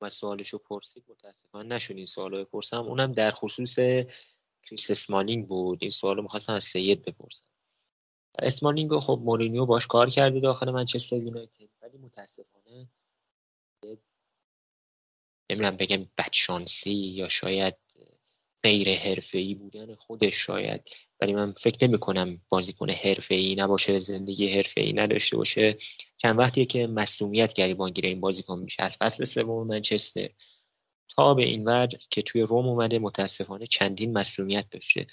و 0.00 0.10
سوالشو 0.10 0.58
پرسید 0.58 1.04
متاسفانه 1.08 1.74
نشد 1.74 1.96
این 1.96 2.06
سوال 2.06 2.30
رو 2.30 2.44
بپرسم. 2.44 2.82
اونم 2.82 3.12
در 3.12 3.30
خصوص 3.30 3.78
کریس 4.62 4.90
اسمالینگ 4.90 5.48
بود. 5.48 5.78
این 5.80 5.90
سوال 5.90 6.16
رو 6.16 6.22
می‌خواستم 6.22 6.52
از 6.52 6.64
سید 6.64 7.02
بپرسم. 7.02 7.46
اسمالینگ 8.38 8.98
خب 8.98 9.20
مورینیو 9.22 9.66
باش 9.66 9.86
کار 9.86 10.10
کرده 10.10 10.40
داخل 10.40 10.70
منچستر 10.70 11.16
یونایتد 11.16 11.68
ولی 11.82 11.98
متاسفانه 11.98 12.88
نمی‌دونم 15.50 15.76
بگم 15.76 16.08
بدشانسی 16.18 16.94
یا 16.94 17.28
شاید 17.28 17.76
غیر 18.62 18.98
حرفه‌ای 18.98 19.54
بودن 19.54 19.94
خودش 19.94 20.34
شاید 20.34 20.90
ولی 21.20 21.32
من 21.32 21.52
فکر 21.52 21.88
نمی 21.88 21.98
کنم 21.98 22.40
بازیکن 22.48 22.90
حرفه‌ای 22.90 23.54
نباشه 23.54 23.98
زندگی 23.98 24.56
حرفه‌ای 24.56 24.92
نداشته 24.92 25.36
باشه. 25.36 25.78
چند 26.16 26.38
وقتیه 26.38 26.64
که 26.64 26.86
مسئولیت 26.86 27.52
گریبانگیر 27.52 28.06
این 28.06 28.20
بازیکن 28.20 28.58
میشه. 28.58 28.82
از 28.82 28.96
فصل 28.96 29.24
سوم 29.24 29.66
منچستر 29.66 30.30
تا 31.08 31.34
به 31.34 31.44
این 31.44 31.64
ور 31.64 31.88
که 32.10 32.22
توی 32.22 32.42
روم 32.42 32.68
اومده 32.68 32.98
متاسفانه 32.98 33.66
چندین 33.66 34.12
مسئولیت 34.12 34.70
داشته. 34.70 35.06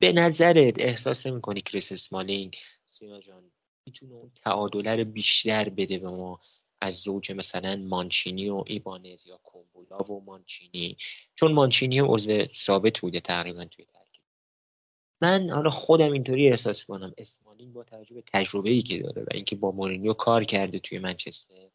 به 0.00 0.12
نظرت 0.12 0.78
احساس 0.78 1.26
می‌کنی 1.26 1.60
کریس 1.60 1.92
اسمالینگ 1.92 2.56
سینا 2.86 3.20
جان 3.20 3.50
می‌تونه 3.86 4.14
اون 4.14 4.30
تعادله 4.34 5.04
بیشتر 5.04 5.68
بده 5.68 5.98
به 5.98 6.10
ما؟ 6.10 6.40
از 6.80 6.96
زوج 6.96 7.32
مثلا 7.32 7.76
مانچینی 7.76 8.48
و 8.48 8.64
ایبانز 8.66 9.26
یا 9.26 9.40
کومبولا 9.42 9.98
و 9.98 10.24
مانچینی؟ 10.24 10.96
چون 11.34 11.52
مانچینی 11.52 12.00
عضو 12.00 12.44
ثابت 12.44 13.00
بوده 13.00 13.20
تقریبا 13.20 13.64
توی 13.64 13.84
من 15.20 15.50
حالا 15.50 15.70
خودم 15.70 16.12
اینطوری 16.12 16.48
احساس 16.48 16.84
کنم 16.84 17.12
اسمالین 17.18 17.72
با 17.72 17.84
توجه 17.84 18.14
به 18.14 18.22
تجربه 18.32 18.70
ای 18.70 18.82
که 18.82 18.98
داره 18.98 19.22
و 19.22 19.26
اینکه 19.34 19.56
با 19.56 19.70
مورینیو 19.72 20.12
کار 20.12 20.44
کرده 20.44 20.78
توی 20.78 20.98
منچستر 20.98 21.68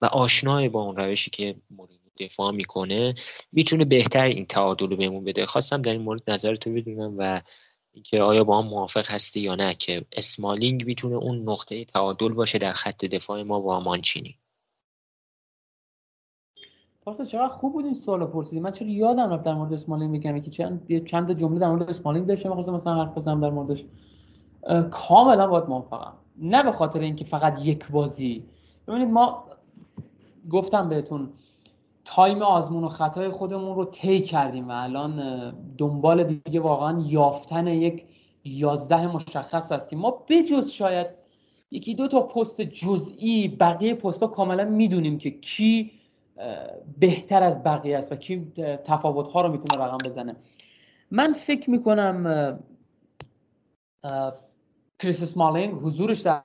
و 0.00 0.06
آشنای 0.06 0.68
با 0.68 0.82
اون 0.82 0.96
روشی 0.96 1.30
که 1.30 1.54
مورینیو 1.70 2.10
دفاع 2.20 2.52
می‌کنه 2.52 3.14
می‌تونه 3.52 3.84
بهتر 3.84 4.24
این 4.24 4.46
تعادل 4.46 4.90
رو 4.90 4.96
بهمون 4.96 5.24
بده. 5.24 5.46
خواستم 5.46 5.82
در 5.82 5.92
این 5.92 6.02
مورد 6.02 6.30
نظرتو 6.30 6.72
بدونم 6.72 7.14
و 7.18 7.42
اینکه 7.92 8.22
آیا 8.22 8.44
با 8.44 8.62
هم 8.62 8.68
موافق 8.68 9.06
هستی 9.10 9.40
یا 9.40 9.54
نه 9.54 9.74
که 9.74 10.04
اسمالینگ 10.12 10.86
می‌تونه 10.86 11.16
اون 11.16 11.48
نقطه 11.48 11.84
تعادل 11.84 12.28
باشه 12.28 12.58
در 12.58 12.72
خط 12.72 13.04
دفاع 13.04 13.42
ما 13.42 13.60
با 13.60 13.80
مانچینی. 13.80 14.38
پارسا 17.04 17.24
چقدر 17.24 17.48
خوب 17.48 17.72
بود 17.72 17.84
این 17.84 17.94
سوالو 17.94 18.26
پرسیدی. 18.26 18.60
من 18.60 18.70
چرا 18.70 18.88
یادم 18.88 19.30
رفت 19.30 19.44
در 19.44 19.54
مورد 19.54 19.72
اسمالینگ 19.72 20.10
میگم 20.10 20.40
که 20.40 20.50
چند 20.50 21.04
چند 21.04 21.32
جمله 21.32 21.58
در 21.58 21.68
مورد 21.68 21.90
اسمالینگ 21.90 22.26
داشتم. 22.26 22.48
می‌خواستم 22.48 22.74
مثلا 22.74 22.94
حرف 22.94 23.16
بزنم 23.16 23.40
در 23.40 23.50
موردش. 23.50 23.84
کاملا 24.90 25.46
باید 25.46 25.64
موافقم. 25.68 26.12
نه 26.38 26.62
به 26.62 26.72
خاطر 26.72 27.00
اینکه 27.00 27.24
فقط 27.24 27.66
یک 27.66 27.90
بازی. 27.90 28.44
ببینید 28.88 29.08
ما 29.08 29.44
گفتم 30.50 30.88
بهتون 30.88 31.28
تایم 32.04 32.42
آزمون 32.42 32.84
و 32.84 32.88
خطای 32.88 33.28
خودمون 33.28 33.76
رو 33.76 33.84
طی 33.84 34.20
کردیم 34.20 34.68
و 34.68 34.72
الان 34.72 35.52
دنبال 35.78 36.24
دیگه 36.24 36.60
واقعا 36.60 37.00
یافتن 37.00 37.66
یک 37.66 38.04
یازده 38.44 39.14
مشخص 39.14 39.72
هستیم. 39.72 39.98
ما 39.98 40.24
بجز 40.28 40.70
شاید 40.70 41.06
یکی 41.70 41.94
دو 41.94 42.08
تا 42.08 42.20
پست 42.20 42.60
جزئی 42.60 43.48
بقیه 43.48 43.94
پست 43.94 44.20
ها 44.20 44.26
کاملا 44.26 44.64
می‌دونیم 44.64 45.18
که 45.18 45.30
کی 45.30 45.90
بهتر 46.98 47.42
از 47.42 47.62
بقیه 47.62 47.98
است 47.98 48.12
و 48.12 48.16
کی 48.16 48.52
تفاوت 48.84 49.28
ها 49.28 49.40
رو 49.40 49.52
می‌تونه 49.52 49.84
رقم 49.84 49.98
بزنه. 50.04 50.36
من 51.10 51.32
فکر 51.32 51.70
می‌کنم 51.70 52.58
کریس 54.98 55.22
اسمالینگ 55.22 55.74
حضورش 55.74 56.20
در 56.20 56.42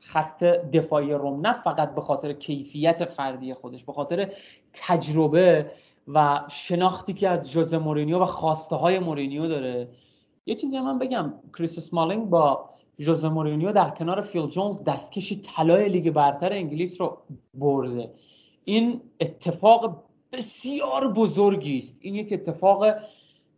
خط 0.00 0.44
دفاعی 0.44 1.12
روم 1.12 1.46
نه 1.46 1.62
فقط 1.62 1.94
به 1.94 2.00
خاطر 2.00 2.32
کیفیت 2.32 3.04
فردی 3.04 3.54
خودش 3.54 3.84
به 3.84 3.92
خاطر 3.92 4.32
تجربه 4.72 5.70
و 6.08 6.40
شناختی 6.48 7.12
که 7.12 7.28
از 7.28 7.50
ژوزه 7.50 7.78
مورینیو 7.78 8.18
و 8.18 8.24
خواسته 8.24 8.76
های 8.76 8.98
مورینیو 8.98 9.48
داره. 9.48 9.88
یه 10.46 10.54
چیزی 10.54 10.80
من 10.80 10.98
بگم 10.98 11.32
کریس 11.58 11.78
اسمالینگ 11.78 12.30
با 12.30 12.70
ژوزه 12.98 13.28
مورینیو 13.28 13.72
در 13.72 13.90
کنار 13.90 14.22
فیل 14.22 14.46
جونز 14.46 14.84
دستکش 14.84 15.32
طلای 15.42 15.88
لیگ 15.88 16.10
برتر 16.10 16.52
انگلیس 16.52 17.00
رو 17.00 17.18
برده. 17.54 18.10
این 18.64 19.00
اتفاق 19.20 20.04
بسیار 20.32 21.12
بزرگی 21.12 21.78
است. 21.78 21.98
این 22.00 22.14
یک 22.14 22.32
اتفاق 22.32 22.84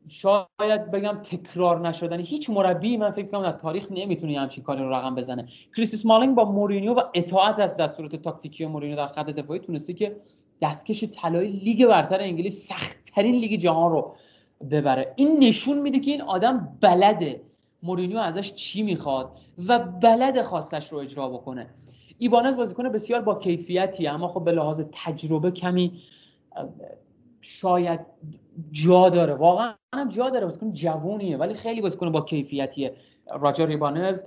شاید 0.08 0.90
بگم 0.90 1.20
تکرار 1.22 1.88
نشدنی. 1.88 2.22
هیچ 2.22 2.50
مربی 2.50 2.96
من 2.96 3.10
فکر 3.10 3.26
کنم 3.26 3.42
در 3.42 3.52
تاریخ 3.52 3.86
نمی‌تونه 3.90 4.40
همچین 4.40 4.64
کاری 4.64 4.82
رو 4.82 4.92
رقم 4.92 5.14
بزنه. 5.14 5.48
کریس 5.76 5.94
اسمالینگ 5.94 6.34
با 6.34 6.44
مورینیو 6.44 6.94
و 6.94 7.00
اطاعت 7.14 7.58
از 7.58 7.76
دستورات 7.76 8.16
تاکتیکی 8.16 8.66
مورینیو 8.66 8.96
در 8.96 9.06
خط 9.06 9.26
دفاعی 9.26 9.60
تونسته 9.60 9.92
که 9.92 10.16
دستکش 10.62 11.04
طلای 11.04 11.48
لیگ 11.48 11.86
برتر 11.86 12.20
انگلیس 12.20 12.68
سختترین 12.68 13.34
لیگ 13.34 13.60
جهان 13.60 13.92
رو 13.92 14.14
ببره. 14.70 15.12
این 15.16 15.38
نشون 15.38 15.78
میده 15.78 15.98
که 15.98 16.10
این 16.10 16.22
آدم 16.22 16.78
بلده 16.80 17.40
مورینیو 17.82 18.18
ازش 18.18 18.54
چی 18.54 18.82
می‌خواد 18.82 19.38
و 19.68 19.78
بلد 19.78 20.42
خواستش 20.42 20.88
رو 20.88 20.98
اجرا 20.98 21.28
بکنه. 21.28 21.66
ایبانز 22.22 22.56
بازیکن 22.56 22.88
بسیار 22.88 23.20
با 23.20 23.34
کیفیتی 23.34 24.06
اما 24.06 24.28
خب 24.28 24.44
به 24.44 24.52
لحاظ 24.52 24.80
تجربه 24.92 25.50
کمی 25.50 26.02
شاید 27.40 28.00
جا 28.72 29.08
داره. 29.08 29.34
واقعا 29.34 29.74
جا 30.08 30.30
داره. 30.30 30.46
بازیکن 30.46 30.72
جوونیه 30.72 31.36
ولی 31.36 31.54
خیلی 31.54 31.80
بازیکن 31.80 32.12
با 32.12 32.20
کیفیتیه. 32.20 32.96
راجر 33.40 33.66
ایبانز 33.66 34.22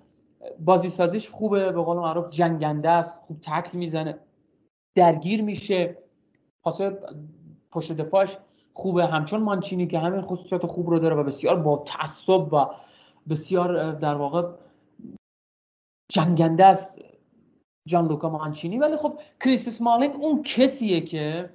بازی 0.59 0.89
سازیش 0.89 1.29
خوبه 1.29 1.71
به 1.71 1.81
قول 1.81 1.97
معروف 1.97 2.29
جنگنده 2.29 2.89
است 2.89 3.21
خوب 3.21 3.37
تکل 3.41 3.77
می‌زنه 3.77 4.17
درگیر 4.95 5.41
میشه. 5.41 5.97
پاسه 6.63 6.99
پشت 7.71 7.91
دفاعش 7.91 8.37
خوبه. 8.73 9.05
همچون 9.05 9.41
مانچینی 9.41 9.87
که 9.87 9.99
همین 9.99 10.21
خصوصیات 10.21 10.65
خوب 10.65 10.89
رو 10.89 10.99
داره 10.99 11.15
و 11.15 11.23
بسیار 11.23 11.55
با 11.55 11.83
تعصب 11.87 12.53
و 12.53 12.65
بسیار 13.29 13.91
در 13.91 14.15
واقع 14.15 14.47
جنگنده 16.11 16.65
است. 16.65 17.04
جان 17.87 18.07
لوکا 18.07 18.29
مانچینی 18.29 18.77
ولی 18.77 18.97
خب 18.97 19.19
کریس 19.39 19.67
اسمالینگ 19.67 20.15
اون 20.15 20.43
کسیه 20.43 21.01
که 21.01 21.49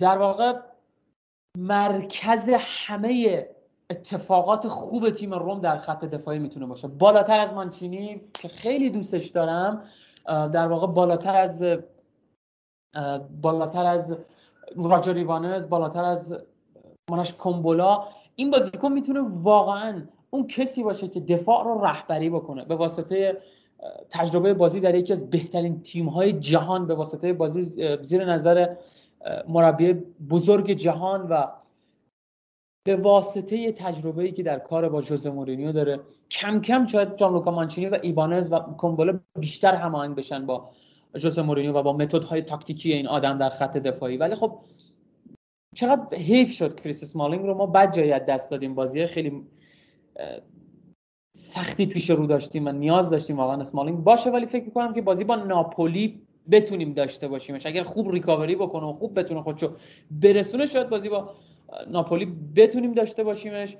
در 0.00 0.18
واقع 0.18 0.60
مرکز 1.58 2.50
همه 2.58 3.48
اتفاقات 3.90 4.68
خوب 4.68 5.10
تیم 5.10 5.34
روم 5.34 5.60
در 5.60 5.78
خط 5.78 6.04
دفاعی 6.04 6.38
می‌تونه 6.38 6.66
باشه. 6.66 6.88
بالاتر 6.88 7.40
از 7.40 7.52
مانچینی 7.52 8.20
که 8.34 8.48
خیلی 8.48 8.90
دوستش 8.90 9.26
دارم 9.26 9.84
در 10.26 10.68
واقع 10.68 10.86
بالاتر 10.86 11.36
از 11.36 11.64
بالاتر 13.42 13.84
از 13.84 14.18
راجر 14.76 15.14
ایوانز 15.14 15.68
بالاتر 15.68 16.04
از 16.04 16.36
ماناش 17.10 17.32
کومبولا 17.32 18.04
این 18.36 18.50
بازیکن 18.50 18.92
می‌تونه 18.92 19.20
واقعا 19.20 20.06
اون 20.30 20.46
کسی 20.46 20.82
باشه 20.82 21.08
که 21.08 21.20
دفاع 21.20 21.64
رو 21.64 21.84
رهبری 21.84 22.30
بکنه. 22.30 22.64
به 22.64 22.76
واسطه 22.76 23.42
تجربه 24.10 24.54
بازی 24.54 24.80
در 24.80 24.94
یکی 24.94 25.12
از 25.12 25.30
بهترین 25.30 25.82
تیم 25.82 26.08
های 26.08 26.32
جهان 26.32 26.86
به 26.86 26.94
واسطه 26.94 27.32
بازی 27.32 27.62
زیر 28.02 28.24
نظر 28.24 28.74
مربی 29.48 29.92
بزرگ 30.30 30.70
جهان 30.70 31.28
و 31.28 31.46
به 32.84 32.96
واسطه 32.96 33.72
تجربه 33.72 34.22
ای 34.22 34.32
که 34.32 34.42
در 34.42 34.58
کار 34.58 34.88
با 34.88 35.02
جوزه 35.02 35.30
مورینیو 35.30 35.72
داره. 35.72 36.00
کم 36.30 36.60
کم 36.60 36.86
شاید 36.86 37.16
جان 37.16 37.32
لوکا 37.32 37.50
مانچینی 37.50 37.86
و 37.86 37.98
ایبانز 38.02 38.52
و 38.52 38.58
کومبولا 38.58 39.20
بیشتر 39.38 39.74
هماهنگ 39.74 40.16
بشن 40.16 40.46
با 40.46 40.70
جوزه 41.16 41.42
مورینیو 41.42 41.72
و 41.72 41.82
با 41.82 41.92
متدهای 41.92 42.42
تاکتیکی 42.42 42.92
این 42.92 43.06
آدم 43.06 43.38
در 43.38 43.50
خط 43.50 43.76
دفاعی. 43.76 44.16
ولی 44.16 44.34
خب 44.34 44.58
چقدر 45.74 46.16
حیف 46.16 46.50
شد 46.50 46.80
کریس 46.80 47.02
اسمالینگ 47.02 47.46
رو. 47.46 47.54
ما 47.54 47.66
بد 47.66 47.94
جایی 47.94 48.10
دست 48.10 48.50
دادیم 48.50 48.74
بازی 48.74 49.06
خیلی 49.06 49.46
سختی 51.34 51.86
پیش 51.86 52.10
رو 52.10 52.26
داشتیم 52.26 52.66
و 52.66 52.72
نیاز 52.72 53.10
داشتیم 53.10 53.36
واقعا 53.36 53.60
اسمالینگ 53.60 53.98
باشه 53.98 54.30
ولی 54.30 54.46
فکر 54.46 54.64
می‌کنم 54.64 54.94
که 54.94 55.02
بازی 55.02 55.24
با 55.24 55.36
ناپولی 55.36 56.22
بتونیم 56.50 56.92
داشته 56.92 57.28
باشیمش. 57.28 57.66
اگر 57.66 57.82
خوب 57.82 58.10
ریکاوری 58.10 58.56
بکنه 58.56 58.86
و 58.86 58.92
خوب 58.92 59.18
بتونه 59.18 59.42
خودشو 59.42 59.72
برسونه 60.10 60.66
شاید 60.66 60.88
بازی 60.88 61.08
با 61.08 61.34
ناپولی 61.90 62.32
بتونیم 62.56 62.92
داشته 62.92 63.24
باشیمش. 63.24 63.76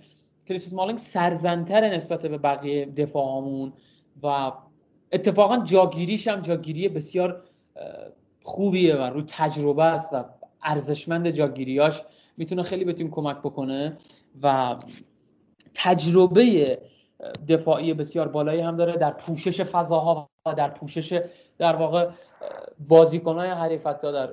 کریس 0.47 0.67
اسمالینگ 0.67 0.99
سرزنتر 0.99 1.95
نسبت 1.95 2.27
به 2.27 2.39
بقیه 2.39 2.87
دفاعمون 2.87 3.73
و 4.23 4.53
اتفاقا 5.13 5.65
جاگیریش 5.65 6.29
هم 6.29 6.41
جاگیری 6.41 6.89
بسیار 6.89 7.43
خوبیه 8.43 8.97
و 8.97 9.01
رو 9.01 9.23
تجربه 9.27 9.85
است 9.85 10.13
و 10.13 10.25
ارزشمند 10.63 11.31
جاگیریاش 11.31 12.03
می‌تونه 12.37 12.63
خیلی 12.63 12.85
بهتون 12.85 13.11
کمک 13.11 13.39
بکنه 13.39 13.97
و 14.43 14.77
تجربه 15.75 16.79
دفاعی 17.49 17.95
بسیار 17.95 18.29
بالایی 18.29 18.61
هم 18.61 18.77
داره 18.77 18.97
در 18.97 19.11
پوشش 19.11 19.61
فضاها 19.61 20.29
و 20.47 20.55
در 20.55 20.69
پوشش 20.71 21.23
در 21.59 21.77
واقع 21.77 22.11
بازیکنهای 22.89 23.49
حریفت 23.49 24.03
در 24.03 24.31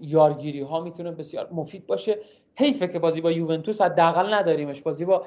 یارگیری 0.00 0.60
ها 0.60 0.80
می‌تونه 0.80 1.10
بسیار 1.10 1.48
مفید 1.52 1.86
باشه. 1.86 2.18
حیفه 2.56 2.88
که 2.88 2.98
بازی 2.98 3.20
با 3.20 3.30
یوونتوس 3.30 3.80
حداقل 3.80 4.34
نداریمش. 4.34 4.82
بازی 4.82 5.04
با 5.04 5.26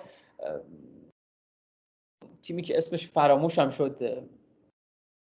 تیمی 2.42 2.62
که 2.62 2.78
اسمش 2.78 3.08
فراموش 3.08 3.60
هم 3.60 3.70
شد 3.70 4.24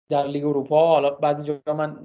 در 0.09 0.27
لیگ 0.27 0.45
اروپا. 0.45 0.87
حالا 0.87 1.09
بعضی 1.09 1.43
جا 1.43 1.73
من 1.73 1.99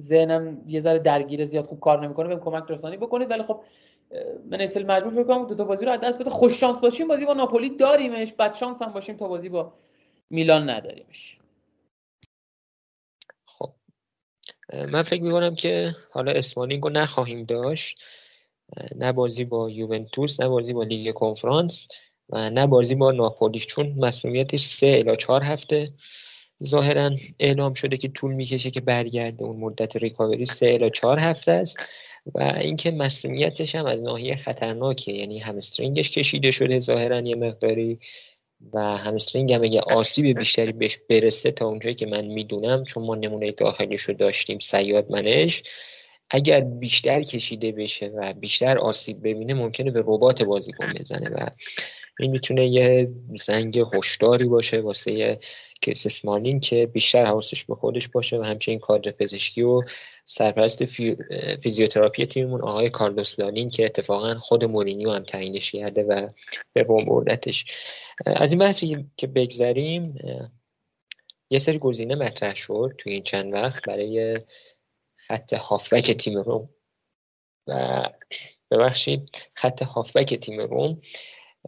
ذهنم 0.00 0.62
یه 0.66 0.80
ذره 0.80 0.98
درگیر 0.98 1.44
زیاد 1.44 1.64
خوب 1.64 1.80
کار 1.80 2.04
نمی‌کنه 2.04 2.28
بهم 2.28 2.40
کمک 2.40 2.64
رسانی 2.68 2.96
بکنید. 2.96 3.30
ولی 3.30 3.42
خب 3.42 3.60
من 4.50 4.60
اصل 4.60 4.86
مجبور 4.86 5.24
بکنم 5.24 5.46
دو 5.46 5.54
تا 5.54 5.64
بازی 5.64 5.84
رو 5.84 5.92
از 5.92 6.00
دست 6.00 6.18
بده. 6.18 6.30
خوش 6.30 6.60
شانس 6.60 6.80
باشیم 6.80 7.08
بازی 7.08 7.26
با 7.26 7.32
ناپولی 7.32 7.76
داریمش. 7.76 8.32
بد 8.32 8.54
شانس 8.54 8.82
هم 8.82 8.92
باشیم 8.92 9.16
تا 9.16 9.28
بازی 9.28 9.48
با 9.48 9.72
میلان 10.30 10.70
نداریمش. 10.70 11.38
خب. 13.44 13.70
من 14.72 15.02
فکر 15.02 15.22
می‌کنم 15.22 15.54
که 15.54 15.96
حالا 16.12 16.32
اسمالینگ 16.32 16.82
رو 16.82 16.90
نخواهیم 16.90 17.44
داشت. 17.44 17.98
نه 18.96 19.12
بازی 19.12 19.44
با 19.44 19.70
یوونتوس 19.70 20.40
نه 20.40 20.48
بازی 20.48 20.72
با 20.72 20.82
لیگ 20.84 21.14
کنفرانس 21.14 21.88
و 22.28 22.50
نه 22.50 22.66
بازی 22.66 22.94
با 22.94 23.12
ناپولی 23.12 23.60
چون 23.60 23.94
مسئولیتش 23.98 24.60
سه 24.60 24.86
الی 24.86 25.16
چهار 25.16 25.42
هفته 25.42 25.92
ظاهرا 26.64 27.10
اعلام 27.38 27.74
شده 27.74 27.96
که 27.96 28.08
طول 28.08 28.34
می‌کشه 28.34 28.70
که 28.70 28.80
برگرده. 28.80 29.44
اون 29.44 29.56
مدت 29.56 29.96
ریکاوری 29.96 30.44
سه 30.44 30.66
الی 30.66 30.90
چهار 30.90 31.18
هفته 31.18 31.52
است. 31.52 31.76
و 32.34 32.42
اینکه 32.60 32.90
مسئولیتش 32.90 33.74
هم 33.74 33.86
از 33.86 34.02
ناحیه 34.02 34.36
خطرناکه. 34.36 35.12
یعنی 35.12 35.38
همسترینگش 35.38 36.10
کشیده 36.10 36.50
شده 36.50 36.80
ظاهرا 36.80 37.20
یه 37.20 37.34
مقداری 37.34 37.98
و 38.72 38.96
همسترینگ 38.96 39.52
هم 39.52 39.62
اگه 39.62 39.80
آسیب 39.80 40.38
بیشتری 40.38 40.72
بهش 40.72 40.98
برسه 41.10 41.50
تا 41.50 41.66
اونجایی 41.66 41.94
که 41.94 42.06
من 42.06 42.24
می‌دونم 42.24 42.84
چون 42.84 43.06
ما 43.06 43.14
نمونه 43.14 43.50
داخلیش 43.52 44.02
رو 44.02 44.14
داشتیم 44.14 44.58
سیاد 44.58 45.10
منش 45.10 45.62
اگر 46.30 46.60
بیشتر 46.60 47.22
کشیده 47.22 47.72
بشه 47.72 48.06
و 48.06 48.32
بیشتر 48.32 48.78
آسیب 48.78 49.20
ببینه 49.20 49.54
ممکنه 49.54 49.90
به 49.90 50.00
ربات 50.00 50.42
بازیکن 50.42 50.92
بزنه 51.00 51.28
و 51.28 51.46
این 52.20 52.30
می‌تونه 52.30 52.66
یه 52.66 53.10
زنگ 53.46 53.82
هشداری 53.94 54.44
باشه 54.44 54.80
واسه 54.80 55.38
کریس 55.84 56.06
اسمالینگ 56.06 56.60
که 56.60 56.86
بیشتر 56.86 57.26
حواسش 57.26 57.64
به 57.64 57.74
خودش 57.74 58.08
باشه 58.08 58.38
و 58.38 58.42
همچنین 58.42 58.78
کادر 58.78 59.10
پزشکی 59.10 59.62
و 59.62 59.82
سرپرست 60.24 60.84
فی... 60.84 61.16
فیزیوتراپی 61.62 62.26
تیممون 62.26 62.62
آقای 62.62 62.90
کارلوس 62.90 63.40
لالین 63.40 63.70
که 63.70 63.84
اتفاقا 63.84 64.34
خود 64.34 64.64
مورینیو 64.64 65.10
هم 65.10 65.22
تعیینش 65.24 65.72
کرده 65.72 66.02
و 66.02 66.28
به 66.72 66.82
روم 66.82 67.04
بردتش. 67.04 67.64
از 68.26 68.52
این 68.52 68.58
بحثی 68.58 69.06
که 69.16 69.26
بگذریم 69.26 70.18
یه 71.50 71.58
سری 71.58 71.78
گزینه 71.78 72.14
مطرح 72.14 72.54
شد 72.54 72.94
توی 72.98 73.12
این 73.12 73.22
چند 73.22 73.52
وقت 73.52 73.82
برای 73.86 74.40
خط 75.16 75.54
هافبک 75.54 76.10
تیم 76.10 76.38
روم. 76.38 76.68
و 77.66 78.04
ببخشید 78.70 79.48
خط 79.54 79.82
هافبک 79.82 80.34
تیم 80.34 80.60
روم 80.60 81.00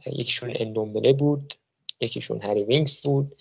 یکیشون 0.07 0.53
اندومبله 0.55 1.13
بود 1.13 1.55
یکیشون 2.01 2.43
هری 2.43 2.65
وینکس 2.65 3.01
بود. 3.01 3.37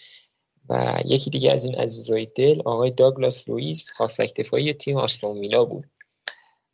و 0.69 0.99
یکی 1.05 1.29
دیگه 1.29 1.51
از 1.51 1.65
این 1.65 1.75
عزیزای 1.75 2.27
دل 2.35 2.61
آقای 2.65 2.91
داگلاس 2.91 3.49
لوئیس 3.49 3.89
هافبک 3.97 4.35
دفاعی 4.35 4.73
تیم 4.73 4.97
آستون 4.97 5.37
ویلا 5.37 5.65
بود. 5.65 5.85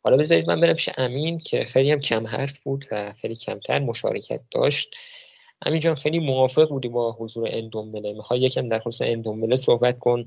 حالا 0.04 0.16
بذارید 0.16 0.50
من 0.50 0.60
برم 0.60 0.76
امین 0.98 1.38
که 1.38 1.64
خیلی 1.64 1.90
هم 1.90 2.00
کم 2.00 2.26
حرف 2.26 2.58
بود 2.58 2.84
و 2.90 3.12
خیلی 3.20 3.36
کمتر 3.36 3.78
مشارکت 3.78 4.40
داشت. 4.50 4.90
امین 5.66 5.80
جان 5.80 5.94
خیلی 5.94 6.18
موافق 6.18 6.68
بودی 6.68 6.88
با 6.88 7.12
حضور 7.12 7.48
اندومبله. 7.50 8.12
می‌خوای 8.12 8.40
یکم 8.40 8.68
در 8.68 8.78
خصوص 8.78 9.02
اندومبله 9.02 9.56
صحبت 9.56 9.98
کن. 9.98 10.24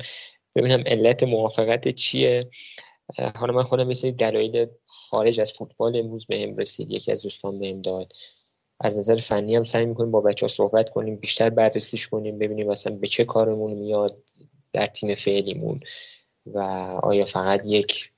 ببینم 0.56 0.84
علت 0.86 1.24
موافقت 1.24 1.88
چیه. 1.88 2.50
حالا 3.36 3.54
من 3.54 3.64
خودم 3.64 3.88
مثل 3.88 4.12
دلایل 4.12 4.68
خارج 4.86 5.40
از 5.40 5.54
فوتبال 5.54 5.98
امروز 5.98 6.26
بهم 6.26 6.58
رسید. 6.58 6.92
یکی 6.92 7.12
از 7.12 7.24
دوستان 7.24 7.60
بهم 7.60 7.82
داد. 7.82 8.14
از 8.80 9.00
نظر 9.00 9.20
فنی 9.20 9.56
هم 9.56 9.64
سعی 9.64 9.86
می‌کنیم 9.86 10.12
با 10.12 10.22
بچه 10.22 10.46
ها 10.46 10.48
صحبت 10.48 10.90
کنیم 10.90 11.16
بیشتر 11.16 11.50
بررسیش 11.50 12.08
کنیم 12.08 12.38
ببینیم 12.38 12.68
مثلا 12.68 12.96
به 12.96 13.08
چه 13.08 13.26
کارمون 13.26 13.74
میاد 13.74 14.24
در 14.74 14.88
تیم 14.88 15.16
فعلیمون 15.16 15.80
و 16.46 16.60
آیا 17.04 17.26
فقط 17.26 17.62
یک 17.66 18.12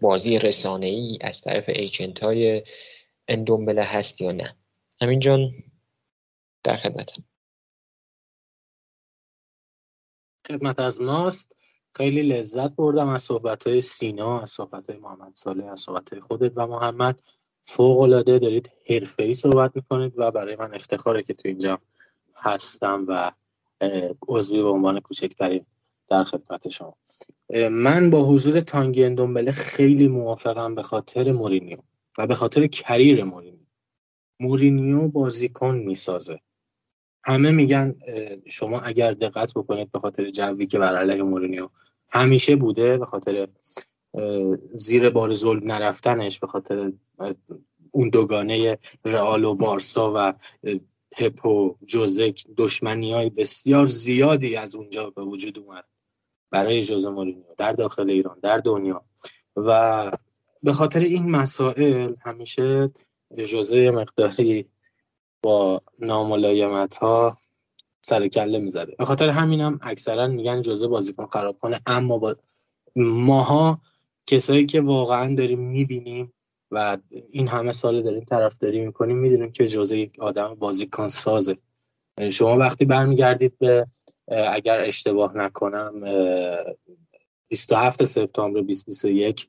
بازی 0.00 0.38
رسانه 0.38 0.86
ای 0.86 1.18
از 1.20 1.40
طرف 1.40 1.64
ایجنت 1.68 2.22
های 2.22 2.62
اندومبله 3.28 3.84
هست 3.84 4.20
یا 4.20 4.32
نه. 4.32 4.56
همین 5.00 5.20
جان 5.20 5.52
در 6.64 6.76
خدمتم. 6.76 7.24
خدمت 10.48 10.80
از 10.80 11.00
ماست. 11.00 11.56
خیلی 11.96 12.22
لذت 12.22 12.70
بردم 12.70 13.08
از 13.08 13.22
صحبت 13.22 13.66
های 13.66 13.80
سینا 13.80 14.40
از 14.40 14.50
صحبت 14.50 14.90
های 14.90 14.98
محمد 14.98 15.34
صالح 15.34 15.66
از 15.66 15.80
صحبت 15.80 16.12
های 16.12 16.20
خودت 16.20 16.52
و 16.56 16.66
محمد. 16.66 17.22
فوق 17.66 18.00
العاده 18.00 18.38
دارید 18.38 18.70
حرفه 18.90 19.22
ای 19.22 19.34
صحبت 19.34 19.72
می‌کنید 19.74 20.14
و 20.16 20.30
برای 20.30 20.56
من 20.56 20.74
افتخاره 20.74 21.22
که 21.22 21.34
تو 21.34 21.48
اینجا 21.48 21.78
هستم 22.36 23.04
و 23.08 23.32
عضوی 24.28 24.62
به 24.62 24.68
عنوان 24.68 25.00
کوچکترین 25.00 25.66
در 26.08 26.24
خدمت 26.24 26.68
شما. 26.68 26.96
من 27.70 28.10
با 28.10 28.24
حضور 28.24 28.60
تانگی 28.60 29.04
اندومبله 29.04 29.52
خیلی 29.52 30.08
موافقم 30.08 30.74
به 30.74 30.82
خاطر 30.82 31.32
مورینیو 31.32 31.78
و 32.18 32.26
به 32.26 32.34
خاطر 32.34 32.66
کریر 32.66 33.24
مورینیو. 33.24 33.66
مورینیو 34.40 35.08
بازیکن 35.08 35.74
می‌سازه. 35.74 36.40
همه 37.24 37.50
میگن 37.50 37.94
شما 38.46 38.80
اگر 38.80 39.12
دقت 39.12 39.54
بکنید 39.54 39.92
به 39.92 39.98
خاطر 39.98 40.28
جوی 40.28 40.66
که 40.66 40.78
بر 40.78 40.96
علیه 40.96 41.22
مورینیو 41.22 41.68
همیشه 42.08 42.56
بوده 42.56 42.98
به 42.98 43.06
خاطر 43.06 43.48
زیر 44.74 45.10
بار 45.10 45.34
ظلم 45.34 45.72
نرفتنش 45.72 46.38
به 46.38 46.46
خاطر 46.46 46.92
اون 47.90 48.08
دوگانه 48.08 48.78
رئال 49.04 49.44
و 49.44 49.54
بارسا 49.54 50.12
و 50.16 50.34
پپ 51.10 51.46
و 51.46 51.76
جوزک 51.84 52.44
دشمنی 52.56 53.12
های 53.12 53.30
بسیار 53.30 53.86
زیادی 53.86 54.56
از 54.56 54.74
اونجا 54.74 55.10
به 55.10 55.22
وجود 55.22 55.58
اومد 55.58 55.84
برای 56.50 56.82
جوزه 56.82 57.10
مورینیو 57.10 57.54
در 57.56 57.72
داخل 57.72 58.10
ایران 58.10 58.38
در 58.42 58.58
دنیا. 58.58 59.04
و 59.56 60.10
به 60.62 60.72
خاطر 60.72 61.00
این 61.00 61.30
مسائل 61.30 62.14
همیشه 62.20 62.90
جوزه 63.48 63.90
مقداری 63.90 64.66
با 65.42 65.82
ناملایمت 65.98 66.96
ها 66.96 67.36
سر 68.02 68.28
کله 68.28 68.58
می‌زده. 68.58 68.94
به 68.98 69.04
خاطر 69.04 69.28
همینم 69.28 69.78
اکثرا 69.82 70.26
میگن 70.26 70.62
جزء 70.62 70.88
بازیکن 70.88 71.26
خراب 71.26 71.58
کنه 71.58 71.80
اما 71.86 72.18
با 72.18 72.36
ماها 72.96 73.80
کسایی 74.26 74.66
که 74.66 74.80
واقعا 74.80 75.34
داریم 75.34 75.60
می‌بینیم 75.60 76.32
و 76.70 76.98
این 77.30 77.48
همه 77.48 77.72
سال 77.72 78.02
داریم 78.02 78.24
طرفداری 78.24 78.80
می‌کنیم 78.80 79.18
می‌دونیم 79.18 79.52
که 79.52 79.68
جزء 79.68 79.94
یک 79.94 80.20
آدم 80.20 80.54
بازیکن 80.54 81.06
سازه. 81.06 81.56
شما 82.32 82.56
وقتی 82.56 82.84
برمیگردید 82.84 83.58
به 83.58 83.86
اگر 84.28 84.80
اشتباه 84.80 85.36
نکنم 85.36 86.00
27 87.48 88.04
سپتامبر 88.04 88.60
2021 88.60 89.48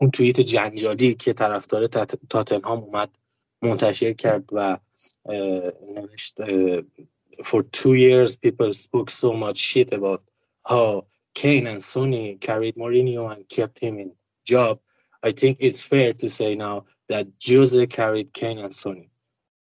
اون 0.00 0.10
توییت 0.10 0.40
جنجالی 0.40 1.14
که 1.14 1.32
طرفدار 1.32 1.86
تاتنهام 2.30 2.78
اومد 2.78 3.10
منتشر 3.62 4.12
کرد 4.12 4.44
و 4.52 4.78
نوشت 5.96 6.40
for 7.42 7.62
two 7.62 7.94
years 7.94 8.36
people 8.36 8.72
spoke 8.72 9.10
so 9.10 9.32
much 9.32 9.58
shit 9.58 9.92
about 9.92 10.22
how 10.68 11.04
Kane 11.34 11.66
and 11.66 11.82
Sonny 11.82 12.36
carried 12.36 12.76
Mourinho 12.76 13.34
and 13.34 13.48
kept 13.48 13.78
him 13.78 13.98
in 13.98 14.12
job 14.44 14.80
I 15.22 15.32
think 15.32 15.58
it's 15.60 15.82
fair 15.82 16.12
to 16.14 16.28
say 16.28 16.54
now 16.54 16.84
that 17.08 17.26
Jose 17.46 17.86
carried 17.86 18.32
Kane 18.32 18.58
and 18.58 18.72
Sonny 18.72 19.10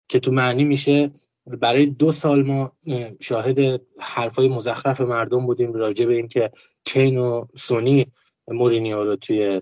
که 0.09 0.19
تو 0.19 0.31
معنی 0.31 0.63
میشه 0.63 1.11
برای 1.45 1.85
دو 1.85 2.11
سال 2.11 2.43
ما 2.47 2.71
شاهد 3.19 3.81
حرفای 3.99 4.47
مزخرف 4.47 5.01
مردم 5.01 5.45
بودیم 5.45 5.73
راجع 5.73 6.05
به 6.05 6.15
اینکه 6.15 6.51
کین 6.85 7.17
و 7.17 7.45
سونی 7.55 8.05
مورینیو 8.47 9.03
رو 9.03 9.15
توی 9.15 9.61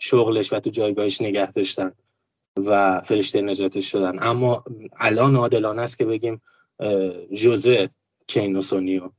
شغلش 0.00 0.52
و 0.52 0.60
تو 0.60 0.70
جایگاهش 0.70 1.20
نگه 1.20 1.52
داشتن 1.52 1.92
و 2.56 3.00
فرشته 3.00 3.42
نجاتش 3.42 3.92
شدن 3.92 4.22
اما 4.22 4.64
الان 4.96 5.36
عادلانه 5.36 5.82
است 5.82 5.98
که 5.98 6.04
بگیم 6.04 6.42
جوزه 7.32 7.90
کین 8.26 8.56
و 8.56 8.62
سونی 8.62 8.98
رو. 8.98 9.12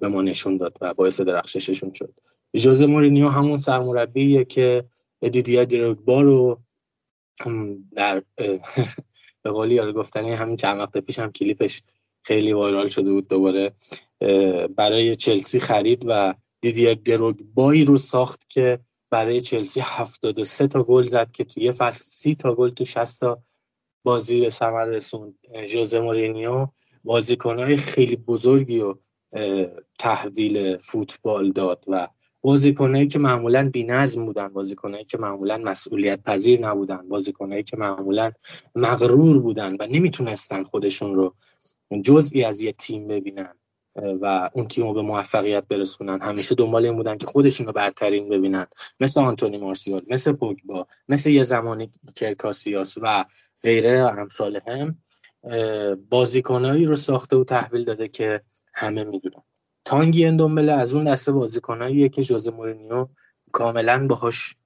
به 0.00 0.08
ما 0.08 0.22
نشون 0.22 0.56
داد 0.56 0.78
و 0.80 0.94
باعث 0.94 1.20
درخشششون 1.20 1.92
شد. 1.92 2.14
جوزه 2.56 2.86
مورینیو 2.86 3.28
همون 3.28 3.58
سرمربیه 3.58 4.44
که 4.44 4.84
دیدیا 5.20 5.64
دروگبا 5.64 6.20
رو 6.20 6.60
در 7.96 8.22
به 9.42 9.50
قولی 9.50 9.74
یاد 9.74 9.94
گفتنی 9.94 10.32
همین 10.32 10.56
چند 10.56 10.80
وقت 10.80 10.98
پیش 10.98 11.18
هم 11.18 11.32
کلیپش 11.32 11.82
خیلی 12.22 12.52
وایرال 12.52 12.88
شده 12.88 13.12
بود 13.12 13.28
دوباره 13.28 13.72
برای 14.76 15.14
چلسی 15.14 15.60
خرید 15.60 16.04
و 16.08 16.34
دیدیر 16.60 16.94
دروگبایی 16.94 17.84
رو 17.84 17.96
ساخت 17.96 18.48
که 18.48 18.78
برای 19.10 19.40
چلسی 19.40 19.80
73 19.80 20.66
تا 20.66 20.82
گل 20.82 21.02
زد 21.02 21.30
که 21.32 21.44
توی 21.44 21.72
فصل 21.72 22.04
30 22.04 22.34
تا 22.34 22.54
گل 22.54 22.70
تو 22.70 22.84
60 22.84 23.20
تا 23.20 23.42
بازی 24.02 24.40
به 24.40 24.50
ثمر 24.50 24.84
رسوند. 24.84 25.34
ژوزه 25.66 26.00
مورینیو 26.00 26.66
بازیکنهای 27.04 27.76
خیلی 27.76 28.16
بزرگی 28.16 28.80
و 28.80 28.94
تحویل 29.98 30.76
فوتبال 30.76 31.52
داد 31.52 31.84
و 31.88 32.08
بازیکنایی 32.40 33.06
که 33.06 33.18
معمولا 33.18 33.70
بی‌نظم 33.72 34.24
بودن 34.24 34.48
بازیکنایی 34.48 35.04
که 35.04 35.18
معمولا 35.18 35.58
مسئولیت 35.58 36.22
پذیر 36.22 36.60
نبودن 36.60 37.08
بازیکنایی 37.08 37.62
که 37.62 37.76
معمولا 37.76 38.32
مغرور 38.74 39.38
بودن 39.38 39.76
و 39.80 39.86
نمی‌تونستن 39.90 40.64
خودشون 40.64 41.14
رو 41.14 41.34
جزئی 42.02 42.44
از 42.44 42.60
یه 42.60 42.72
تیم 42.72 43.08
ببینن 43.08 43.54
و 43.96 44.50
اون 44.54 44.68
تیم 44.68 44.86
رو 44.86 44.94
به 44.94 45.02
موفقیت 45.02 45.64
برسونن. 45.68 46.22
همیشه 46.22 46.54
دنبال 46.54 46.86
این 46.86 46.96
بودن 46.96 47.18
که 47.18 47.26
خودشون 47.26 47.66
رو 47.66 47.72
برترین 47.72 48.28
ببینن. 48.28 48.66
مثل 49.00 49.20
آنتونی 49.20 49.58
مارسیال 49.58 50.02
مثل 50.08 50.32
پوگبا 50.32 50.86
مثل 51.08 51.30
یه 51.30 51.42
زمانی 51.42 51.90
کرکاسیاس 52.16 52.98
و 53.02 53.24
غیره 53.62 53.98
امثال 54.18 54.60
هم. 54.66 54.98
بازیکنایی 56.10 56.84
رو 56.84 56.96
ساخته 56.96 57.36
و 57.36 57.44
تحویل 57.44 57.84
داده 57.84 58.08
که 58.08 58.40
همه 58.74 59.04
می‌دونن. 59.04 59.42
تانگی 59.84 60.26
اندومبله 60.26 60.72
از 60.72 60.94
اون 60.94 61.04
دسته 61.04 61.32
بازیکناییه 61.32 62.08
که 62.08 62.22
جوز 62.22 62.48
مورینیو 62.48 63.08
کاملا 63.52 64.06
باهاش 64.06 64.56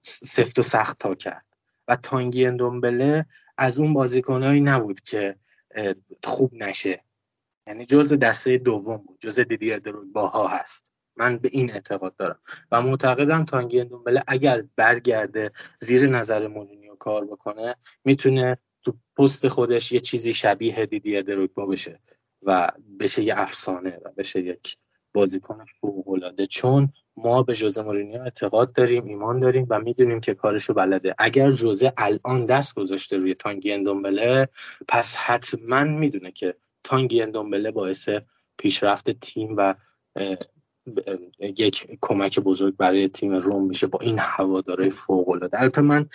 سفت 0.00 0.58
و 0.58 0.62
سخت 0.62 0.98
تا 0.98 1.14
کرد. 1.14 1.44
و 1.88 1.96
تانگی 1.96 2.46
اندومبله 2.46 3.26
از 3.58 3.78
اون 3.78 3.94
بازیکنایی 3.94 4.60
نبود 4.60 5.00
که 5.00 5.36
خوب 6.24 6.54
نشه. 6.54 7.04
یعنی 7.66 7.84
جز 7.84 8.12
دسته 8.12 8.58
دوم 8.58 8.96
بود. 8.96 9.18
جز 9.20 9.40
دیدیر 9.40 9.78
باها 10.12 10.48
هست. 10.48 10.94
من 11.16 11.36
به 11.36 11.48
این 11.52 11.72
اعتقاد 11.72 12.16
دارم. 12.16 12.38
و 12.72 12.82
معتقدم 12.82 13.44
تانگی 13.44 13.80
اندومبله 13.80 14.22
اگر 14.26 14.64
برگرده 14.76 15.52
زیر 15.80 16.06
نظر 16.06 16.46
مورینیو 16.46 16.94
کار 16.94 17.24
بکنه 17.24 17.74
می‌تونه 18.04 18.54
تو 18.54 18.60
پست 19.20 19.48
خودش 19.48 19.92
یه 19.92 20.00
چیزی 20.00 20.34
شبیه 20.34 20.86
دیدیر 20.86 21.22
دروگبا 21.22 21.66
بشه 21.66 22.00
و 22.42 22.72
بشه 23.00 23.22
یه 23.22 23.34
افسانه 23.36 24.00
و 24.04 24.10
بشه 24.16 24.40
یک 24.40 24.76
بازیکن 25.14 25.64
فوق‌العاده. 25.80 26.46
چون 26.46 26.92
ما 27.16 27.42
به 27.42 27.54
جوزه 27.54 27.82
مورینیو 27.82 28.22
اعتقاد 28.22 28.72
داریم 28.72 29.04
ایمان 29.04 29.40
داریم 29.40 29.66
و 29.70 29.80
می‌دونیم 29.80 30.20
که 30.20 30.34
کارشو 30.34 30.74
بلده. 30.74 31.14
اگر 31.18 31.50
جوزه 31.50 31.92
الان 31.96 32.46
دست 32.46 32.74
گذاشته 32.74 33.16
روی 33.16 33.34
تانگی 33.34 33.72
اندومبله 33.72 34.48
پس 34.88 35.16
حتما 35.16 35.84
می‌دونه 35.84 36.32
که 36.32 36.54
تانگی 36.84 37.22
اندومبله 37.22 37.70
باعث 37.70 38.08
پیشرفت 38.56 39.10
تیم 39.10 39.54
و 39.56 39.74
یک 41.38 41.98
کمک 42.00 42.40
بزرگ 42.40 42.76
برای 42.76 43.08
تیم 43.08 43.32
روم 43.32 43.66
میشه 43.66 43.86
با 43.86 43.98
این 44.02 44.18
هواداره 44.18 44.88
فوق 44.88 45.28
العاده 45.28 45.60
البته 45.60 45.82
من 45.82 46.06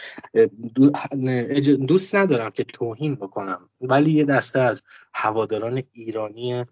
دوست 1.88 2.16
ندارم 2.16 2.50
که 2.50 2.64
توهین 2.64 3.16
بکنم. 3.16 3.70
ولی 3.82 4.12
یه 4.12 4.24
دسته 4.24 4.60
از 4.60 4.84
هواداران 5.14 5.84
ایرانی 5.92 6.66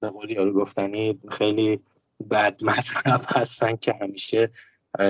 به 0.00 0.10
قولی 0.10 0.34
یارو 0.34 0.52
گفتنی 0.52 1.20
خیلی 1.30 1.80
بد 2.30 2.64
مذهب 2.64 3.20
هستن 3.28 3.76
که 3.76 3.94
همیشه 4.00 4.50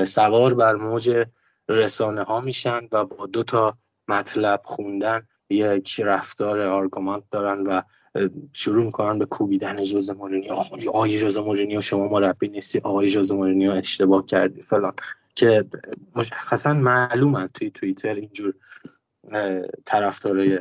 سوار 0.06 0.54
بر 0.54 0.74
موج 0.74 1.26
رسانه 1.68 2.22
ها 2.22 2.40
میشن 2.40 2.88
و 2.92 3.04
با 3.04 3.26
دو 3.26 3.42
تا 3.42 3.78
مطلب 4.08 4.60
خوندن 4.64 5.26
یک 5.50 6.00
رفتار 6.04 6.60
argument 6.61 7.24
دارن 7.30 7.62
و 7.62 7.82
شروع 8.52 8.84
می‌کنن 8.84 9.18
به 9.18 9.26
کوبیدن 9.26 9.82
ژوزه 9.82 10.11
مورینیو. 10.10 10.52
آقای 10.88 11.18
ژوزه 11.18 11.36
مورینیو 11.36 11.80
شما 11.80 12.08
مربی 12.08 12.48
نیستی. 12.48 12.78
آقای 12.78 13.08
ژوزه 13.09 13.32
مورینیو 13.32 13.70
اشتباه 13.70 14.26
کردی 14.26 14.62
فلان. 14.62 14.92
که 15.34 15.64
مشخصا 16.16 16.72
معلومه 16.74 17.48
توی 17.54 17.70
توییتر 17.70 18.14
اینجور 18.14 18.54
طرفدارای 19.84 20.58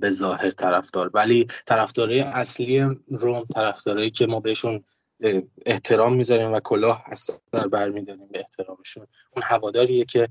به 0.00 0.10
ظاهر 0.10 0.50
طرفدار. 0.50 1.10
ولی 1.14 1.46
طرفدارای 1.66 2.20
اصلی 2.20 2.80
روم 3.08 3.44
طرفدارایی 3.54 4.10
که 4.10 4.26
ما 4.26 4.40
بهشون 4.40 4.84
احترام 5.66 6.16
می‌ذاریم 6.16 6.52
و 6.52 6.60
کلاه 6.60 7.04
هستن 7.06 7.68
برمیداریم 7.68 8.28
به 8.28 8.38
احترامشون. 8.38 9.06
اون 9.36 9.42
هواداریه 9.44 10.04
که 10.04 10.28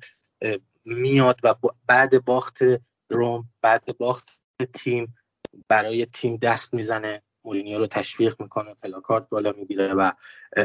میاد 0.86 1.40
و 1.44 1.56
بعد 1.88 2.26
باخت 2.26 2.60
روم 3.10 3.50
بعد 3.62 3.98
باخت 3.98 4.30
تیم 4.74 5.16
برای 5.68 6.06
تیم 6.06 6.36
دست 6.36 6.74
می‌زنه 6.74 7.22
مورینیو 7.46 7.78
رو 7.78 7.88
تشویق 7.88 8.42
می‌کنه 8.42 8.74
پلاکارد 8.84 9.30
بالا 9.30 9.54
می‌گیره 9.58 9.94
و 9.94 10.12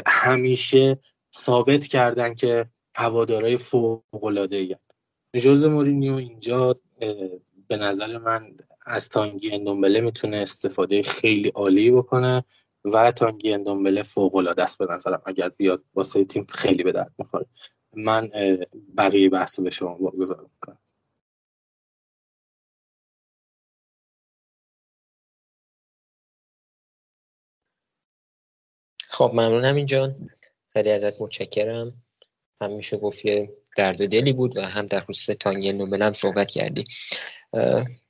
همیشه 0.07 0.99
ثابت 1.36 1.86
کردن 1.86 2.34
که 2.34 2.66
هوادارای 2.97 3.57
فوق 3.57 4.24
العاده 4.24 4.57
ای 4.57 4.76
جوز 5.36 5.64
مورینیو 5.64 6.14
اینجا 6.14 6.80
به 7.68 7.76
نظر 7.76 8.18
من 8.18 8.57
از 8.86 9.09
تانگی 9.09 9.53
اندومبله 9.53 10.01
می‌تونه 10.01 10.36
استفاده 10.36 11.03
خیلی 11.03 11.49
عالی 11.49 11.91
بکنه 11.91 12.45
و 12.84 13.12
تانگی 13.12 13.53
اندومبله 13.53 14.03
فوق 14.03 14.34
العاده 14.34 14.62
است 14.62 14.78
به 14.78 14.86
نظرم 14.91 15.22
اگر 15.26 15.49
بیاد 15.49 15.84
واسه 15.95 16.24
تیم 16.24 16.47
خیلی 16.55 16.82
به 16.82 16.93
درد 16.93 17.12
می‌خوره. 17.18 17.47
من 17.93 18.30
بقیه 18.97 19.28
بحث 19.30 19.61
به 19.61 19.70
شما 19.70 19.97
واگذار 20.01 20.41
می‌کنم. 20.41 20.78
خب 29.19 29.31
ممنونم 29.33 29.75
اینجا 29.75 30.14
خیلی 30.73 30.91
ازت 30.91 31.21
متشکرم. 31.21 31.93
هم 32.61 32.73
میشه 32.73 32.97
گفت 32.97 33.25
یه 33.25 33.51
درد 33.77 34.07
دلی 34.07 34.33
بود 34.33 34.57
و 34.57 34.61
هم 34.61 34.87
در 34.87 35.01
خصوص 35.01 35.37
تانگی 35.37 35.73
نومله 35.73 36.05
هم 36.05 36.12
صحبت 36.12 36.51
کردی. 36.51 36.85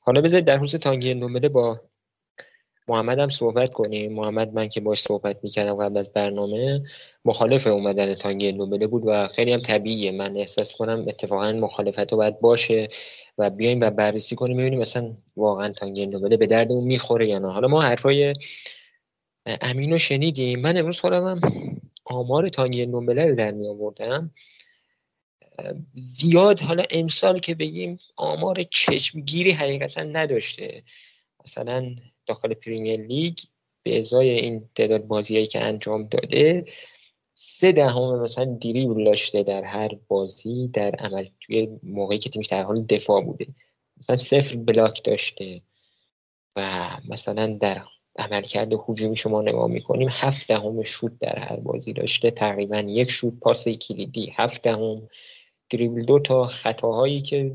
حالا 0.01 0.21
بذارید 0.21 0.45
در 0.45 0.59
خصوص 0.59 0.81
تانگی 0.81 1.15
نومله 1.15 1.49
با 1.49 1.81
محمد 2.89 3.19
هم 3.19 3.29
صحبت 3.29 3.73
کنیم. 3.73 4.13
محمد 4.13 4.53
من 4.53 4.69
که 4.69 4.81
باش 4.81 5.01
صحبت 5.01 5.39
می‌کردم 5.43 5.75
قبل 5.75 5.97
از 5.97 6.13
برنامه 6.13 6.83
مخالف 7.25 7.67
اومدن 7.67 8.15
تانگی 8.15 8.53
نومله 8.53 8.87
بود 8.87 9.03
و 9.07 9.29
خیلی 9.29 9.53
هم 9.53 9.63
طبیعیه. 9.63 10.13
من 10.13 10.37
احساس 10.37 10.73
کنم 10.73 11.05
اتفاقا 11.09 11.53
مخالفت 11.53 12.15
باید 12.15 12.41
باشه 12.41 12.89
و 13.39 13.51
بیایم 13.51 13.81
و 13.81 13.91
بررسی 13.91 14.37
کنیم 14.37 14.57
ببینیم 14.57 14.79
مثلا 14.81 15.17
واقعا 15.37 15.73
تانگی 15.73 16.07
نومله 16.07 16.37
به 16.37 16.47
دردمون 16.47 16.85
می‌خوره 16.85 17.29
یا 17.29 17.39
نه. 17.39 17.53
حالا 17.53 17.69
ما 17.69 17.83
حرفای 17.83 18.35
امین 19.47 19.93
رو 19.93 19.99
شنیدیم. 19.99 20.61
من 20.61 20.77
امروز 20.77 21.01
خودم 21.01 21.41
آمار 22.05 22.49
تانگی 22.49 22.87
نومبله 22.87 23.27
رو 23.27 23.35
در 23.35 23.51
می 23.51 23.69
آوردم. 23.69 24.31
زیاد 25.95 26.61
حالا 26.61 26.85
امسال 26.91 27.39
که 27.39 27.55
بگیم 27.55 27.99
آمار 28.17 28.63
چشمگیری 28.63 29.51
حقیقتا 29.51 30.03
نداشته. 30.03 30.83
مثلا 31.45 31.95
داخل 32.27 32.55
پریمیر 32.55 33.01
لیگ 33.01 33.39
به 33.83 33.99
ازای 33.99 34.31
این 34.31 34.69
تعداد 34.75 35.07
بازیایی 35.07 35.47
که 35.47 35.61
انجام 35.61 36.09
داده 36.09 36.65
سه 37.35 37.73
دهم 37.73 38.23
مثلا 38.23 38.45
دریبل 38.45 39.05
داشته 39.05 39.43
در 39.43 39.65
هر 39.65 39.89
بازی 40.09 40.69
در 40.69 40.91
عمل 40.91 41.29
توی 41.41 41.69
موقعی 41.83 42.19
که 42.19 42.31
تیمش 42.31 42.47
در 42.47 42.63
حال 42.63 42.83
دفاع 42.83 43.25
بوده. 43.25 43.47
مثلا 43.97 44.17
صفر 44.17 44.57
بلاک 44.57 45.05
داشته 45.05 45.63
و 46.57 46.91
مثلا 47.09 47.59
در 47.61 47.83
عملکرد 48.19 48.73
هجومی 48.89 49.17
شما 49.17 49.43
نگاه 49.43 49.67
می‌کنیم 49.67 50.09
هفت 50.11 50.49
دهم 50.49 50.83
شوت 50.83 51.19
در 51.21 51.39
هر 51.39 51.57
بازی 51.57 51.93
داشته 51.93 52.31
تقریبا 52.31 52.79
یک 52.79 53.11
شوت 53.11 53.41
پاس 53.41 53.69
کلیدی 53.69 54.33
هفت 54.37 54.63
دهم 54.63 55.09
دریبل 55.71 56.05
دو 56.05 56.19
تا 56.19 56.45
خطاهایی 56.45 57.21
که 57.23 57.55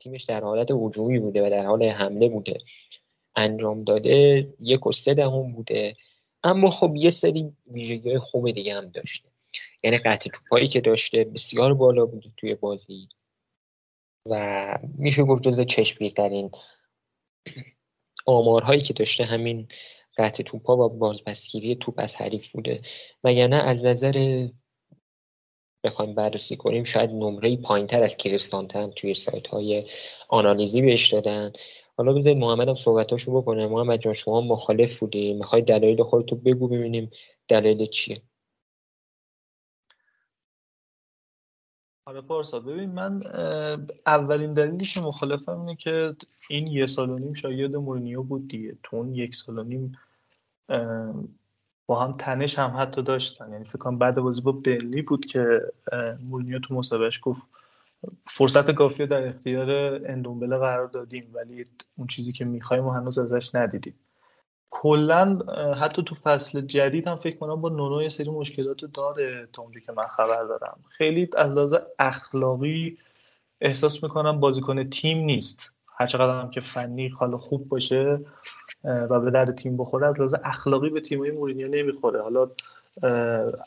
تیمش 0.00 0.24
در 0.24 0.40
حالت 0.40 0.70
هجومی 0.70 1.18
بوده 1.18 1.46
و 1.46 1.50
در 1.50 1.66
حال 1.66 1.82
حمله 1.82 2.28
بوده 2.28 2.58
انجام 3.36 3.84
داده 3.84 4.48
یک 4.60 4.86
و 4.86 4.92
سه 4.92 5.14
دهم 5.14 5.52
بوده. 5.52 5.96
اما 6.42 6.70
خب 6.70 6.92
یه 6.96 7.10
سری 7.10 7.52
ویژگی 7.66 8.18
خوب 8.18 8.50
دیگه 8.50 8.74
هم 8.74 8.88
داشته. 8.88 9.28
یعنی 9.82 9.98
قطع 9.98 10.30
توپایی 10.30 10.66
که 10.66 10.80
داشته 10.80 11.24
بسیار 11.24 11.74
بالا 11.74 12.06
بوده 12.06 12.28
توی 12.36 12.54
بازی 12.54 13.08
و 14.30 14.78
میشه 14.98 15.22
گفت 15.22 15.42
جز 15.42 15.60
چشمگیرترین 15.60 16.50
آمارهایی 18.24 18.80
که 18.80 18.92
داشته 18.92 19.24
همین 19.24 19.68
قطع 20.18 20.42
توپا 20.42 20.76
و 20.76 20.88
بازبستگیری 20.88 21.76
توپ 21.76 21.94
از 21.98 22.16
حریف 22.16 22.48
بوده. 22.48 22.80
نه 23.24 23.56
از 23.56 23.86
نظر 23.86 24.48
بخوایم 25.84 26.14
بررسی 26.14 26.56
کنیم 26.56 26.84
شاید 26.84 27.10
نمره 27.10 27.56
پایین 27.56 27.86
تر 27.86 28.02
از 28.02 28.16
کریستانته 28.16 28.78
هم 28.78 28.90
توی 28.96 29.14
سایت 29.14 29.46
های 29.46 29.84
آنالیزی 30.28 30.82
بهش 30.82 31.12
دادن. 31.12 31.52
حالا 31.96 32.12
بذارید 32.12 32.38
محمد 32.38 32.68
هم 32.68 32.74
صحبتاشو 32.74 33.40
بکنه. 33.40 33.66
محمد 33.66 34.00
جان 34.00 34.14
شما 34.14 34.40
مخالف 34.40 34.96
بودی. 34.98 35.34
می‌خوای 35.34 35.62
دلایل 35.62 36.02
خودتو 36.02 36.36
بگو 36.36 36.68
ببینیم 36.68 37.10
دلایل 37.48 37.86
چیه. 37.86 38.22
آره 42.06 42.20
پارسا 42.20 42.60
ببین 42.60 42.90
من 42.90 43.20
اولین 44.06 44.54
دلیلی 44.54 44.84
که 44.84 45.00
مخالفم 45.00 45.60
اینه 45.60 45.76
که 45.76 46.16
این 46.50 46.66
یه 46.66 46.86
سال 46.86 47.10
و 47.10 47.18
نیم 47.18 47.34
شاید 47.34 47.76
مورینیو 47.76 48.22
بود 48.22 48.48
دیگه. 48.48 48.76
تو 48.82 48.96
اون 48.96 49.14
یک 49.14 49.34
سال 49.34 49.58
و 49.58 49.62
نیم 49.62 49.92
با 51.86 52.00
هم 52.00 52.16
تنش 52.16 52.58
هم 52.58 52.74
حتی 52.78 53.02
داشتن. 53.02 53.52
یعنی 53.52 53.64
فکر 53.64 53.78
کنم 53.78 53.98
بعد 53.98 54.14
بازی 54.14 54.40
با 54.40 54.52
بنلی 54.52 55.02
بود 55.02 55.26
که 55.26 55.60
مورینیو 56.20 56.58
تو 56.58 56.74
مصاحبهش 56.74 57.20
گفت 57.22 57.42
فرصت 58.26 58.70
کافی 58.70 59.06
در 59.06 59.28
اختیار 59.28 59.70
اندومبله 60.06 60.58
قرار 60.58 60.86
دادیم 60.86 61.30
ولی 61.34 61.64
اون 61.96 62.06
چیزی 62.06 62.32
که 62.32 62.44
می‌خوایم 62.44 62.88
هنوز 62.88 63.18
ازش 63.18 63.54
ندیدیم. 63.54 63.94
کلا 64.84 65.38
حتی 65.74 66.02
تو 66.02 66.14
فصل 66.14 66.60
جدید 66.60 67.08
هم 67.08 67.16
فکر 67.16 67.36
کنم 67.36 67.60
با 67.60 67.68
نونو 67.68 68.02
یه 68.02 68.08
سری 68.08 68.30
مشکلات 68.30 68.84
داره 68.94 69.48
تا 69.52 69.66
که 69.86 69.92
من 69.92 70.06
خبر 70.16 70.44
دارم. 70.44 70.78
خیلی 70.88 71.28
از 71.36 71.52
لحاظ 71.52 71.74
اخلاقی 71.98 72.98
احساس 73.60 74.02
می‌کنم 74.02 74.40
بازیکن 74.40 74.90
تیم 74.90 75.18
نیست. 75.18 75.72
هرچقدر 75.98 76.40
هم 76.40 76.50
که 76.50 76.60
فنی 76.60 77.08
حالا 77.08 77.36
خوب 77.36 77.68
باشه 77.68 78.20
و 78.84 79.20
به 79.20 79.30
درد 79.30 79.54
تیم 79.54 79.76
بخوره 79.76 80.06
از 80.06 80.14
لحاظ 80.18 80.34
اخلاقی 80.44 80.90
به 80.90 81.00
تیمای 81.00 81.30
مورینیو 81.30 81.68
نمی‌خوره. 81.68 82.22
حالا 82.22 82.50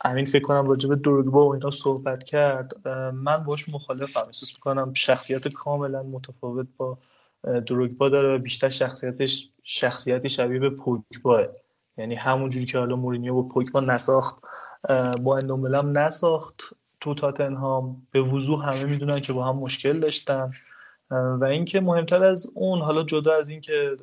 امین 0.05 0.26
فکر 0.26 0.43
کنم 0.43 0.68
راجع 0.70 0.89
به 0.89 0.95
دروگبا 0.95 1.47
و 1.47 1.53
اینا 1.53 1.70
صحبت 1.70 2.24
کرد. 2.24 2.88
من 3.13 3.43
باش 3.43 3.70
مخالفم. 3.70 4.20
احساس 4.28 4.53
می‌کنم 4.53 4.93
شخصیت 4.93 5.47
کاملا 5.47 6.03
متفاوت 6.03 6.68
با 6.78 6.97
دروگبا 7.43 8.09
داره 8.09 8.35
و 8.35 8.38
بیشتر 8.38 8.69
شخصیتش 8.69 9.49
شخصیتی 9.63 10.29
شبیه 10.29 10.59
به 10.59 10.69
پوگباه. 10.69 11.41
یعنی 11.97 12.15
همون 12.15 12.49
جوری 12.49 12.65
که 12.65 12.77
حالا 12.77 12.95
مورینیو 12.95 13.33
با 13.33 13.43
پوگبا 13.43 13.79
نساخت 13.79 14.43
با 15.21 15.38
اندوملم 15.38 15.97
نساخت. 15.97 16.73
تو 17.01 17.13
تاتنهام 17.15 18.07
به 18.11 18.21
وضوح 18.21 18.69
همه 18.69 18.83
می‌دونن 18.83 19.19
که 19.19 19.33
با 19.33 19.45
هم 19.45 19.55
مشکل 19.55 19.99
داشتن. 19.99 20.51
و 21.11 21.43
اینکه 21.43 21.79
مهمتر 21.79 22.23
از 22.23 22.51
اون 22.55 22.79
حالا 22.79 23.03
جدا 23.03 23.33
از 23.33 23.49
اینکه 23.49 23.97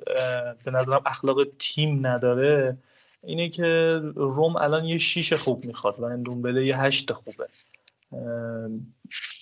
به 0.65 0.71
نظرم 0.71 1.03
اخلاق 1.07 1.39
تیم 1.59 2.07
نداره 2.07 2.77
اینه 3.23 3.49
که 3.49 4.01
روم 4.15 4.57
الان 4.57 4.85
یه 4.85 4.99
شیش 4.99 5.33
خوب 5.33 5.65
می‌خواد 5.65 6.01
و 6.01 6.05
اندومبله 6.05 6.67
یه 6.67 6.81
هشت 6.81 7.13
خوبه. 7.13 7.49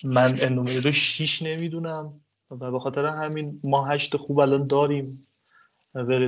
من 0.03 0.37
اندومبله 0.41 0.79
رو 0.79 0.91
شیش 0.91 1.41
نمی‌دونم. 1.41 2.13
و 2.51 2.71
به 2.71 2.79
خاطر 2.79 3.05
همین 3.05 3.59
ما 3.63 3.85
هشت 3.85 4.17
خوب 4.17 4.39
الان 4.39 4.67
داریم. 4.67 5.27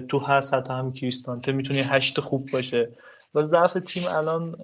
تو 0.09 0.19
هست 0.19 0.53
حتی 0.53 0.73
هم 0.73 0.93
کریستانته 0.93 1.51
می‌تونه 1.51 1.79
هشت 1.79 2.19
خوب 2.19 2.49
باشه. 2.53 2.89
و 3.35 3.43
ضعف 3.43 3.73
تیم 3.73 4.03
الان 4.09 4.55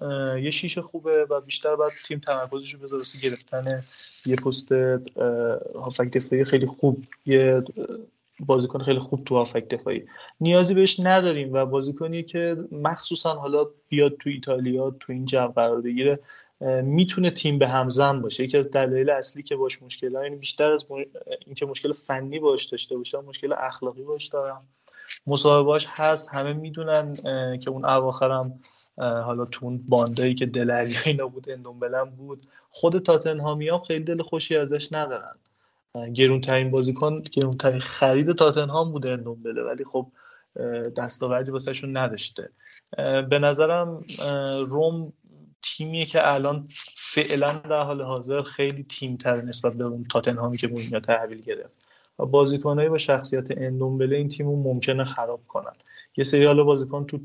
یه 0.44 0.52
شیش 0.52 0.78
خوبه 0.78 1.26
و 1.30 1.42
بیشتر 1.42 1.76
باید 1.76 1.94
تیم 2.08 2.20
تمرکزش 2.20 2.74
رو 2.74 2.80
بذاره 2.80 3.04
گرفتن 3.24 3.82
یه 4.26 4.36
پست 4.36 4.72
هافک 5.76 6.12
دفاعی 6.14 6.44
خیلی 6.44 6.66
خوب. 6.66 7.06
یه 7.26 7.64
بازیکن 8.40 8.84
خیلی 8.84 9.00
خوب 9.00 9.26
تو 9.26 9.36
هافک 9.36 9.68
دفاعی. 9.68 10.06
نیازی 10.42 10.74
بهش 10.74 11.00
نداریم 11.00 11.54
و 11.54 11.66
بازیکنی 11.66 12.24
که 12.24 12.58
مخصوصا 12.72 13.34
حالا 13.34 13.68
بیاد 13.90 14.18
تو 14.18 14.30
ایتالیا 14.30 14.96
تو 15.00 15.14
این 15.14 15.26
جو 15.26 15.48
قرار 15.48 15.82
بگیره 15.82 16.20
می‌تونه 16.84 17.30
تیم 17.30 17.60
به 17.60 17.68
همزن 17.68 18.22
باشه. 18.22 18.44
یکی 18.44 18.58
از 18.58 18.72
دلایل 18.72 19.10
اصلی 19.10 19.44
که 19.44 19.56
باش 19.56 19.82
مشکل 19.82 20.16
این 20.16 20.38
بیشتر 20.38 20.72
از 20.72 20.86
اینکه 21.46 21.66
مشکل 21.66 21.92
فنی 21.92 22.40
باش 22.40 22.66
داشته 22.66 22.98
باشه 22.98 23.18
مشکل 23.18 23.54
اخلاقی 23.58 24.04
باش 24.04 24.28
دارم. 24.28 24.68
مصاحبهاش 25.28 25.86
هست 25.90 26.30
همه 26.34 26.54
می‌دونن 26.54 27.14
که 27.58 27.70
اون 27.70 27.86
اواخرم 27.86 28.60
حالا 28.98 29.46
تو 29.46 29.66
اون 29.66 29.84
باندایی 29.88 30.36
که 30.36 30.46
دلری 30.46 30.96
اینا 31.06 31.28
بود 31.28 31.50
اندومبلم 31.50 32.10
بود. 32.10 32.42
خود 32.70 33.00
تاتنهامی 33.00 33.70
هم 33.70 33.80
خیلی 33.80 34.04
دل 34.04 34.22
خوشی 34.22 34.58
ازش 34.58 34.94
ندارن. 34.94 35.36
گرونترین 36.14 36.72
بازیکن 36.72 37.22
گرونترین 37.22 37.80
خرید 37.80 38.32
تاتنهام 38.32 38.92
بوده 38.92 39.12
اندومبله 39.12 39.64
ولی 39.64 39.84
خب 39.84 40.08
دستاوردی 40.98 41.52
واسهشون 41.52 41.98
نداشته. 41.98 42.50
به 43.30 43.40
نظرم 43.40 44.04
روم 44.68 45.14
تیمیه 45.62 46.06
که 46.06 46.34
الان 46.34 46.68
فعلا 46.96 47.54
در 47.54 47.84
حال 47.84 48.02
حاضر 48.02 48.42
خیلی 48.42 48.84
تیم 48.84 49.18
تر 49.18 49.36
نسبت 49.36 49.74
به 49.74 49.84
اون 49.84 50.06
تاتنهامی 50.12 50.58
که 50.58 50.68
مورینیو 50.68 51.00
تحویل 51.00 51.42
گرفت. 51.42 51.74
و 52.20 52.26
بازیکنایی 52.26 52.90
با 52.90 52.98
شخصیت 52.98 53.48
اندومبله 53.58 54.16
این 54.16 54.28
تیم 54.28 54.48
رو 54.48 54.64
ممکنه 54.64 55.04
خراب 55.04 55.42
کنن. 55.48 55.74
یه 56.18 56.24
سری 56.24 56.46
حالا 56.46 56.64
بازیکن 56.64 57.06
تو 57.06 57.20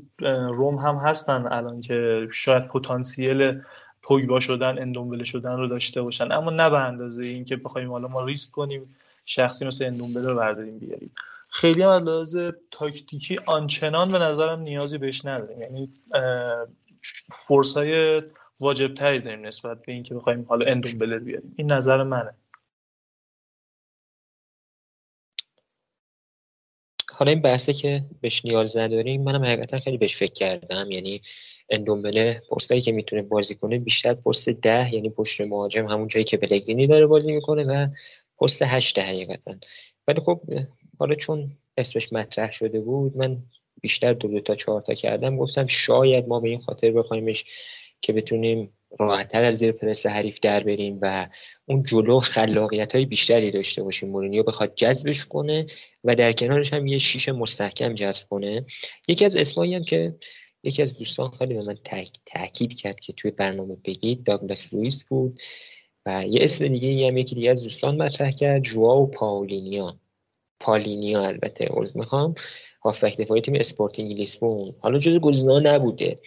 روم 0.47 0.75
هم 0.75 0.95
هستن 0.95 1.47
الان 1.51 1.81
که 1.81 2.27
شاید 2.31 2.67
پتانسیل 2.67 3.61
پوگبا 4.01 4.39
شدن 4.39 4.79
اندومبله 4.79 5.23
شدن 5.23 5.57
رو 5.57 5.67
داشته 5.67 6.01
باشن. 6.01 6.31
اما 6.31 6.51
نه 6.51 6.69
به 6.69 6.79
اندازه 6.79 7.23
اینکه 7.23 7.55
بخوایم 7.55 7.91
حالا 7.91 8.07
ما 8.07 8.23
ریسک 8.25 8.51
کنیم 8.51 8.95
شخصی 9.25 9.65
مثل 9.65 9.85
اندومبله 9.85 10.33
برداریم 10.33 10.79
بیاریم. 10.79 11.11
خیلی 11.49 11.81
هم 11.81 11.91
لحاظ 11.91 12.37
تاکتیکی 12.71 13.39
آنچنان 13.45 14.07
به 14.07 14.19
نظرم 14.19 14.59
نیازی 14.59 14.97
بهش 14.97 15.25
نداریم. 15.25 15.61
یعنی 15.61 15.89
فورس 17.31 17.77
های 17.77 18.21
واجب 18.59 18.93
تری 18.93 19.19
داریم 19.19 19.45
نسبت 19.45 19.81
به 19.81 19.91
اینکه 19.91 20.15
بخوایم 20.15 20.45
حالا 20.49 20.65
اندومبله 20.65 21.19
بیاریم. 21.19 21.53
این 21.57 21.71
نظر 21.71 22.03
منه. 22.03 22.33
حالا 27.09 27.31
این 27.31 27.41
بحثه 27.41 27.73
که 27.73 28.05
بهش 28.21 28.45
نیاز 28.45 28.77
نداریم 28.77 29.23
منم 29.23 29.43
حقیقتا 29.43 29.79
خیلی 29.79 29.97
بهش 29.97 30.15
فکر 30.15 30.33
کردم. 30.33 30.91
یعنی 30.91 31.21
اندومبله 31.69 32.41
پستایی 32.51 32.81
که 32.81 32.91
می‌تونه 32.91 33.21
بازی 33.21 33.55
کنه 33.55 33.79
بیشتر 33.79 34.13
پست 34.13 34.49
ده 34.49 34.93
یعنی 34.93 35.09
پشت 35.09 35.41
مهاجم 35.41 35.87
همون 35.87 36.07
جایی 36.07 36.25
که 36.25 36.37
بلگرینی 36.37 36.87
داره 36.87 37.07
بازی 37.07 37.31
می‌کنه 37.31 37.63
و 37.63 37.87
پست 38.41 38.61
هشت 38.61 38.99
حقیقتا 38.99 39.55
ولی 40.07 40.21
خب 40.21 40.41
حالا 40.99 41.15
چون 41.15 41.57
اسمش 41.77 42.13
مطرح 42.13 42.51
شده 42.51 42.79
بود 42.79 43.17
من 43.17 43.43
بیشتر 43.81 44.13
دو 44.13 44.27
دو 44.27 44.39
تا 44.39 44.55
چهار 44.55 44.81
تا 44.81 44.93
کردم 44.93 45.37
گفتم 45.37 45.67
شاید 45.67 46.27
ما 46.27 46.39
به 46.39 46.49
این 46.49 46.59
خاطر 46.59 46.91
بخوایمش 46.91 47.45
که 48.01 48.13
بتونیم 48.13 48.73
راحتتر 48.99 49.43
از 49.43 49.55
زیر 49.55 49.71
پرس 49.71 50.05
حریف 50.05 50.39
در 50.39 50.63
بریم 50.63 50.99
و 51.01 51.29
اون 51.65 51.83
جلو 51.83 52.19
خلاقیت 52.19 52.95
های 52.95 53.05
بیشتری 53.05 53.51
داشته 53.51 53.83
باشیم. 53.83 54.09
مورینیو 54.09 54.43
بخواد 54.43 54.75
جذبش 54.75 55.25
کنه 55.25 55.65
و 56.03 56.15
در 56.15 56.31
کنارش 56.31 56.73
هم 56.73 56.87
یه 56.87 56.97
شیش 56.97 57.29
مستحکم 57.29 57.93
جذب 57.93 58.27
کنه. 58.29 58.65
یکی 59.07 59.25
از 59.25 59.35
اسمایی 59.35 59.75
هم 59.75 59.83
که 59.83 60.15
یکی 60.63 60.81
از 60.81 60.99
دوستان 60.99 61.29
خیلی 61.29 61.53
به 61.53 61.63
من 61.63 61.77
تاکید 62.25 62.79
کرد 62.79 62.99
که 62.99 63.13
توی 63.13 63.31
برنامه 63.31 63.77
بگید 63.85 64.23
داگلاس 64.23 64.73
لوئیس 64.73 65.03
بود 65.03 65.39
و 66.05 66.25
یه 66.27 66.43
اسم 66.43 66.67
دیگه 66.67 67.07
هم 67.07 67.17
یکی 67.17 67.35
دیگه 67.35 67.51
از 67.51 67.63
دوستان 67.63 67.97
مطرح 67.97 68.31
کرد 68.31 68.63
جواو 68.63 69.07
پاولینیا 69.07 69.99
پالینیا 70.59 71.25
البته 71.25 71.65
عرض 71.65 71.97
می‌خوام. 71.97 72.35
هافبک 72.83 73.17
دفاعی 73.17 73.41
تیم 73.41 73.55
اسپورتینگ 73.55 74.13
لیسبون. 74.13 74.75
حالا 74.79 74.99
جز 74.99 75.17
گزینه‌ها 75.17 75.59
نبوده. 75.59 76.19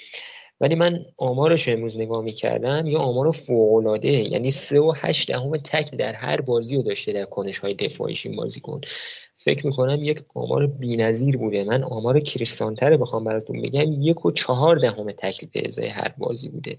ولی 0.60 0.74
من 0.74 1.04
آمارش 1.16 1.68
امروز 1.68 1.98
نگاه 1.98 2.22
می‌کردم 2.22 2.86
یه 2.86 2.98
آمار 2.98 3.30
فوقالعاده 3.30 4.08
یعنی 4.08 4.50
سه 4.50 4.80
و 4.80 4.92
هشت 4.96 5.28
دهم 5.28 5.56
تکل 5.56 5.96
در 5.96 6.12
هر 6.12 6.40
بازی 6.40 6.76
رو 6.76 6.82
داشته 6.82 7.12
در 7.12 7.24
کنش 7.24 7.58
های 7.58 7.74
دفاعیش 7.74 8.26
این 8.26 8.36
بازیکن. 8.36 8.80
فکر 9.38 9.66
می‌کنم 9.66 10.04
یک 10.04 10.22
آمار 10.34 10.66
بینظیر 10.66 11.36
بوده. 11.36 11.64
من 11.64 11.82
آمار 11.84 12.20
کریستانتر 12.20 12.96
بخوام 12.96 13.24
براتون 13.24 13.62
بگم 13.62 14.02
یک 14.02 14.26
و 14.26 14.30
چهار 14.30 14.76
دهم 14.76 15.12
تکل 15.12 15.46
به 15.52 15.62
ازای 15.66 15.88
هر 15.88 16.14
بازی 16.18 16.48
بوده. 16.48 16.78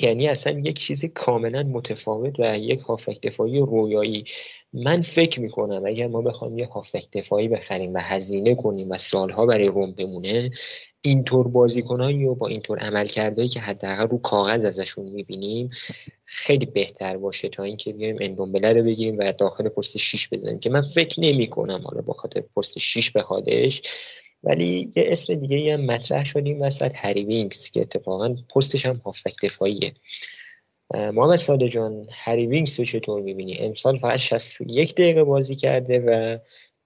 یعنی 0.00 0.28
اصلا 0.28 0.58
یک 0.58 0.78
چیز 0.78 1.04
کاملا 1.04 1.62
متفاوت 1.62 2.40
و 2.40 2.58
یک 2.58 2.80
هافک 2.80 3.20
دفاعی 3.22 3.58
رویایی. 3.58 4.24
من 4.72 5.02
فکر 5.02 5.40
می‌کنم 5.40 5.82
اگر 5.86 6.06
ما 6.06 6.22
بخوام 6.22 6.58
یک 6.58 6.68
هافک 6.68 7.10
دفاعی 7.12 7.48
بخریم 7.48 7.94
و 7.94 7.98
هزینه 7.98 8.54
کنیم 8.54 8.90
و 8.90 8.98
سالها 8.98 9.46
برای 9.46 9.68
روم 9.68 9.92
بمونه 9.92 10.50
اینطور 11.00 11.48
بازیکنایی 11.48 12.24
و 12.24 12.34
با 12.34 12.48
اینطور 12.48 12.78
عملکردهایی 12.78 13.48
که 13.48 13.60
حداقل 13.60 14.08
رو 14.08 14.18
کاغذ 14.18 14.64
ازشون 14.64 15.04
می‌بینیم 15.04 15.70
خیلی 16.24 16.66
بهتر 16.66 17.16
باشه 17.16 17.48
تا 17.48 17.62
اینکه 17.62 17.92
بیایم 17.92 18.16
اندومبله 18.20 18.72
رو 18.72 18.82
بگیریم 18.82 19.18
و 19.18 19.32
داخل 19.32 19.68
پست 19.68 19.96
6 19.96 20.28
بزنیم 20.28 20.58
که 20.58 20.70
من 20.70 20.82
فکر 20.82 21.20
نمی 21.20 21.46
کنم 21.46 21.82
حالا 21.84 22.02
با 22.02 22.12
خاطر 22.12 22.40
پست 22.56 22.78
6 22.78 23.10
بخوادش 23.10 23.82
ولی 24.46 24.90
یه 24.96 25.04
اسم 25.06 25.34
دیگه 25.34 25.74
هم 25.74 25.80
مطرح 25.86 26.24
شدیم 26.24 26.60
وسط 26.62 26.92
هری 26.94 27.24
وینکس 27.24 27.70
که 27.70 27.80
اتفاقا 27.80 28.36
پستش 28.54 28.86
هم 28.86 28.96
هافبک 29.04 29.34
دفاعیه. 29.42 29.94
محمد 30.94 31.36
ساده 31.36 31.68
جان 31.68 32.06
هری 32.12 32.46
وینکس 32.46 32.78
رو 32.80 32.86
چطور 32.86 33.22
می‌بینی؟ 33.22 33.58
امسال 33.58 33.98
فقط 33.98 34.18
61 34.18 34.94
دقیقه 34.94 35.24
بازی 35.24 35.56
کرده 35.56 35.98
و 35.98 36.38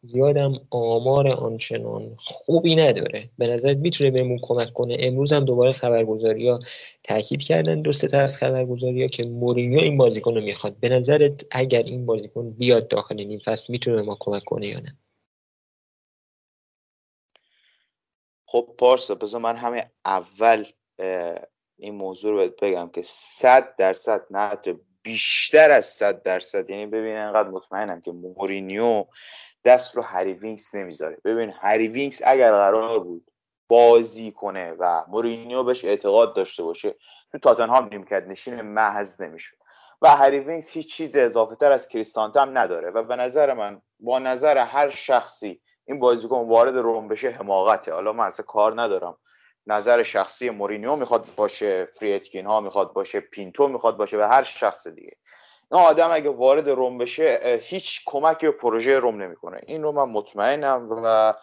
زیادم 0.02 0.60
آمار 0.70 1.28
آنچنان 1.28 2.16
خوبی 2.18 2.76
نداره. 2.76 3.30
به 3.38 3.46
نظر 3.46 3.74
می‌تونه 3.74 4.10
بهمون 4.10 4.38
کمک 4.42 4.72
کنه؟ 4.72 4.96
امروز 5.00 5.32
هم 5.32 5.44
دوباره 5.44 5.72
خبرگزاری 5.72 6.48
ها 6.48 6.58
تاکید 7.04 7.42
کردن 7.42 7.82
دو 7.82 7.92
تا 7.92 8.20
از 8.20 8.36
خبرگزاری 8.36 9.02
ها 9.02 9.08
که 9.08 9.24
مورینیو 9.24 9.80
این 9.80 9.96
بازیکن 9.96 10.34
رو 10.34 10.40
می‌خواد. 10.40 10.76
به 10.80 10.88
نظرت 10.88 11.44
اگر 11.50 11.82
این 11.82 12.06
بازیکن 12.06 12.50
بیاد 12.50 12.88
داخل 12.88 13.18
این 13.20 13.38
فصل 13.38 13.72
می‌تونه 13.72 14.02
ما 14.02 14.16
کمک 14.20 14.44
کنه 14.44 14.66
یا 14.66 14.80
نه؟ 14.80 14.96
خب 18.52 18.74
پارسا 18.78 19.14
بذار 19.14 19.40
من 19.40 19.56
همین 19.56 19.90
اول 20.04 20.64
این 21.76 21.94
موضوع 21.94 22.30
رو 22.30 22.36
بهت 22.36 22.60
بگم 22.60 22.88
که 22.88 23.02
صد 23.04 23.76
درصد 23.76 24.26
نه 24.30 24.50
بیشتر 25.02 25.70
از 25.70 25.86
صد 25.86 26.22
درصد. 26.22 26.70
یعنی 26.70 26.86
ببین 26.86 27.16
انقدر 27.16 27.48
مطمئنم 27.48 28.00
که 28.00 28.12
مورینیو 28.12 29.04
دست 29.64 29.96
رو 29.96 30.02
هری 30.02 30.32
وینکس 30.32 30.74
نمی‌ذاره. 30.74 31.18
ببین 31.24 31.52
هری 31.60 31.88
وینکس 31.88 32.22
اگر 32.24 32.50
قرار 32.50 33.00
بود 33.00 33.30
بازی 33.68 34.32
کنه 34.32 34.72
و 34.78 35.04
مورینیو 35.08 35.62
بهش 35.62 35.84
اعتقاد 35.84 36.36
داشته 36.36 36.62
باشه 36.62 36.94
تو 37.32 37.38
تاتنهام 37.38 37.88
نیمکت 37.92 38.24
نشین 38.26 38.60
محض 38.60 39.20
نمی‌شد. 39.20 39.56
و 40.02 40.16
هری 40.16 40.38
وینکس 40.38 40.70
هیچ 40.70 40.94
چیز 40.94 41.16
اضافه 41.16 41.56
تر 41.56 41.72
از 41.72 41.88
کریستانتم 41.88 42.58
نداره. 42.58 42.90
و 42.90 43.02
به 43.02 43.16
نظر 43.16 43.54
من 43.54 43.82
با 44.00 44.18
نظر 44.18 44.58
هر 44.58 44.90
شخصی 44.90 45.60
این 45.90 46.00
بازیکن 46.00 46.48
وارد 46.48 46.76
روم 46.76 47.08
بشه 47.08 47.30
حماقته. 47.30 47.92
حالا 47.92 48.12
من 48.12 48.24
اصلا 48.24 48.46
کار 48.46 48.82
ندارم. 48.82 49.16
نظر 49.66 50.02
شخصی 50.02 50.50
مورینیو 50.50 50.96
می‌خواد 50.96 51.26
باشه 51.36 51.84
فریدکین 51.84 52.46
ها 52.46 52.60
می‌خواد 52.60 52.92
باشه 52.92 53.20
پینتو 53.20 53.68
می‌خواد 53.68 53.96
باشه 53.96 54.18
و 54.18 54.20
هر 54.20 54.42
شخص 54.42 54.86
دیگه. 54.86 55.16
این 55.72 55.80
آدم 55.80 56.10
اگه 56.12 56.30
وارد 56.30 56.68
روم 56.68 56.98
بشه 56.98 57.60
هیچ 57.62 58.02
کمکی 58.06 58.46
به 58.46 58.52
پروژه 58.52 58.98
روم 58.98 59.22
نمی‌کنه. 59.22 59.60
این 59.66 59.82
رو 59.82 59.92
من 59.92 60.04
مطمئنم 60.04 60.88
و 61.04 61.34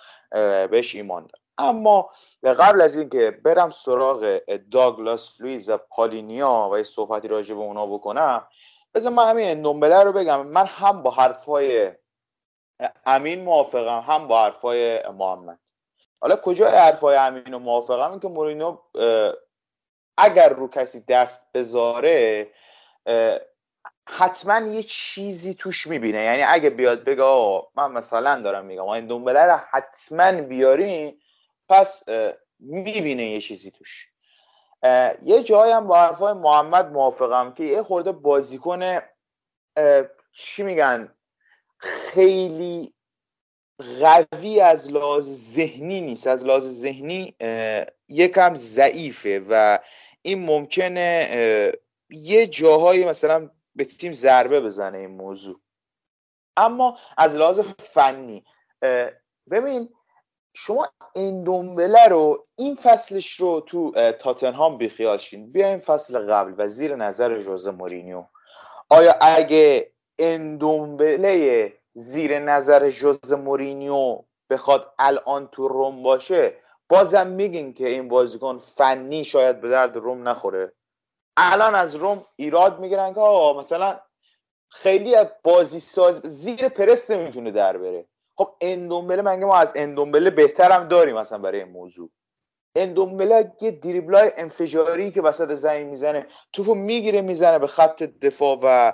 بهش 0.67 0.95
ایمان 0.95 1.21
دارم. 1.21 1.43
اما 1.57 2.09
قبل 2.43 2.81
از 2.81 2.97
اینکه 2.97 3.31
برم 3.31 3.69
سراغ 3.69 4.39
داگلاس 4.71 5.41
لویز 5.41 5.69
و 5.69 5.77
پالینیا 5.77 6.69
و 6.73 6.77
یه 6.77 6.83
صحبتی 6.83 7.27
راجع 7.27 7.55
به 7.55 7.61
اونا 7.61 7.85
بکنم 7.85 8.47
بذار 8.93 9.13
من 9.13 9.29
همین 9.29 9.49
اندومبله 9.49 10.03
رو 10.03 10.11
بگم. 10.11 10.47
من 10.47 10.65
هم 10.65 11.03
با 11.03 11.11
حرفای 11.11 11.91
امین 13.05 13.43
موافقم 13.43 13.99
هم 13.99 14.27
با 14.27 14.43
حرفای 14.43 15.07
محمد. 15.07 15.59
حالا 16.21 16.35
کجا 16.35 16.69
حرفای 16.69 17.15
امین 17.15 17.53
و 17.53 17.59
موافقم؟ 17.59 18.11
این 18.11 18.19
که 18.19 18.27
مورینو 18.27 18.77
اگر 20.17 20.49
رو 20.49 20.67
کسی 20.67 21.05
دست 21.05 21.51
بذاره 21.53 22.47
حتما 24.09 24.59
یه 24.59 24.83
چیزی 24.83 25.53
توش 25.53 25.87
می‌بینه. 25.87 26.23
یعنی 26.23 26.43
اگه 26.43 26.69
بیاد 26.69 27.03
بگه 27.03 27.23
آه 27.23 27.67
من 27.75 27.91
مثلا 27.91 28.41
دارم 28.41 28.65
میگم 28.65 28.87
این 28.87 29.07
دنبله 29.07 29.43
رو 29.43 29.59
حتما 29.71 30.31
بیارین 30.31 31.21
پس 31.69 32.03
می‌بینه 32.59 33.23
یه 33.23 33.41
چیزی 33.41 33.71
توش. 33.71 34.11
یه 35.23 35.43
جایی 35.43 35.71
هم 35.71 35.87
با 35.87 35.97
حرفای 35.97 36.33
محمد 36.33 36.91
موافقم 36.91 37.53
که 37.53 37.63
یه 37.63 37.83
خورده 37.83 38.11
بازیکن 38.11 38.99
چی 40.31 40.63
میگن؟ 40.63 41.16
خیلی 41.79 42.93
قوی 44.01 44.61
از 44.61 44.91
لحاظ 44.91 45.25
ذهنی 45.29 46.01
نیست. 46.01 46.27
از 46.27 46.45
لحاظ 46.45 46.67
ذهنی 46.67 47.35
یکم 48.07 48.55
ضعیفه 48.55 49.45
و 49.49 49.79
این 50.21 50.45
ممکنه 50.45 51.29
یه 52.09 52.47
جاهایی 52.47 53.05
مثلا 53.05 53.49
به 53.75 53.85
تیم 53.85 54.11
ضربه 54.11 54.61
بزنه 54.61 54.97
این 54.97 55.11
موضوع. 55.11 55.59
اما 56.57 56.99
از 57.17 57.35
لحاظ 57.35 57.59
فنی 57.93 58.45
ببین 59.51 59.89
شما 60.53 60.87
این 61.15 61.43
دومبله 61.43 62.07
رو 62.07 62.47
این 62.55 62.75
فصلش 62.75 63.31
رو 63.31 63.61
تو 63.61 64.11
تاتنهام 64.11 64.77
بیخیال 64.77 65.17
شین. 65.17 65.51
بیا 65.51 65.67
این 65.67 65.77
فصل 65.77 66.19
قبل 66.19 66.53
و 66.57 66.69
زیر 66.69 66.95
نظر 66.95 67.41
جوزه 67.41 67.71
مورینیو. 67.71 68.25
آیا 68.89 69.15
اگه 69.21 69.91
اندومبله 70.19 71.73
زیر 71.93 72.39
نظر 72.39 72.89
جوز 72.89 73.33
مورینیو 73.33 74.19
بخواد 74.49 74.93
الان 74.99 75.47
تو 75.47 75.67
روم 75.67 76.03
باشه 76.03 76.53
بازم 76.89 77.27
میگین 77.27 77.73
که 77.73 77.87
این 77.87 78.07
بازیکن 78.07 78.57
فنی 78.57 79.23
شاید 79.23 79.61
به 79.61 79.69
درد 79.69 79.95
روم 79.95 80.27
نخوره. 80.27 80.71
الان 81.37 81.75
از 81.75 81.95
روم 81.95 82.25
ایراد 82.35 82.79
می‌گیرن 82.79 83.13
که 83.13 83.19
آقا 83.19 83.59
مثلا 83.59 83.99
خیلی 84.69 85.15
بازی 85.43 85.79
ساز 85.79 86.21
زیر 86.23 86.69
پرست 86.69 87.11
نمی‌تونه 87.11 87.51
در 87.51 87.77
بره. 87.77 88.05
خب 88.37 88.49
اندومبله 88.61 89.21
منگه 89.21 89.45
ما 89.45 89.57
از 89.57 89.73
اندومبله 89.75 90.29
بهترم 90.29 90.87
داریم 90.87 91.15
مثلا 91.15 91.37
برای 91.37 91.59
این 91.59 91.71
موضوع؟ 91.71 92.09
اندومبله 92.75 93.51
یه 93.61 93.71
دریبلای 93.71 94.31
انفجاری 94.37 95.11
که 95.11 95.21
وسط 95.21 95.53
زمین 95.53 95.87
می‌زنه 95.87 96.27
توپو 96.53 96.75
می‌گیره 96.75 97.21
می‌زنه 97.21 97.59
به 97.59 97.67
خط 97.67 98.03
دفاع 98.03 98.59
و 98.63 98.93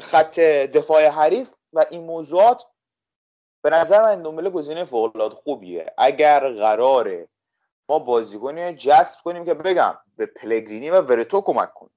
خط 0.00 0.40
دفاع 0.40 1.06
حریف 1.06 1.50
و 1.72 1.84
این 1.90 2.04
موضوعات 2.04 2.66
به 3.62 3.70
نظر 3.70 4.02
من 4.02 4.08
اندومبله 4.08 4.50
گزینه 4.50 4.84
فوق 4.84 5.34
خوبیه. 5.34 5.94
اگر 5.98 6.52
قراره 6.52 7.28
ما 7.88 7.98
بازیکنی 7.98 8.74
جذب 8.74 9.18
کنیم 9.24 9.44
که 9.44 9.54
بگم 9.54 9.98
به 10.16 10.26
پلگرینی 10.26 10.90
و 10.90 11.00
ورتو 11.00 11.40
کمک 11.40 11.74
کنیم. 11.74 11.92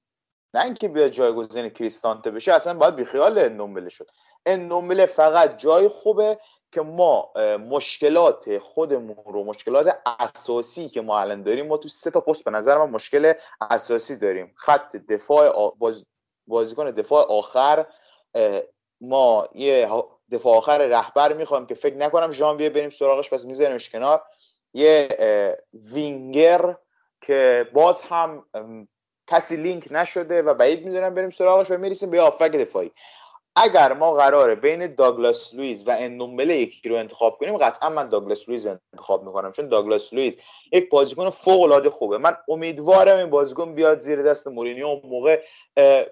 نه 0.54 0.64
اینکه 0.64 0.88
بیاد 0.88 1.08
جایگزین 1.08 1.68
کریستانته 1.68 2.30
بشه 2.30 2.52
اصلا 2.52 2.74
باید 2.74 2.96
بیخیال 2.96 3.38
اندومبله 3.38 3.88
شد. 3.88 4.10
اندومبله 4.46 5.06
فقط 5.06 5.56
جای 5.56 5.88
خوبه 5.88 6.38
که 6.72 6.80
ما 6.80 7.32
مشکلات 7.58 8.58
خودمون 8.58 9.16
رو 9.26 9.44
مشکلات 9.44 9.98
اساسی 10.06 10.88
که 10.88 11.00
ما 11.00 11.20
الان 11.20 11.42
داریم 11.42 11.66
ما 11.66 11.76
تو 11.76 11.88
سه 11.88 12.10
تا 12.10 12.20
پست 12.20 12.44
به 12.44 12.50
نظر 12.50 12.78
من 12.78 12.90
مشکل 12.90 13.32
اساسی 13.60 14.16
داریم. 14.16 14.52
خط 14.56 14.96
دفاع 14.96 15.74
بازیکن 16.50 16.90
دفاع 16.90 17.26
آخر 17.28 17.86
ما 19.00 19.48
یه 19.54 19.88
دفاع 20.32 20.56
آخر 20.56 20.78
رهبر 20.78 21.32
می‌خوایم 21.32 21.66
که 21.66 21.74
فکر 21.74 21.96
نکنم 21.96 22.30
ژانویه 22.30 22.70
بریم 22.70 22.90
سراغش 22.90 23.30
پس 23.30 23.44
میذاریمش 23.44 23.90
کنار. 23.90 24.22
یه 24.74 25.08
وینگر 25.92 26.76
که 27.20 27.68
باز 27.72 28.02
هم 28.02 28.44
کسی 29.26 29.56
لینک 29.56 29.88
نشده 29.90 30.42
و 30.42 30.54
بعید 30.54 30.84
می‌دونم 30.84 31.14
بریم 31.14 31.30
سراغش 31.30 31.70
و 31.70 31.76
می‌رسیم 31.76 32.10
به 32.10 32.20
هافبک 32.20 32.50
دفاعی. 32.50 32.92
اگر 33.62 33.92
ما 33.92 34.12
قراره 34.12 34.54
بین 34.54 34.94
داگلاس 34.94 35.54
لویز 35.54 35.88
و 35.88 35.90
اندومبله 35.98 36.56
یکی 36.56 36.88
رو 36.88 36.96
انتخاب 36.96 37.38
کنیم 37.38 37.56
قطعا 37.56 37.88
من 37.88 38.08
داگلاس 38.08 38.48
لویز 38.48 38.66
انتخاب 38.66 39.24
می‌کنم 39.24 39.52
چون 39.52 39.68
داگلاس 39.68 40.12
لویز 40.12 40.38
یک 40.72 40.90
بازیکن 40.90 41.30
فوق 41.30 41.62
العاده 41.62 41.90
خوبه. 41.90 42.18
من 42.18 42.36
امیدوارم 42.48 43.18
این 43.18 43.30
بازیکن 43.30 43.74
بیاد 43.74 43.98
زیر 43.98 44.22
دست 44.22 44.46
مورینیو 44.46 44.86
اون 44.86 45.00
موقع 45.04 45.42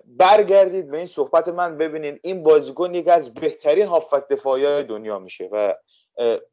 برگردید 0.06 0.90
به 0.90 0.96
این 0.96 1.06
صحبت 1.06 1.48
من 1.48 1.78
ببینید 1.78 2.20
این 2.22 2.42
بازیکن 2.42 2.94
یکی 2.94 3.10
از 3.10 3.34
بهترین 3.34 3.86
هافبک 3.86 4.28
دفاعی 4.28 4.82
دنیا 4.82 5.18
میشه 5.18 5.48
و 5.52 5.74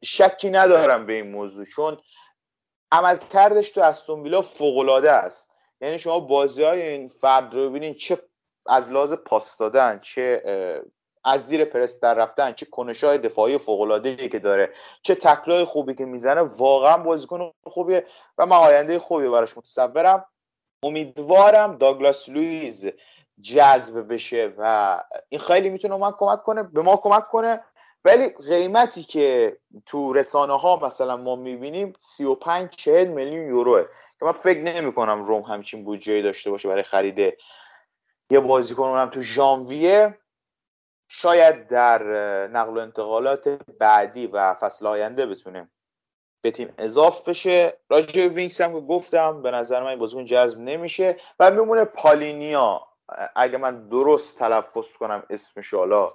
شکی 0.04 0.50
ندارم 0.50 1.06
به 1.06 1.12
این 1.12 1.30
موضوع 1.30 1.64
چون 1.64 1.98
عمل 2.92 3.16
کردش 3.32 3.70
تو 3.70 3.80
استون 3.80 4.22
ویلا 4.22 4.42
فوق 4.42 4.78
العاده 4.78 5.10
است. 5.10 5.52
یعنی 5.80 5.98
شما 5.98 6.20
بازی 6.20 6.62
های 6.62 6.82
این 6.82 7.08
فرد 7.08 7.54
رو 7.54 7.70
ببینید 7.70 7.96
چه 7.96 8.18
از 8.68 8.92
لحاظ 8.92 9.12
پاس 9.12 9.56
دادن 9.56 9.98
چه 9.98 10.42
از 11.24 11.46
زیر 11.46 11.64
پرس 11.64 12.00
در 12.00 12.14
رفتن 12.14 12.52
چه 12.52 12.66
کنشای 12.66 13.18
دفاعی 13.18 13.58
فوق 13.58 13.80
العاده 13.80 14.28
که 14.28 14.38
داره 14.38 14.72
چه 15.02 15.14
تکلای 15.14 15.64
خوبی 15.64 15.94
که 15.94 16.04
می‌زنه 16.04 16.40
واقعا 16.40 16.96
بازیکن 16.96 17.52
خوبیه 17.64 18.06
و 18.38 18.46
من 18.46 18.56
آینده 18.56 18.98
خوبی 18.98 19.28
براش 19.28 19.58
متصورم. 19.58 20.24
امیدوارم 20.82 21.76
داگلاس 21.76 22.28
لویز 22.28 22.90
جذب 23.42 24.12
بشه 24.12 24.52
و 24.58 25.02
این 25.28 25.40
خیلی 25.40 25.68
می‌تونه 25.68 25.96
من 25.96 26.12
کمک 26.12 26.42
کنه 26.42 26.62
به 26.62 26.82
ما 26.82 26.96
کمک 26.96 27.24
کنه. 27.24 27.60
ولی 28.04 28.28
قیمتی 28.28 29.02
که 29.02 29.56
تو 29.86 30.12
رسانه 30.12 30.58
ها 30.58 30.76
مثلا 30.82 31.16
ما 31.16 31.36
می‌بینیم 31.36 31.92
35 31.98 32.70
40 32.70 33.08
میلیون 33.08 33.48
یوروه 33.48 33.82
که 34.18 34.24
من 34.24 34.32
فکر 34.32 34.60
نمی 34.60 34.92
کنم 34.92 35.24
روم 35.24 35.42
همچین 35.42 35.84
بودجه 35.84 36.22
داشته 36.22 36.50
باشه 36.50 36.68
برای 36.68 36.82
خرید 36.82 37.38
یه 38.30 38.40
بازیکن 38.40 38.82
اونم 38.82 39.10
تو 39.10 39.20
ژانویه. 39.20 40.18
شاید 41.08 41.66
در 41.66 42.02
نقل 42.46 42.76
و 42.76 42.80
انتقالات 42.80 43.48
بعدی 43.78 44.26
و 44.26 44.54
فصل 44.54 44.86
آینده 44.86 45.26
بتونه 45.26 45.70
به 46.40 46.50
تیم 46.50 46.74
اضاف 46.78 47.28
بشه. 47.28 47.78
راجع 47.88 48.26
وینکس 48.26 48.60
هم 48.60 48.72
که 48.72 48.80
گفتم 48.80 49.42
به 49.42 49.50
نظر 49.50 49.82
من 49.82 49.88
این 49.88 49.98
بازیکن 49.98 50.24
جذب 50.24 50.58
نمیشه. 50.58 51.16
و 51.40 51.50
میمونه 51.50 51.84
پالینیا. 51.84 52.86
اگه 53.36 53.58
من 53.58 53.88
درست 53.88 54.38
تلفظ 54.38 54.96
کنم 54.96 55.22
اسمش 55.30 55.74
حالا 55.74 56.10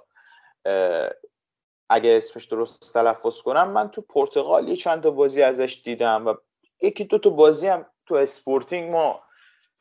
اگه 1.90 2.16
اسمش 2.16 2.44
درست 2.44 2.94
تلفظ 2.94 3.40
کنم 3.40 3.70
من 3.70 3.90
تو 3.90 4.00
پرتغال 4.00 4.68
یه 4.68 4.76
چند 4.76 5.02
تا 5.02 5.10
بازی 5.10 5.42
ازش 5.42 5.82
دیدم 5.84 6.26
و 6.26 6.34
یکی 6.82 7.04
دو 7.04 7.18
تا 7.18 7.30
بازی 7.30 7.68
هم 7.68 7.86
تو 8.06 8.14
اسپورتینگ 8.14 8.90
ما 8.90 9.22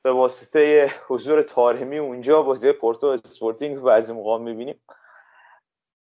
به 0.04 0.12
واسطه 0.12 0.94
حضور 1.08 1.42
تارمی 1.42 1.98
اونجا 1.98 2.42
بازی 2.42 2.72
پورتو 2.72 3.08
اسپورتینگ 3.08 3.80
بعضی 3.80 4.14
موقع 4.14 4.38
می‌بینیم. 4.38 4.82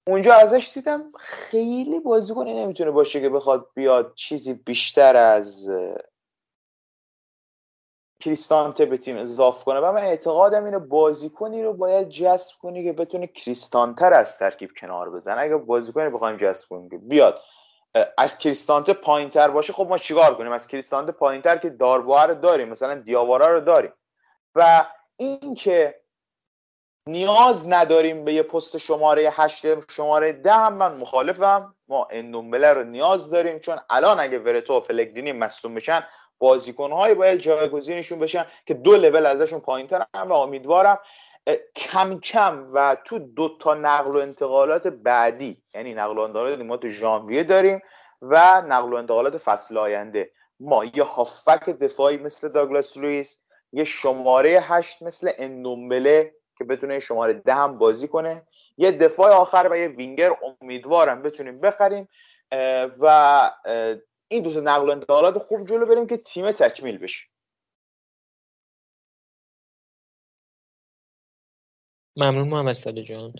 اونجا 0.07 0.33
ازش 0.33 0.71
دیدم 0.73 1.09
خیلی 1.19 1.99
بازیکنی 1.99 2.53
نمی‌تونه 2.53 2.91
باشه 2.91 3.21
که 3.21 3.29
بخواد 3.29 3.69
بیاد 3.73 4.13
چیزی 4.15 4.53
بیشتر 4.53 5.15
از 5.15 5.71
کریستانته 8.19 8.85
به 8.85 8.97
تیم 8.97 9.17
اضاف 9.17 9.63
کنه. 9.63 9.79
و 9.79 9.91
من 9.91 10.01
اعتقادم 10.01 10.65
اینه 10.65 10.79
بازیکنی 10.79 11.63
رو 11.63 11.73
باید 11.73 12.09
جذب 12.09 12.55
کنی 12.61 12.83
که 12.83 12.93
بتونه 12.93 13.27
کریستانتر 13.27 14.13
از 14.13 14.37
ترکیب 14.37 14.69
کنار 14.77 15.09
بزنه. 15.09 15.41
اگه 15.41 15.57
بازیکنی 15.57 16.09
بخوایم 16.09 16.37
جذب 16.37 16.69
کنیم 16.69 16.89
که 16.89 16.97
بیاد 16.97 17.39
از 18.17 18.37
کریستانته 18.37 18.93
پایینتر 18.93 19.47
باشه 19.47 19.73
خب 19.73 19.87
ما 19.89 19.97
چیکار 19.97 20.35
کنیم؟ 20.35 20.51
از 20.51 20.67
کریستانته 20.67 21.11
پایینتر 21.11 21.57
که 21.57 21.69
داربوها 21.69 22.25
رو 22.25 22.35
داریم 22.35 22.69
مثلا 22.69 22.95
دیاوارا 22.95 23.53
رو 23.53 23.59
داریم. 23.59 23.93
و 24.55 24.85
اینکه 25.17 26.01
نیاز 27.07 27.69
نداریم 27.69 28.25
به 28.25 28.33
یه 28.33 28.43
پست 28.43 28.77
شماره 28.77 29.29
8 29.33 29.91
شماره 29.91 30.31
10 30.31 30.53
هم 30.53 30.73
من 30.73 30.97
مخالفم. 30.97 31.75
ما 31.87 32.07
اندومبله 32.11 32.73
رو 32.73 32.83
نیاز 32.83 33.29
داریم 33.29 33.59
چون 33.59 33.77
الان 33.89 34.19
اگه 34.19 34.39
ورتو 34.39 34.73
و 34.73 34.79
پلگرینی 34.79 35.31
مصدوم 35.31 35.75
بشن 35.75 36.03
بازیکنهایی 36.39 37.15
باید 37.15 37.39
جایگزینشون 37.39 38.19
بشن 38.19 38.45
که 38.65 38.73
دو 38.73 38.97
لول 38.97 39.25
ازشون 39.25 39.59
پایینتر 39.59 40.05
هم 40.15 40.29
و 40.29 40.33
امیدوارم 40.33 40.99
کم 41.75 42.19
کم 42.19 42.69
و 42.73 42.97
تو 43.05 43.19
دو 43.19 43.57
تا 43.59 43.73
نقل 43.73 44.11
و 44.11 44.17
انتقالات 44.17 44.87
بعدی 44.87 45.57
یعنی 45.75 45.93
نقل 45.93 46.17
و 46.17 46.21
انتقالات 46.21 46.59
ما 46.59 46.77
تو 46.77 46.89
ژانویه 46.89 47.43
داریم 47.43 47.81
و 48.21 48.61
نقل 48.67 48.93
و 48.93 48.95
انتقالات 48.95 49.37
فصل 49.37 49.77
آینده. 49.77 50.31
ما 50.59 50.85
یه 50.85 51.03
هافک 51.03 51.69
دفاعی 51.69 52.17
مثل 52.17 52.49
داگلاس 52.49 52.97
لوئیس 52.97 53.41
یه 53.73 53.83
شماره 53.83 54.59
هشت 54.61 55.03
مثل 55.03 55.31
اندومبله 55.37 56.33
که 56.57 56.63
بتونه 56.63 56.99
شماره 56.99 57.33
ده 57.33 57.53
هم 57.53 57.77
بازی 57.77 58.07
کنه. 58.07 58.47
یه 58.77 58.91
دفاع 58.91 59.31
آخر 59.31 59.67
و 59.71 59.77
یه 59.77 59.87
وینگر 59.87 60.37
امیدوارم 60.61 61.21
بتونیم 61.21 61.61
بخریم 61.61 62.07
و 62.99 63.51
این 64.27 64.43
دو 64.43 64.53
تا 64.53 64.59
نقل 64.59 64.89
و 64.89 64.91
انتقالات 64.91 65.37
خوب 65.37 65.67
جلو 65.67 65.85
بریم 65.85 66.07
که 66.07 66.17
تیم 66.17 66.51
تکمیل 66.51 66.97
بشه. 66.97 67.27
ممنون 72.17 72.47
محمد 72.47 72.99
جان. 73.01 73.33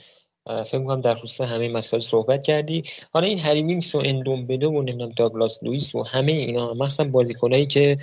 فکر 0.66 0.78
می‌کنم 0.78 1.02
در 1.02 1.16
خصوص 1.16 1.42
همه 1.42 1.70
مسائل 1.70 2.02
صحبت 2.02 2.44
کردی. 2.44 2.84
حالا 3.14 3.28
این 3.28 3.40
هری 3.40 3.64
وینکس 3.64 3.96
و 3.96 4.02
اندومبله 4.06 4.68
و 4.68 4.82
نمی‌دونم 4.82 5.12
داگلاس 5.18 5.64
لوئیس 5.64 5.96
و 5.96 6.04
همه 6.04 6.32
اینا 6.32 6.74
مثلا 6.74 7.10
بازیکنایی 7.10 7.68
که 7.68 7.98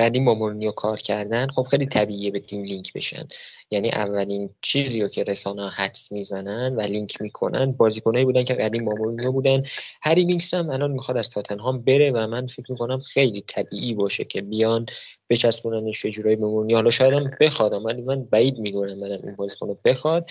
بعدی 0.00 0.20
با 0.20 0.34
مورینیو 0.34 0.70
کار 0.70 0.96
کردن 0.96 1.48
خب 1.48 1.62
خیلی 1.62 1.86
طبیعیه 1.86 2.30
به 2.30 2.40
تیم 2.40 2.62
لینک 2.62 2.92
بشن. 2.92 3.28
یعنی 3.70 3.90
اولین 3.90 4.50
چیزی 4.62 5.00
رو 5.00 5.08
که 5.08 5.24
رسانه 5.24 5.70
حدس 5.70 6.12
می‌زنن 6.12 6.76
و 6.76 6.80
لینک 6.80 7.22
می‌کنن 7.22 7.72
بازیکنایی 7.72 8.24
بودن 8.24 8.44
که 8.44 8.54
قدیم 8.54 8.84
باهاش 8.84 9.30
بودن. 9.30 9.62
هری 10.02 10.24
وینکس 10.24 10.54
هم 10.54 10.70
الان 10.70 10.90
می‌خواد 10.90 11.16
از 11.16 11.30
تاتنهام 11.30 11.82
بره 11.82 12.10
و 12.10 12.26
من 12.26 12.46
فکر 12.46 12.72
می‌کنم 12.72 13.00
خیلی 13.00 13.44
طبیعی 13.46 13.94
باشه 13.94 14.24
که 14.24 14.42
بیان 14.42 14.86
بچسبوننش 15.30 16.04
یه 16.04 16.10
جورایی 16.10 16.36
به 16.36 16.46
حالا 16.46 16.90
شاید 16.90 17.12
هم 17.12 17.30
بخواد 17.40 17.72
ولی 17.84 18.02
من 18.02 18.24
بعید 18.24 18.58
می‌دونم 18.58 18.98
من 18.98 19.12
این 19.12 19.36
بازیکن 19.36 19.68
رو 19.68 19.78
بخواد. 19.84 20.30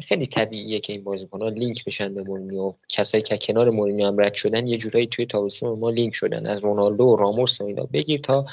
خیلی 0.00 0.26
طبیعیه 0.26 0.80
که 0.80 0.92
این 0.92 1.04
بازیکن‌ها 1.04 1.48
لینک 1.48 1.84
بشن 1.84 2.14
به 2.14 2.22
مورینیو. 2.22 2.74
کسایی 2.88 3.22
که 3.22 3.38
کنار 3.38 3.70
مورینیو 3.70 4.06
هم 4.06 4.20
رد 4.20 4.34
شدن 4.34 4.66
یه 4.66 4.78
جورایی 4.78 5.06
توی 5.06 5.26
تابستون 5.26 5.78
ما 5.78 5.90
لینک 5.90 6.14
شدن. 6.14 6.46
از 6.46 6.64
رونالدو 6.64 7.04
و 7.04 7.16
راموس 7.16 7.60
و 7.60 7.64
اینا 7.64 7.84
بگیر 7.84 8.20
تا 8.20 8.46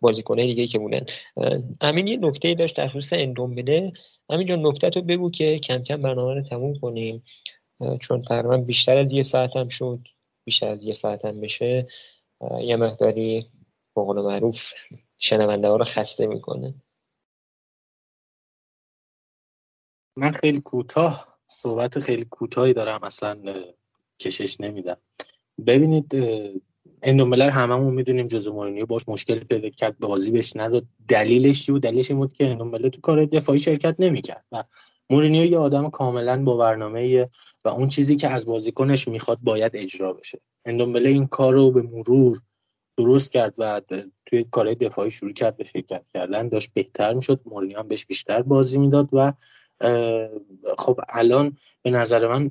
بازیکنه 0.00 0.46
دیگه 0.46 0.66
که 0.66 0.78
بودن. 0.78 1.06
امین 1.80 2.06
یه 2.06 2.16
نکته 2.16 2.54
داشت 2.54 2.76
در 2.76 2.88
خصوص 2.88 3.12
اندومبله. 3.12 3.92
همین 4.30 4.46
جان 4.46 4.66
نکته 4.66 4.90
تو 4.90 5.02
بگو 5.02 5.30
که 5.30 5.58
کم 5.58 5.82
کم 5.82 6.02
برنامه 6.02 6.34
رو 6.34 6.42
تموم 6.42 6.74
کنیم. 6.74 7.24
چون 8.00 8.22
تقریبا 8.22 8.56
بیشتر 8.56 8.96
از 8.96 9.12
یه 9.12 9.22
ساعت 9.22 9.56
هم 9.56 9.68
شد. 9.68 9.98
بیشتر 10.44 10.68
از 10.68 10.84
یه 10.84 10.92
ساعت 10.92 11.24
هم 11.24 11.40
بشه. 11.40 11.86
یه 12.60 12.76
مقداری 12.76 13.46
بقول 13.96 14.20
معروف 14.20 14.72
شنونده 15.18 15.68
ها 15.68 15.76
رو 15.76 15.84
خسته 15.84 16.26
می‌کنه. 16.26 16.74
من 20.16 20.32
خیلی 20.32 20.60
کوتاه 20.60 21.38
صحبت 21.46 21.98
خیلی 21.98 22.24
کوتاهی 22.24 22.72
دارم 22.72 23.00
اصلا 23.02 23.38
کشش 24.18 24.60
نمیدم. 24.60 24.96
ببینید 25.66 26.16
اندومبلر 27.02 27.50
هممون 27.50 27.94
می‌دونیم 27.94 28.26
جوزه 28.26 28.50
مورینیو 28.50 28.86
باش 28.86 29.08
مشکل 29.08 29.38
پیدا 29.38 29.68
کرد 29.68 29.98
بازی 29.98 30.30
بهش 30.30 30.56
نداد. 30.56 30.84
دلیلش 31.08 31.66
چی 31.66 31.72
بود؟ 31.72 31.82
دلیلش 31.82 32.10
این 32.10 32.18
بود 32.18 32.32
که 32.32 32.50
اندومبله 32.50 32.88
تو 32.88 33.00
کار 33.00 33.24
دفاعی 33.24 33.58
شرکت 33.58 33.96
نمی‌کرد 33.98 34.44
و 34.52 34.64
مورینیو 35.10 35.44
یه 35.44 35.58
آدم 35.58 35.90
کاملا 35.90 36.44
با 36.44 36.56
برنامه 36.56 37.28
و 37.64 37.68
اون 37.68 37.88
چیزی 37.88 38.16
که 38.16 38.28
از 38.28 38.46
بازیکنش 38.46 39.08
می‌خواد 39.08 39.38
باید 39.42 39.76
اجرا 39.76 40.12
بشه. 40.12 40.40
اندومبله 40.64 41.08
این 41.08 41.26
کار 41.26 41.52
رو 41.52 41.70
به 41.70 41.82
مرور 41.82 42.38
درست 42.96 43.32
کرد 43.32 43.54
و 43.58 43.80
توی 44.26 44.44
کارهای 44.50 44.74
دفاعی 44.74 45.10
شروع 45.10 45.32
کرد 45.32 45.56
به 45.56 45.64
شرکت 45.64 46.04
کردن 46.14 46.48
داشت 46.48 46.70
بهتر 46.74 47.14
می‌شد. 47.14 47.40
مورینیو 47.44 47.78
هم 47.78 47.88
بهش 47.88 48.06
بیشتر 48.06 48.42
بازی 48.42 48.78
می‌داد 48.78 49.08
و 49.12 49.32
خب 50.78 51.00
الان 51.08 51.56
به 51.82 51.90
نظر 51.90 52.28
من 52.28 52.50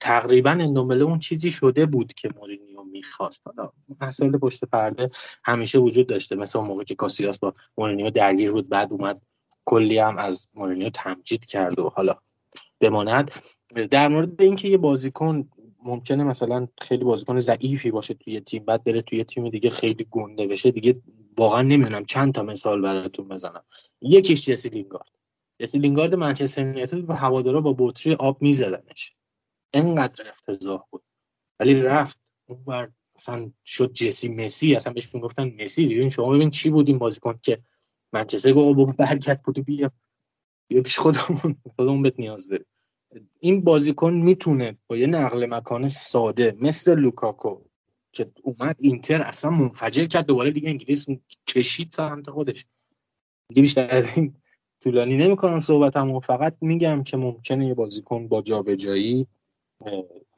تقریبا 0.00 0.50
اندومبله 0.50 1.04
اون 1.04 1.18
چیزی 1.18 1.50
شده 1.50 1.86
بود 1.86 2.12
که 2.12 2.28
مورینیو 2.36 2.82
می‌خواست. 2.82 3.42
حالا 3.44 3.70
مسائل 4.00 4.38
پشت 4.38 4.64
پرده 4.64 5.10
همیشه 5.44 5.78
وجود 5.78 6.06
داشته. 6.06 6.36
مثل 6.36 6.58
اون 6.58 6.68
موقع 6.68 6.84
که 6.84 6.94
کاسیاس 6.94 7.38
با 7.38 7.54
مورینیو 7.78 8.10
درگیر 8.10 8.52
بود 8.52 8.68
بعد 8.68 8.92
اومد 8.92 9.20
کلی 9.64 9.98
هم 9.98 10.16
از 10.16 10.48
مورینیو 10.54 10.90
تمجید 10.90 11.44
کرد 11.44 11.78
و 11.78 11.88
حالا 11.88 12.14
بماند. 12.80 13.30
در 13.90 14.08
مورد 14.08 14.42
اینکه 14.42 14.68
یه 14.68 14.76
بازیکن 14.76 15.48
ممکنه 15.84 16.24
مثلا 16.24 16.68
خیلی 16.80 17.04
بازیکن 17.04 17.40
ضعیفی 17.40 17.90
باشه 17.90 18.14
توی 18.14 18.40
تیم 18.40 18.64
بعد 18.64 18.84
بره 18.84 19.02
توی 19.02 19.24
تیم 19.24 19.48
دیگه 19.48 19.70
خیلی 19.70 20.06
گنده 20.10 20.46
بشه 20.46 20.70
دیگه 20.70 21.00
واقعا 21.38 21.62
نمی‌دونم 21.62 22.04
چند 22.04 22.34
تا 22.34 22.42
مثال 22.42 22.82
براتون 22.82 23.28
بزنم. 23.28 23.64
یکیش 24.00 24.48
جسی 24.48 24.68
لینگارد. 24.68 25.17
جسی 25.58 25.78
لینگارد 25.78 26.14
منچستر 26.14 26.66
یونایتد 26.66 27.10
و 27.10 27.12
هوادارا 27.12 27.60
با 27.60 27.74
بطری 27.78 28.14
آب 28.14 28.42
میزدنش. 28.42 29.16
انقدر 29.72 30.28
افتضاح 30.28 30.84
بود. 30.90 31.02
ولی 31.60 31.82
رفت. 31.82 32.20
اون 32.46 32.64
بر 32.64 32.90
مثلا 33.16 33.52
شد 33.64 33.92
جسی 33.92 34.28
مسی. 34.28 34.76
اصلا 34.76 34.92
بهش 34.92 35.14
می‌گفتن 35.14 35.54
مسی. 35.62 35.86
ببین 35.86 36.10
شما 36.10 36.32
ببین 36.32 36.50
چی 36.50 36.70
بود 36.70 36.88
این 36.88 36.98
بازیکن 36.98 37.38
که 37.42 37.62
منچستر 38.12 38.52
گفت 38.52 38.76
با 38.76 38.84
برکت 38.84 39.42
بود 39.42 39.64
بیا. 39.64 39.90
بیا 40.68 40.82
پیش 40.82 40.98
خودمون. 40.98 41.56
خودمون 41.76 42.02
بهت 42.02 42.14
نیاز 42.18 42.48
داره 42.48 42.64
این 43.40 43.64
بازیکن 43.64 44.14
می‌تونه 44.14 44.78
با 44.86 44.96
یه 44.96 45.06
نقل 45.06 45.46
مکان 45.46 45.88
ساده 45.88 46.56
مثل 46.60 46.94
لوکاکو 46.94 47.60
که 48.12 48.32
اومد 48.42 48.76
اینتر 48.78 49.22
اصلا 49.22 49.50
منفجر 49.50 50.04
کرد. 50.04 50.26
دوباره 50.26 50.50
دیگه 50.50 50.68
انگلیس 50.68 51.06
کشید 51.46 51.92
سمت 51.92 52.30
خودش. 52.30 52.66
دیگه 53.48 53.62
بیشتر 53.62 53.90
از 53.90 54.18
این 54.18 54.37
طولانی 54.80 55.16
نمی‌کنم 55.16 55.60
صحبتمو. 55.60 56.20
فقط 56.20 56.56
میگم 56.60 57.02
که 57.02 57.16
ممکنه 57.16 57.66
یه 57.66 57.74
بازیکن 57.74 58.28
با 58.28 58.40
جابجایی 58.42 59.26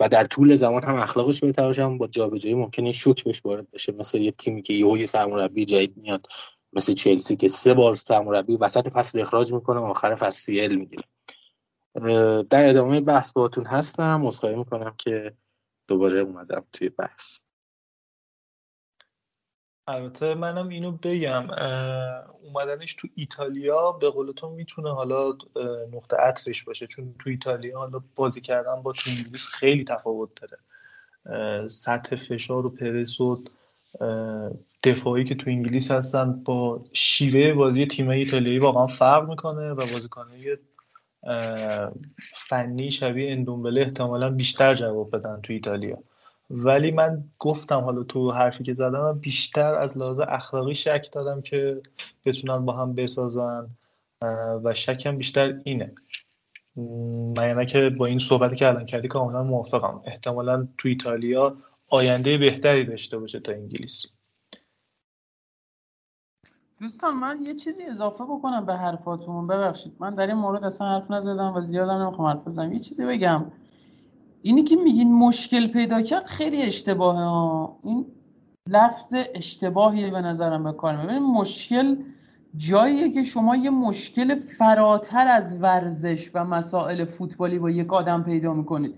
و 0.00 0.08
در 0.08 0.24
طول 0.24 0.54
زمان 0.54 0.84
هم 0.84 0.94
اخلاقش 0.94 1.40
بهتر 1.40 1.66
باشه 1.66 1.86
با 1.86 2.06
جابجایی 2.06 2.54
ممکنه 2.54 2.92
شوک 2.92 3.24
بهش 3.24 3.42
وارد 3.44 3.70
بشه. 3.70 3.92
مثل 3.92 4.18
یه 4.18 4.30
تیمی 4.30 4.62
که 4.62 4.72
یهو 4.72 4.98
یه 4.98 5.06
سرمربی 5.06 5.64
جدید 5.64 5.96
میاد 5.96 6.26
مثل 6.72 6.92
چلسی 6.94 7.36
که 7.36 7.48
سه 7.48 7.74
بار 7.74 7.94
سرمربی 7.94 8.56
وسط 8.56 8.88
فصل 8.88 9.20
اخراج 9.20 9.52
می‌کنه 9.52 9.78
آخر 9.78 10.14
فصل 10.14 10.38
سیل 10.38 10.78
می‌گیره. 10.78 11.02
در 12.42 12.68
ادامه 12.68 13.00
بحث 13.00 13.32
باتون 13.32 13.66
هستم. 13.66 14.20
مصخواهی 14.20 14.56
می‌کنم 14.56 14.94
که 14.98 15.32
دوباره 15.88 16.20
اومدم 16.20 16.64
توی 16.72 16.88
بحث. 16.88 17.40
البته 19.90 20.34
منم 20.34 20.68
اینو 20.68 20.92
بگم 20.92 21.50
اومدنش 22.42 22.94
تو 22.94 23.08
ایتالیا 23.14 23.92
به 23.92 24.10
قول 24.10 24.32
تو 24.32 24.50
می‌تونه 24.50 24.94
حالا 24.94 25.32
نقطه 25.92 26.16
عطفش 26.16 26.62
باشه. 26.62 26.86
چون 26.86 27.14
تو 27.18 27.30
ایتالیا 27.30 27.78
حالا 27.78 28.00
بازی 28.16 28.40
کردن 28.40 28.82
با 28.82 28.92
تو 28.92 29.10
انگلیس 29.10 29.46
خیلی 29.46 29.84
تفاوت 29.84 30.30
داره. 30.40 30.58
سطح 31.68 32.16
فشار 32.16 32.66
و 32.66 32.70
پرس 32.70 33.20
و 33.20 33.44
دفاعی 34.84 35.24
که 35.24 35.34
تو 35.34 35.50
انگلیس 35.50 35.90
هستن 35.90 36.42
با 36.44 36.84
شیوه 36.92 37.52
بازی 37.52 37.86
تیم 37.86 38.08
ایتالیایی 38.08 38.58
واقعا 38.58 38.86
فرق 38.86 39.28
می‌کنه 39.28 39.70
و 39.70 39.76
بازیکنهای 39.76 40.56
فنی 42.34 42.90
شبیه 42.90 43.32
اندومبله 43.32 43.80
احتمالا 43.80 44.30
بیشتر 44.30 44.74
جواب 44.74 45.16
بدن 45.16 45.40
تو 45.40 45.52
ایتالیا. 45.52 45.98
ولی 46.50 46.90
من 46.90 47.24
گفتم 47.38 47.80
حالا 47.80 48.02
تو 48.02 48.30
حرفی 48.30 48.64
که 48.64 48.74
زدم 48.74 49.18
بیشتر 49.18 49.74
از 49.74 49.98
لحاظ 49.98 50.20
اخلاقی 50.20 50.74
شک 50.74 51.08
دادم 51.12 51.40
که 51.40 51.82
بتونن 52.24 52.64
با 52.64 52.72
هم 52.72 52.94
بسازن 52.94 53.68
و 54.64 54.74
شکم 54.74 55.16
بیشتر 55.16 55.60
اینه. 55.64 55.94
من 57.36 57.66
که 57.66 57.90
با 57.90 58.06
این 58.06 58.18
صحبتی 58.18 58.56
که 58.56 58.68
الان 58.68 58.86
کردی 58.86 59.08
کاملا 59.08 59.42
موافقم. 59.42 60.02
احتمالا 60.04 60.68
تو 60.78 60.88
ایتالیا 60.88 61.56
آینده 61.88 62.38
بهتری 62.38 62.84
داشته 62.84 63.18
باشه 63.18 63.40
تا 63.40 63.52
انگلیس. 63.52 64.06
دوستان 66.80 67.14
من 67.14 67.42
یه 67.42 67.54
چیزی 67.54 67.82
اضافه 67.82 68.24
بکنم 68.24 68.66
به 68.66 68.76
حرفاتون. 68.76 69.46
ببخشید 69.46 69.96
من 70.00 70.14
در 70.14 70.26
این 70.26 70.36
مورد 70.36 70.64
اصلا 70.64 70.88
حرف 70.88 71.10
نزدم 71.10 71.54
و 71.56 71.60
زیادم 71.60 72.02
نمی‌خوام 72.02 72.28
حرف 72.28 72.48
بزنم. 72.48 72.72
یه 72.72 72.80
چیزی 72.80 73.06
بگم. 73.06 73.52
اینی 74.42 74.62
که 74.62 74.76
میگین 74.76 75.12
مشکل 75.12 75.66
پیدا 75.66 76.02
کرد 76.02 76.24
خیلی 76.24 76.62
اشتباهه 76.62 77.24
ها 77.24 77.78
این 77.84 78.06
لفظ 78.68 79.14
اشتباهیه 79.34 80.10
به 80.10 80.20
نظرم 80.20 80.64
به 80.64 80.72
کار 80.72 80.96
ببینید 80.96 81.22
مشکل 81.22 81.96
جاییه 82.56 83.10
که 83.10 83.22
شما 83.22 83.56
یه 83.56 83.70
مشکل 83.70 84.34
فراتر 84.34 85.28
از 85.28 85.56
ورزش 85.62 86.30
و 86.34 86.44
مسائل 86.44 87.04
فوتبالی 87.04 87.58
با 87.58 87.70
یک 87.70 87.92
آدم 87.92 88.22
پیدا 88.22 88.54
می‌کنید. 88.54 88.94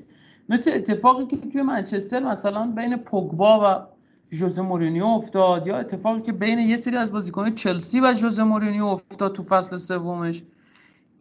مثل 0.48 0.70
اتفاقی 0.74 1.26
که 1.26 1.36
توی 1.36 1.62
منچستر 1.62 2.20
مثلا 2.20 2.72
بین 2.76 2.96
پوگبا 2.96 3.60
و 3.64 3.86
ژوزه 4.34 4.62
مورینیو 4.62 5.04
افتاد 5.04 5.66
یا 5.66 5.76
اتفاقی 5.76 6.20
که 6.20 6.32
بین 6.32 6.58
یه 6.58 6.76
سری 6.76 6.96
از 6.96 7.12
بازیکنان 7.12 7.54
چلسی 7.54 8.00
و 8.00 8.14
ژوزه 8.14 8.42
مورینیو 8.42 8.84
افتاد 8.84 9.34
تو 9.34 9.42
فصل 9.42 9.76
سومش. 9.76 10.42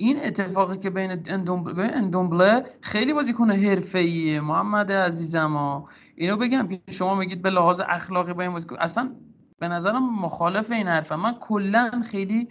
این 0.02 0.20
اتفاقی 0.24 0.78
که 0.78 0.90
بین 0.90 1.12
اندومبله 1.94 2.64
خیلی 2.82 3.14
بازیکن 3.14 3.52
حرفه‌ایه. 3.52 4.42
محمد 4.42 4.92
عزیزم 4.92 5.52
ها. 5.52 5.86
اینو 6.16 6.38
بگم 6.38 6.68
که 6.68 6.82
شما 6.90 7.16
میگید 7.16 7.42
به 7.42 7.50
لحاظ 7.50 7.82
اخلاقی 7.90 8.34
با 8.34 8.44
این 8.44 8.52
بازیکن 8.52 8.76
اصلا 8.80 9.12
به 9.60 9.68
نظرم 9.68 10.22
مخالف 10.22 10.72
این 10.72 10.88
حرفم 10.88 11.16
من 11.16 11.34
کلا 11.40 11.92
خیلی 12.12 12.48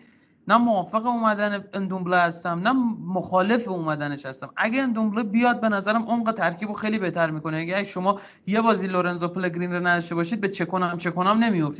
نه 0.48 0.56
موافق 0.56 1.06
اومدن 1.06 1.64
اندومبله 1.74 2.16
هستم 2.16 2.60
نه 2.64 2.72
مخالف 3.06 3.68
اومدنش 3.68 4.26
هستم. 4.26 4.50
اگه 4.56 4.82
اندومبله 4.82 5.22
بیاد 5.22 5.60
به 5.60 5.68
نظرم 5.68 6.02
عمق 6.02 6.32
ترکیب 6.32 6.72
خیلی 6.72 6.98
بهتر 6.98 7.30
می‌کنه. 7.30 7.56
اگه 7.56 7.84
شما 7.84 8.20
یه 8.46 8.60
بازی 8.60 8.86
لورنزو 8.86 9.28
پلگرین 9.28 9.72
رو 9.72 9.86
نداشته 9.86 10.14
باشید 10.14 10.40
به 10.40 10.48
چه 10.48 10.64
کنم 10.64 10.98
چه 10.98 11.10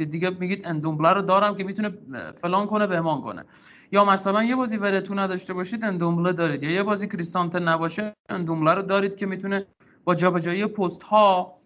دیگه 0.04 0.30
میگید 0.30 0.66
اندومبله 0.66 1.12
رو 1.12 1.22
دارم 1.22 1.54
که 1.54 1.64
می‌تونه 1.64 1.90
فلان 2.36 2.66
کنه 2.66 2.86
بهمان 2.86 3.20
کنه. 3.20 3.44
یا 3.92 4.04
مثلا 4.04 4.44
یه 4.44 4.56
بازی 4.56 4.76
ورتو 4.76 5.14
نداشته 5.14 5.54
باشید 5.54 5.84
اندومبله 5.84 6.32
دارید. 6.32 6.62
یا 6.62 6.70
یه 6.70 6.82
بازی 6.82 7.06
کریستانته 7.06 7.58
نباشه 7.58 8.12
اندومبله 8.28 8.74
رو 8.74 8.82
دارید 8.82 9.14
که 9.14 9.26
می‌تونه 9.26 9.66
با 10.04 10.14
جابجایی 10.14 10.66
پست 10.66 11.02
ها 11.02 11.60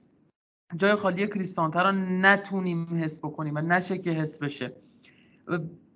جای 0.76 0.94
خالی 0.94 1.26
کریستانته 1.26 1.80
رو 1.80 1.92
نتونیم 1.92 2.88
حس 3.02 3.18
بکنیم 3.18 3.54
و 3.54 3.60
نشه 3.60 3.98
که 3.98 4.10
حس 4.10 4.38
بشه. 4.38 4.76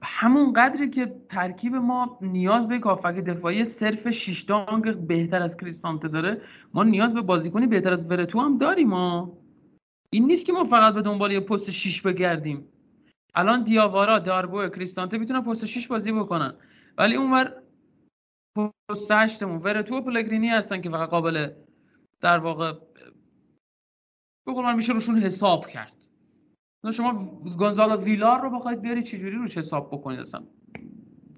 همون 0.02 0.52
قدری 0.52 0.90
که 0.90 1.14
ترکیب 1.28 1.74
ما 1.74 2.18
نیاز 2.22 2.68
به 2.68 2.78
کافک 2.78 3.14
دفاعی 3.14 3.64
صرف 3.64 4.10
شش 4.10 4.42
دانگ 4.42 5.06
بهتر 5.06 5.42
از 5.42 5.56
کریستانته 5.56 6.08
داره 6.08 6.40
ما 6.74 6.84
نیاز 6.84 7.14
به 7.14 7.20
بازیکنی 7.20 7.66
بهتر 7.66 7.92
از 7.92 8.10
ورتو 8.10 8.40
هم 8.40 8.58
داریم 8.58 8.88
ما 8.88 9.38
این 10.10 10.26
نیست 10.26 10.44
که 10.44 10.52
ما 10.52 10.64
فقط 10.64 10.94
به 10.94 11.02
دنبال 11.02 11.32
یه 11.32 11.40
پست 11.40 11.70
6 11.70 12.02
بگردیم. 12.02 12.68
الان 13.39 13.64
دیاوارا 13.64 14.18
داربو 14.18 14.68
کریستانته 14.68 15.18
می‌تونن 15.18 15.43
پست 15.43 15.64
6 15.64 15.86
بازی 15.86 16.12
بکنن. 16.12 16.55
ولی 16.99 17.16
اونور 17.16 17.62
پست 18.57 19.11
8 19.11 19.43
مون 19.43 19.62
ورتو 19.62 19.95
و 19.95 20.01
پلگرینی 20.01 20.49
هستن 20.49 20.80
که 20.80 20.91
فقط 20.91 21.09
قابل 21.09 21.51
در 22.20 22.39
واقع 22.39 22.72
به 24.47 24.74
میشه 24.74 24.93
روشون 24.93 25.18
حساب 25.18 25.66
کرد. 25.66 25.97
شما 26.93 27.41
گونزالو 27.59 28.03
ویلار 28.03 28.41
رو 28.41 28.59
بخواید 28.59 28.80
بیاری 28.80 29.03
چجوری 29.03 29.36
روش 29.36 29.59
حساب 29.59 29.89
بکنید؟ 29.93 30.20
اصلا 30.20 30.43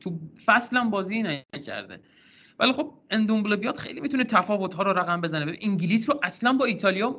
تو 0.00 0.18
فصلم 0.46 0.90
بازی 0.90 1.22
نکرده. 1.22 2.00
ولی 2.58 2.72
خب 2.72 2.94
اندومبله 3.10 3.56
بیاد 3.56 3.76
خیلی 3.76 4.00
می‌تونه 4.00 4.24
تفاوت 4.24 4.74
ها 4.74 4.82
رو 4.82 4.92
رقم 4.92 5.20
بزنه. 5.20 5.58
انگلیس 5.60 6.10
رو 6.10 6.20
اصلا 6.22 6.52
با 6.52 6.64
ایتالیا 6.64 7.18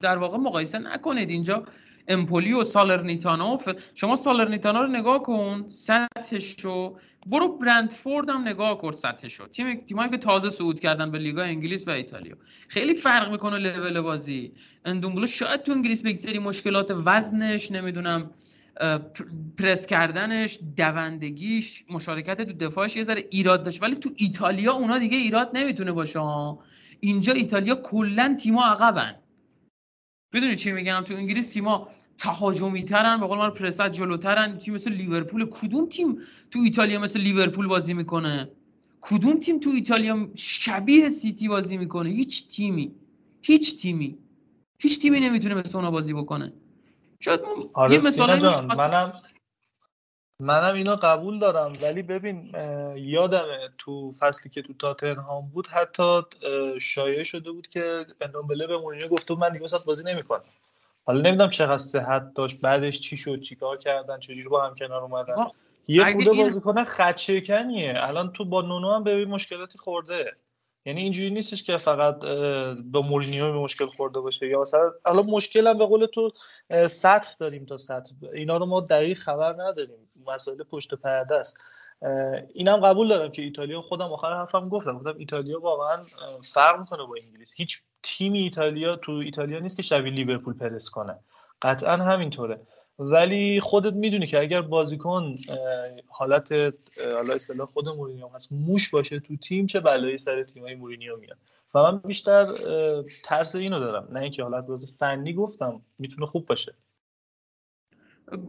در 0.00 0.18
واقع 0.18 0.38
مقایسه 0.38 0.78
نکنید 0.78 1.30
اینجا. 1.30 1.64
امپولی 2.08 2.52
و 2.52 2.64
سالرنیتانا 2.64 3.58
شما 3.94 4.16
سالرنیتانا 4.16 4.82
رو 4.82 4.88
نگاه 4.88 5.22
کن 5.22 5.64
سطحش 5.68 6.60
رو 6.60 6.98
برو 7.26 7.58
برندفورد 7.58 8.30
هم 8.30 8.48
نگاه 8.48 8.78
کن 8.78 8.92
سطحش 8.92 9.34
رو 9.34 9.46
تیم 9.46 9.80
تیمایی 9.80 10.10
که 10.10 10.18
تازه 10.18 10.50
صعود 10.50 10.80
کردن 10.80 11.10
به 11.10 11.18
لیگا 11.18 11.42
انگلیس 11.42 11.88
و 11.88 11.90
ایتالیا. 11.90 12.36
خیلی 12.68 12.94
فرق 12.94 13.30
می‌کنه 13.30 13.58
لول 13.58 14.00
بازی. 14.00 14.52
اندومبلو 14.84 15.26
شاید 15.26 15.62
تو 15.62 15.72
انگلیس 15.72 16.02
بگذاری 16.02 16.38
مشکلات 16.38 16.90
وزنش 17.04 17.70
نمی‌دونم 17.70 18.30
پرس 19.58 19.86
کردنش 19.86 20.58
دوندگیش 20.76 21.84
مشارکت 21.90 22.42
تو 22.42 22.52
دفاعش 22.52 22.96
یه 22.96 23.04
ذره 23.04 23.24
ایراد 23.30 23.64
داشت. 23.64 23.82
ولی 23.82 23.96
تو 23.96 24.10
ایتالیا 24.16 24.72
اونا 24.72 24.98
دیگه 24.98 25.16
ایراد 25.16 25.50
نمی‌تونه 25.54 25.92
باشه. 25.92 26.20
اینجا 27.00 27.32
ایتالیا 27.32 27.74
کلا 27.74 28.36
تیما 28.40 28.64
عقبن. 28.64 29.14
بدونی 30.32 30.56
چی 30.56 30.72
میگم؟ 30.72 31.00
تو 31.00 31.14
انگلیس 31.14 31.48
تیما 31.48 31.88
تهاجمی 32.18 32.84
ترن 32.84 33.20
به 33.20 33.26
قول 33.26 33.38
من 33.38 33.50
پرسات 33.50 33.92
جلوترن. 33.92 34.58
تیم 34.58 34.74
مثل 34.74 34.92
لیورپول؟ 34.92 35.46
کدوم 35.50 35.86
تیم 35.86 36.18
تو 36.50 36.58
ایتالیا 36.58 37.00
مثل 37.00 37.20
لیورپول 37.20 37.66
بازی 37.66 37.94
می‌کنه؟ 37.94 38.48
کدوم 39.00 39.38
تیم 39.38 39.60
تو 39.60 39.70
ایتالیا 39.70 40.28
شبیه 40.34 41.10
سیتی 41.10 41.48
بازی 41.48 41.76
می‌کنه؟ 41.76 42.10
هیچ 42.10 42.48
تیمی. 42.48 42.92
هیچ 43.42 43.82
تیمی. 43.82 44.18
هیچ 44.78 45.00
تیمی 45.00 45.20
نمی‌تونه 45.20 45.54
مثل 45.54 45.78
اونا 45.78 45.90
بازی 45.90 46.12
بکنه. 46.12 46.52
شاید 47.20 47.40
آره 47.72 47.94
یه 47.94 47.98
مثال 47.98 48.64
منم 48.76 49.12
منم 50.42 50.74
اینا 50.74 50.96
قبول 50.96 51.38
دارم 51.38 51.72
ولی 51.82 52.02
ببین 52.02 52.54
یادمه 52.96 53.68
تو 53.78 54.14
فصلی 54.18 54.50
که 54.50 54.62
تو 54.62 54.72
تاتنهام 54.72 55.48
بود 55.48 55.66
حتی 55.66 56.22
شایعه 56.80 57.22
شده 57.24 57.50
بود 57.50 57.68
که 57.68 58.06
اندومبله 58.20 58.66
به 58.66 58.78
مورینیو 58.78 59.08
گفته 59.08 59.34
من 59.34 59.52
دیگه 59.52 59.66
بازی 59.86 60.04
نمی‌کنم. 60.04 60.42
حالا 61.04 61.20
نمی‌دونم 61.20 61.50
چقدر 61.50 61.78
صحت 61.78 62.34
داشت 62.34 62.60
بعدش 62.62 63.00
چی 63.00 63.16
شد 63.16 63.40
چیکار 63.40 63.76
کردن 63.76 64.18
چجوری 64.18 64.48
با 64.48 64.66
هم 64.66 64.74
کنار 64.74 65.02
اومدن. 65.02 65.46
یه 65.88 66.06
این... 66.06 66.24
بازیکن 66.24 66.84
خط 66.84 67.16
شکنیه 67.16 67.94
الان 67.96 68.32
تو 68.32 68.44
با 68.44 68.62
نونو 68.62 68.94
هم 68.94 69.04
به 69.04 69.24
مشکلاتی 69.24 69.78
خورده. 69.78 70.36
یعنی 70.86 71.02
اینجوری 71.02 71.30
نیستش 71.30 71.62
که 71.62 71.76
فقط 71.76 72.24
با 72.84 73.02
مورینیو 73.02 73.52
به 73.52 73.58
مشکل 73.58 73.86
خورده 73.86 74.20
باشه 74.20 74.46
یا 74.46 74.60
مثلا 74.60 74.92
الان 75.04 75.26
مشکل 75.26 75.66
هم 75.66 75.78
به 75.78 75.86
قول 75.86 76.06
تو 76.06 76.32
سطح 76.88 77.34
داریم 77.38 77.64
تا 77.64 77.78
سطح. 77.78 78.12
اینا 78.32 78.56
رو 78.56 78.66
ما 78.66 78.80
دقیق 78.80 79.18
خبر 79.18 79.52
نداریم. 79.52 80.10
مسائل 80.26 80.62
پشت 80.62 80.94
پرده 80.94 81.34
است. 81.34 81.58
اینم 82.54 82.76
قبول 82.76 83.08
دارم 83.08 83.30
که 83.32 83.42
ایتالیا 83.42 83.82
خودم 83.82 84.12
آخر 84.12 84.34
حرفم 84.34 84.68
گفتم. 84.68 84.98
گفتم 84.98 85.14
ایتالیا 85.18 85.60
واقعا 85.60 86.02
فرق 86.44 86.80
می‌کنه 86.80 87.02
با 87.06 87.14
انگلیس. 87.22 87.54
هیچ 87.56 87.78
تیم 88.02 88.32
ایتالیا 88.32 88.96
تو 88.96 89.12
ایتالیا 89.12 89.58
نیست 89.58 89.76
که 89.76 89.82
شبیه 89.82 90.12
لیورپول 90.12 90.54
پرس 90.54 90.90
کنه. 90.90 91.18
قطعا 91.62 91.96
همینطوره. 91.96 92.60
ولی 92.98 93.60
خودت 93.60 93.92
می‌دونی 93.92 94.26
که 94.26 94.40
اگر 94.40 94.62
بازیکن 94.62 95.34
حالت 96.08 96.52
حالا 97.14 97.34
اصطلاح 97.34 97.66
خود 97.66 97.88
مورینیو 97.88 98.28
هست 98.28 98.52
موش 98.52 98.90
باشه 98.90 99.20
تو 99.20 99.36
تیم 99.36 99.66
چه 99.66 99.80
بلایی 99.80 100.18
سر 100.18 100.42
تیمای 100.42 100.74
مورینیو 100.74 101.16
میاد؟ 101.16 101.38
و 101.74 101.82
من 101.82 101.98
بیشتر 101.98 102.52
ترس 103.24 103.54
اینو 103.54 103.80
دارم 103.80 104.08
نه 104.12 104.20
اینکه 104.20 104.42
حالا 104.42 104.56
از 104.56 104.96
فنی 104.98 105.32
گفتم 105.32 105.82
می‌تونه 105.98 106.26
خوب 106.26 106.46
باشه. 106.46 106.74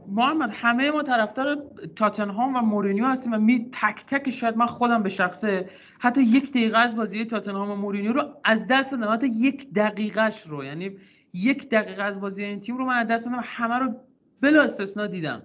محمد 0.08 0.50
همه 0.54 0.92
ما 0.92 1.04
طرفدار 1.04 1.58
تاتنهام 1.96 2.56
و 2.56 2.60
مورینیو 2.60 3.06
هستیم 3.06 3.34
و 3.34 3.38
می 3.38 3.70
تک 3.72 4.06
تک 4.06 4.30
شاید 4.30 4.58
من 4.58 4.66
خودم 4.66 5.04
به 5.04 5.10
شخصه 5.10 5.70
حتی 6.00 6.22
یک 6.22 6.50
دقیقه 6.50 6.78
از 6.78 6.96
بازی 6.96 7.26
تاتنهام 7.26 7.72
و 7.72 7.76
مورینیو 7.76 8.14
رو 8.14 8.24
از 8.44 8.68
دست 8.68 8.92
دادم 8.92 9.28
یک 9.34 9.74
دقیقهش 9.74 10.42
رو. 10.42 10.64
یعنی 10.64 10.98
یک 11.34 11.70
دقیقه 11.70 12.04
از 12.04 12.20
بازی 12.20 12.44
این 12.44 12.60
تیم 12.60 12.78
رو 12.78 12.86
من 12.86 12.96
از 12.96 13.08
دست 13.08 13.26
دادم 13.26 13.42
همه 13.44 13.76
رو 13.76 13.96
بلا 14.42 14.64
استثنا 14.64 15.08
دیدم. 15.08 15.42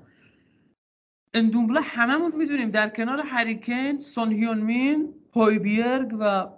اندومبله 1.34 1.80
هممون 1.80 2.32
می‌دونیم 2.36 2.70
در 2.70 2.88
کنار 2.88 3.20
هریکین 3.20 4.00
سون 4.00 4.32
هیون 4.32 4.58
مین 4.58 5.14
هویبیرگ 5.36 6.16
و 6.20 6.48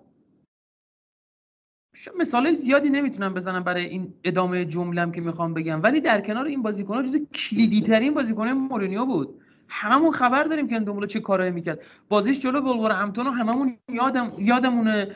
مثال 2.18 2.52
زیادی 2.52 2.90
نمی‌تونم 2.90 3.34
بزنم 3.34 3.64
برای 3.64 3.84
این 3.84 4.14
ادامه 4.24 4.64
جملم 4.64 5.12
که 5.12 5.20
می‌خوام 5.20 5.54
بگم. 5.54 5.82
ولی 5.82 6.00
در 6.00 6.20
کنار 6.20 6.44
این 6.44 6.62
بازیکن‌ها 6.62 7.02
جز 7.02 7.16
کلیدی 7.34 7.80
ترین 7.80 8.14
بازیکن 8.14 8.48
مورینیو 8.48 9.04
بود. 9.04 9.40
هممون 9.68 10.10
خبر 10.10 10.44
داریم 10.44 10.68
که 10.68 10.76
اندومبله 10.76 11.06
چه 11.06 11.20
کارایی 11.20 11.50
می‌کرد. 11.50 11.80
بازیش 12.08 12.40
جلو 12.40 12.60
بلغار 12.60 12.92
همتون 12.92 13.26
و 13.26 13.30
هممون 13.30 13.78
یادم 13.88 14.32
یادمونه 14.38 15.14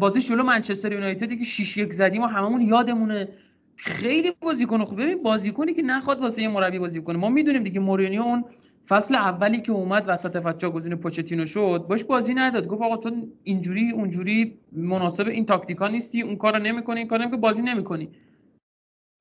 بازیش 0.00 0.28
جلو 0.28 0.42
منچستر 0.42 0.92
یونایتدی 0.92 1.38
که 1.38 1.44
6 1.44 1.76
1 1.76 1.92
زدیم 1.92 2.22
و 2.22 2.26
هممون 2.26 2.60
یادمونه 2.60 3.28
خیلی 3.76 4.32
بازیکن 4.40 4.84
خوب. 4.84 5.02
ببین 5.02 5.22
بازیکنی 5.22 5.74
که 5.74 5.82
نخواد 5.82 6.20
واسه 6.20 6.42
یه 6.42 6.48
مربی 6.48 6.78
بازی 6.78 7.02
کنه. 7.02 7.18
ما 7.18 7.28
می‌دونیم 7.28 7.62
دیگه 7.62 7.80
مورینیو 7.80 8.22
اون 8.22 8.44
فصل 8.88 9.14
اولی 9.14 9.60
که 9.60 9.72
اومد 9.72 10.04
وسط 10.06 10.36
فچا 10.36 10.70
گزینه 10.70 10.96
پوچتینو 10.96 11.46
شد 11.46 11.86
باش 11.88 12.04
بازی 12.04 12.34
نداد. 12.34 12.66
گفت 12.66 12.82
آقا 12.82 12.96
تو 12.96 13.28
اینجوری 13.42 13.90
اونجوری 13.90 14.58
مناسب 14.72 15.28
این 15.28 15.46
تاکتیکا 15.46 15.88
نیستی 15.88 16.22
اون 16.22 16.36
کارو 16.36 16.58
نمی‌کنی 16.58 16.98
این 16.98 17.08
کارو 17.08 17.30
که 17.30 17.36
بازی 17.36 17.62
نمی‌کنی. 17.62 18.08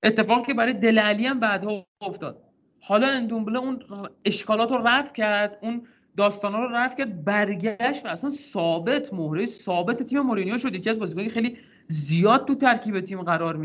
اتفاقی 0.04 0.46
که 0.46 0.54
برای 0.54 0.74
دل 0.74 1.00
علی 1.00 1.26
هم 1.26 1.40
بعدها 1.40 1.86
افتاد. 2.02 2.44
حالا 2.80 3.08
اندومبله 3.08 3.60
اون 3.60 3.80
اشکالات 4.26 4.72
رو 4.72 4.78
رفع 4.78 5.14
کرد 5.14 5.60
اون 5.62 5.88
داستانا 6.18 6.66
رو 6.66 6.76
رفع 6.76 6.96
کرد 6.96 7.24
برگشت 7.24 8.06
و 8.06 8.08
اصلا 8.08 8.30
ثابت 8.30 9.14
مهره 9.14 9.46
ثابت 9.46 10.04
تیم 10.04 10.20
مورینیو 10.20 10.58
شد. 10.58 10.76
یکی 10.76 10.90
از 10.90 11.00
بازیکنان 11.00 11.30
خیلی 11.30 11.58
زیاد 11.88 12.48
تو 12.48 12.56
ترکیب 12.56 13.00
تیم 13.00 13.22
قرار 13.22 13.58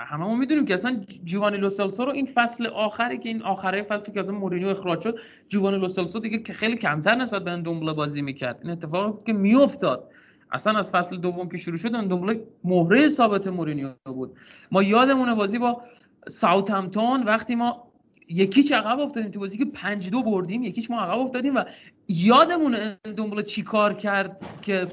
می‌گرفت 0.00 0.12
هممون 0.12 0.38
می‌دونیم 0.38 0.64
که 0.64 0.74
اصلا 0.74 1.00
جوانی 1.24 1.56
لوسلسو 1.56 2.04
رو 2.04 2.12
این 2.12 2.26
فصل 2.26 2.66
آخری 2.66 3.18
که 3.18 3.28
این 3.28 3.42
آخره 3.42 3.82
فصلی 3.82 4.14
که 4.14 4.20
از 4.20 4.30
مورینیو 4.30 4.68
اخراج 4.68 5.00
شد 5.02 5.18
جوانی 5.48 5.78
لوسلسو 5.78 6.18
دیگه 6.18 6.38
که 6.38 6.52
خیلی 6.52 6.76
کمتر 6.76 7.14
نسبت 7.14 7.44
به 7.44 7.50
اندومبله 7.50 7.92
بازی 7.92 8.22
می‌کرد. 8.22 8.58
این 8.62 8.70
اتفاقی 8.70 9.18
که 9.26 9.32
میافتاد. 9.32 10.10
اصلا 10.52 10.78
از 10.78 10.90
فصل 10.90 11.16
دوم 11.16 11.48
که 11.48 11.58
شروع 11.58 11.76
شد 11.76 11.94
اندومبله 11.94 12.44
مهره 12.64 13.08
ثابت 13.08 13.46
مورینیو 13.46 13.92
بود. 14.04 14.36
ما 14.70 14.82
یادمونه 14.82 15.34
بازی 15.34 15.58
با 15.58 15.82
ساوثهمپتون 16.28 17.22
وقتی 17.22 17.54
ما 17.54 17.90
یکیچ 18.28 18.72
عقب 18.72 19.00
افتادیم 19.00 19.30
تو 19.30 19.40
بازی 19.40 19.58
که 19.58 19.64
پنج 19.64 20.10
دو 20.10 20.22
بردیم 20.22 20.62
یکیچ 20.62 20.90
ما 20.90 21.00
عقب 21.00 21.18
افتادیم 21.18 21.54
و 21.54 21.64
یادمون 22.08 22.76
اندومبله 23.04 23.42
چی 23.42 23.62
کار 23.62 23.94
کرد 23.94 24.40
که 24.62 24.86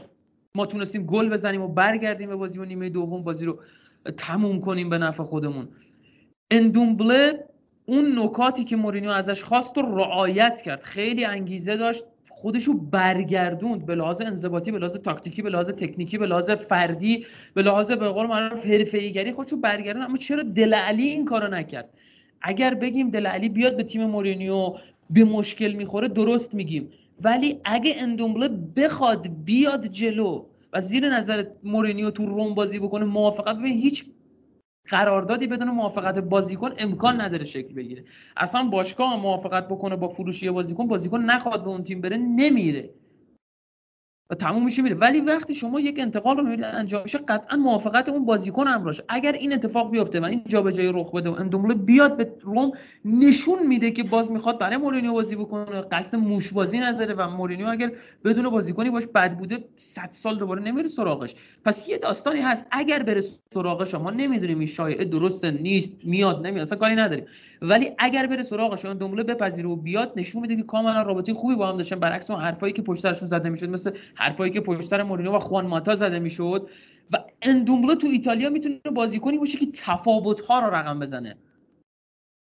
ما 0.56 0.66
تونستیم 0.66 1.06
گل 1.06 1.30
بزنیم 1.30 1.62
و 1.62 1.68
برگردیم 1.68 2.30
به 2.30 2.36
بازی 2.36 2.60
و 2.60 2.66
نیمه 2.66 2.90
دوم 2.90 3.24
بازی 3.24 3.46
رو. 3.46 3.60
تموم 4.18 4.60
کنیم 4.60 4.90
به 4.90 4.98
نفع 4.98 5.24
خودمون. 5.24 5.68
اندومبله 6.52 7.44
اون 7.86 8.20
نکاتی 8.20 8.64
که 8.64 8.76
مورینیو 8.76 9.10
ازش 9.10 9.44
خواست 9.44 9.78
رو 9.78 9.98
رعایت 9.98 10.62
کرد. 10.62 10.82
خیلی 10.82 11.26
انگیزه 11.26 11.78
داشت. 11.78 12.04
خودشو 12.30 12.74
برگردوند 12.74 13.86
به 13.86 13.96
لحاظ 13.96 14.22
انضباطی 14.22 14.72
به 14.72 14.80
لحاظ 14.80 14.98
تاکتیکی 14.98 15.42
به 15.42 15.50
لحاظ 15.50 15.70
تکنیکی 15.70 16.18
به 16.18 16.26
لحاظ 16.26 16.52
فردی 16.52 17.26
به 17.54 17.62
لحاظ 17.62 17.92
به 17.92 18.10
قول 18.10 18.28
معروف 18.28 18.66
حرفه‌ایگری 18.66 19.32
خودشو 19.32 19.58
برگردوند. 19.58 20.10
اما 20.10 20.18
چرا 20.18 20.44
دل 20.44 20.74
علی 20.74 21.08
این 21.08 21.26
کارو 21.26 21.48
نکرد؟ 21.48 21.90
اگر 22.42 22.74
بگیم 22.74 23.10
دل 23.10 23.28
علی 23.28 23.50
بیاد 23.50 23.78
به 23.78 23.84
تیم 23.84 24.06
مورینیو 24.06 24.74
به 25.10 25.24
مشکل 25.24 25.72
می‌خوره 25.72 26.08
درست 26.08 26.56
میگیم. 26.56 26.90
ولی 27.22 27.60
اگه 27.66 27.96
اندومبله 28.00 28.48
بخواد 28.76 29.28
بیاد 29.46 29.88
جلو 29.88 30.46
و 30.73 30.81
زیر 30.81 31.10
نظر 31.10 31.45
مورینیو 31.64 32.11
تو 32.11 32.26
روم 32.26 32.53
بازی 32.53 32.80
بکنه 32.80 33.06
موافقت 33.06 33.57
به 33.57 33.68
هیچ 33.68 34.06
قراردادی 34.89 35.48
بدون 35.48 35.68
موافقت 35.69 36.19
بازیکن 36.19 36.72
امکان 36.77 37.22
نداره 37.22 37.45
شکل 37.45 37.73
بگیره. 37.73 38.03
اصلا 38.38 38.64
باشگاه 38.64 39.22
موافقت 39.22 39.68
بکنه 39.68 39.95
با 39.95 40.07
فروشی 40.07 40.49
بازیکن 40.49 40.88
بازیکن 40.88 41.22
نخواد 41.22 41.64
به 41.64 41.69
اون 41.69 41.84
تیم 41.84 42.02
بره 42.02 42.18
نمیره. 42.18 42.89
و 44.30 44.36
تموم 44.36 44.66
میشه 44.66 44.82
میره. 44.82 44.95
ولی 44.95 45.22
وقتی 45.22 45.56
شما 45.56 45.80
یک 45.80 45.99
انتقال 45.99 46.38
رو 46.38 46.44
می‌بینید 46.44 46.66
انجام 46.66 47.04
میشه 47.04 47.18
قطعا 47.18 47.58
موافقت 47.58 48.10
اون 48.10 48.26
بازیکن 48.26 48.68
همراهش 48.68 49.02
اگر 49.10 49.32
این 49.32 49.54
اتفاق 49.54 49.91
بیفته 49.91 50.20
و 50.20 50.26
این 50.26 50.44
جابجایی 50.48 50.91
رخ 50.94 51.12
بده 51.12 51.30
و 51.30 51.34
اندومبله 51.34 51.74
بیاد 51.74 52.18
به 52.18 52.32
روم 52.41 52.72
نشون 53.06 53.68
میده 53.68 53.91
که 53.91 54.04
باز 54.04 54.32
می‌خواد 54.32 54.60
برای 54.60 54.78
مورینیو 54.78 55.14
بازی 55.14 55.36
بکنه. 55.36 55.82
قصد 55.82 56.16
موش 56.16 56.54
بازی 56.54 56.80
نداره 56.80 57.14
و 57.14 57.30
مورینیو 57.30 57.68
اگر 57.68 57.91
بدون 58.26 58.49
بازیکنی 58.49 58.90
باش 58.90 59.08
بد 59.08 59.38
بوده 59.38 59.64
100 59.76 60.10
سال 60.12 60.38
دوباره 60.38 60.62
نمیره 60.64 60.88
سراغش. 60.88 61.36
پس 61.66 61.90
یه 61.90 61.98
داستانی 61.98 62.40
هست. 62.40 62.66
اگر 62.72 63.04
بره 63.04 63.22
سراغش 63.54 63.94
ما 63.95 64.12
نمی‌دونیم 64.12 64.58
این 64.58 64.68
شایعه 64.68 65.06
درست 65.06 65.45
نیست 65.45 65.91
میاد 66.04 66.48
نمیاد 66.48 66.62
اصلا 66.66 66.78
کاری 66.78 66.95
نداریم. 66.95 67.26
ولی 67.62 67.91
اگر 67.98 68.28
بره 68.28 68.44
سراغش 68.44 68.86
اون 68.86 68.98
دنبله 68.98 69.24
بپذیره 69.24 69.70
و 69.70 69.76
بیاد 69.76 70.14
نشون 70.16 70.41
میده 70.41 70.56
که 70.56 70.64
کاملا 70.64 71.02
رابطه 71.02 71.34
خوبی 71.34 71.56
با 71.56 71.68
هم 71.68 71.78
داشتن. 71.78 71.99
برعکس 71.99 72.32
اون 72.32 72.41
حرفایی 72.41 72.74
که 72.74 72.82
پشت 72.82 73.02
سرشون 73.02 73.28
زده 73.28 73.49
می‌شد 73.49 73.70
مثل 73.70 73.91
حرفایی 74.18 74.52
که 74.52 74.61
پشت 74.61 74.88
سر 74.88 75.03
مورینیو 75.03 75.31
و 75.31 75.39
خوان 75.39 75.68
ماتا 75.68 75.95
زده 75.95 76.19
می‌شد 76.19 76.69
و 77.11 77.23
اندومبله 77.41 77.95
تو 77.95 78.07
ایتالیا 78.07 78.49
می‌تونه 78.49 78.80
بازیکنی 78.95 79.38
باشه 79.38 79.57
که 79.57 79.68
تفاوت 79.73 80.41
ها 80.41 80.60
رو 80.60 80.76
رقم 80.76 80.99
بزنه. 80.99 81.38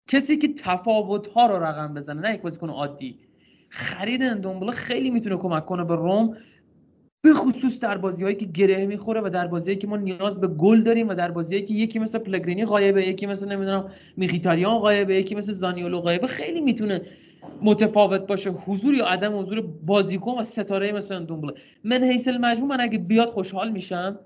کسی 0.08 0.36
که 0.36 0.54
تفاوت 0.54 1.26
ها 1.26 1.46
رو 1.46 1.64
رقم 1.64 1.94
بزنه 1.94 2.20
نه 2.20 2.34
یک 2.34 2.40
بازیکن 2.40 2.70
عادی. 2.70 3.18
خرید 3.70 4.22
اندومبله 4.22 4.72
خیلی 4.72 5.10
می‌تونه 5.10 5.36
کمک 5.36 5.66
کنه 5.66 5.84
به 5.84 5.94
روم 5.94 6.36
به 7.22 7.34
خصوص 7.34 7.80
در 7.80 7.98
بازی 7.98 8.22
هایی 8.24 8.36
که 8.36 8.46
گره 8.46 8.86
می‌خوره 8.86 9.20
و 9.20 9.30
در 9.30 9.46
بازی 9.46 9.76
که 9.76 9.86
ما 9.86 9.96
نیاز 9.96 10.40
به 10.40 10.48
گل 10.48 10.82
داریم 10.82 11.08
و 11.08 11.14
در 11.14 11.30
بازی 11.30 11.62
که 11.62 11.74
یکی 11.74 11.98
مثل 11.98 12.18
پلگرینی 12.18 12.64
غایبه 12.64 13.08
یکی 13.08 13.26
مثل 13.26 13.48
نمی‌دونم 13.48 13.92
میخیتاریان 14.16 14.78
غایبه 14.78 15.16
یکی 15.16 15.34
مثل 15.34 15.52
زانیولو 15.52 16.00
غایبه 16.00 16.26
خیلی 16.26 16.60
می‌تونه 16.60 17.02
متفاوت 17.62 18.26
باشه 18.26 18.50
حضور 18.50 18.94
یا 18.94 19.06
عدم 19.06 19.38
حضور 19.38 19.60
بازیکن 19.60 20.38
و 20.38 20.42
ستاره 20.42 20.92
مثل 20.92 21.14
اندومبله 21.14 21.54
من 21.84 22.04
حیث 22.04 22.28
المجموع 22.28 22.68
من 22.68 22.80
اگه 22.80 22.98
بیاد 22.98 23.28
خوشحال 23.28 23.70
میشم 23.70 24.18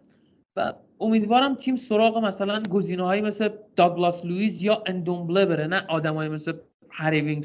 و 0.56 0.72
امیدوارم 1.00 1.54
تیم 1.54 1.76
سراغ 1.76 2.18
مثلا 2.18 2.62
گزینه‌هایی 2.62 3.22
مثل 3.22 3.48
داگلاس 3.76 4.24
لوئیس 4.24 4.62
یا 4.62 4.82
اندومبله 4.86 5.46
بره 5.46 5.66
نه 5.66 5.86
آدمایی 5.88 6.30
مثل 6.30 6.52
هری 6.90 7.42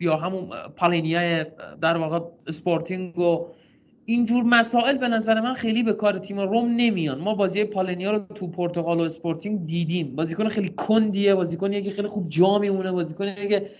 یا 0.00 0.16
همون 0.16 0.48
پالینیای 0.76 1.46
در 1.80 1.96
واقع 1.96 2.20
اسپورتینگ 2.46 3.18
و 3.18 3.46
اینجور 4.04 4.44
مسائل 4.44 4.98
به 4.98 5.08
نظر 5.08 5.40
من 5.40 5.54
خیلی 5.54 5.82
به 5.82 5.92
کار 5.92 6.18
تیم 6.18 6.40
روم 6.40 6.68
نمیان. 6.76 7.18
ما 7.18 7.34
بازی 7.34 7.64
پالینیا 7.64 8.10
رو 8.10 8.18
تو 8.18 8.46
پرتغال 8.46 9.00
و 9.00 9.02
اسپورتینگ 9.02 9.66
دیدیم. 9.66 10.16
بازیکن 10.16 10.48
خیلی 10.48 10.68
کندیه 10.68 11.34
بازیکنیه 11.34 11.82
که 11.82 11.90
خیلی 11.90 12.08
خوب 12.08 12.28
جا 12.28 12.58
میمونه 12.58 12.92
بازیکنیه 12.92 13.48
که 13.48 13.70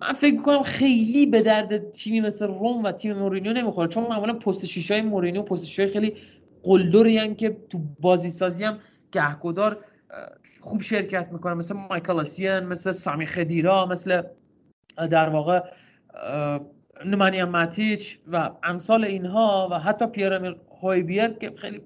من 0.00 0.12
فکر 0.12 0.34
می‌کنم 0.34 0.62
خیلی 0.62 1.26
به 1.26 1.42
درد 1.42 1.90
تیمی 1.90 2.20
مثل 2.20 2.46
روم 2.46 2.82
و 2.84 2.92
تیم 2.92 3.16
مورینیو 3.16 3.52
نمی‌خوره. 3.52 3.88
چون 3.88 4.04
معمولا 4.04 4.32
پست 4.32 4.66
شیشای 4.66 5.02
مورینیو 5.02 5.42
پست 5.42 5.66
شیشای 5.66 5.86
خیلی 5.86 6.16
قلدری 6.62 7.34
که 7.34 7.56
تو 7.70 7.78
بازی 8.00 8.30
سازی 8.30 8.64
هم 8.64 8.78
گهگدار 9.12 9.84
خوب 10.60 10.80
شرکت 10.80 11.28
می‌کنه 11.32 11.54
مثل 11.54 11.74
مایکل 11.74 12.20
اسین 12.20 12.60
مثل 12.60 12.92
سامی 12.92 13.26
خدیرا 13.26 13.86
مثل 13.86 14.22
در 15.10 15.28
واقع 15.28 15.60
نمانیا 17.06 17.46
ماتیچ 17.46 18.18
و 18.26 18.50
امثال 18.64 19.04
اینها 19.04 19.68
و 19.72 19.78
حتی 19.78 20.06
پیر 20.06 20.31
امیل 20.31 20.56
هویبیر 20.82 21.28
که 21.28 21.52
خیلی 21.56 21.80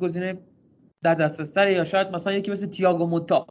گزینه 0.00 0.38
در 1.02 1.14
دسترس 1.14 1.56
یا 1.56 1.84
شاید 1.84 2.08
مثلا 2.08 2.32
یکی 2.32 2.50
مثل 2.50 2.66
تیاگو 2.66 3.06
موتا. 3.06 3.46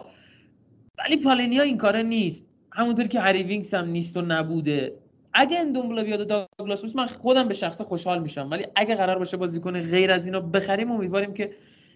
ولی 0.98 1.18
پالینیا 1.18 1.64
این 1.64 1.78
کاره 1.78 2.04
نیست. 2.04 2.51
همونطور 2.72 3.08
که 3.08 3.20
هری 3.20 3.44
وینکس 3.44 3.74
هم 3.74 3.88
نیست 3.88 4.18
و 4.18 4.22
نبوده. 4.22 4.94
اگه 5.34 5.60
اندومبله 5.60 6.04
بیاد 6.04 6.48
داگلاس 6.60 6.96
من 6.96 7.06
خودم 7.06 7.48
به 7.48 7.54
شخص 7.54 7.82
خوشحال 7.82 8.22
میشم. 8.22 8.48
ولی 8.52 8.68
اگه 8.76 8.96
قرار 8.96 9.20
باشه 9.20 9.38
بازیکن 9.38 9.82
غیر 9.82 10.12
از 10.12 10.26
اینا 10.26 10.40
بخریم 10.40 10.92
امیدواریم 10.92 11.34
که 11.34 11.52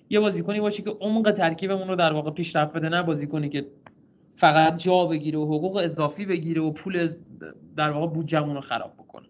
یه 0.09 0.19
بازیکنی 0.19 0.59
باشه 0.59 0.83
که 0.83 0.89
عمق 0.89 1.31
ترکیبمون 1.31 1.87
رو 1.87 1.95
در 1.95 2.13
واقع 2.13 2.31
پیشرفت 2.31 2.73
بده 2.73 2.89
نه 2.89 3.03
بازیکنی 3.03 3.49
که 3.49 3.67
فقط 4.35 4.77
جا 4.77 5.05
بگیره 5.05 5.39
و 5.39 5.45
حقوق 5.45 5.75
اضافی 5.75 6.25
بگیره 6.25 6.61
و 6.61 6.71
پول 6.71 7.09
در 7.75 7.91
واقع 7.91 8.07
بودجمون 8.07 8.55
رو 8.55 8.61
خراب 8.61 8.93
بکنه. 8.93 9.27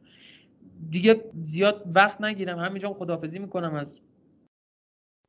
دیگه 0.90 1.22
زیاد 1.44 1.84
وقت 1.96 2.22
نگیرم. 2.22 2.60
همینجا 2.60 2.94
خدافزی 2.94 3.40
می‌کنم 3.40 3.74
از 3.76 4.00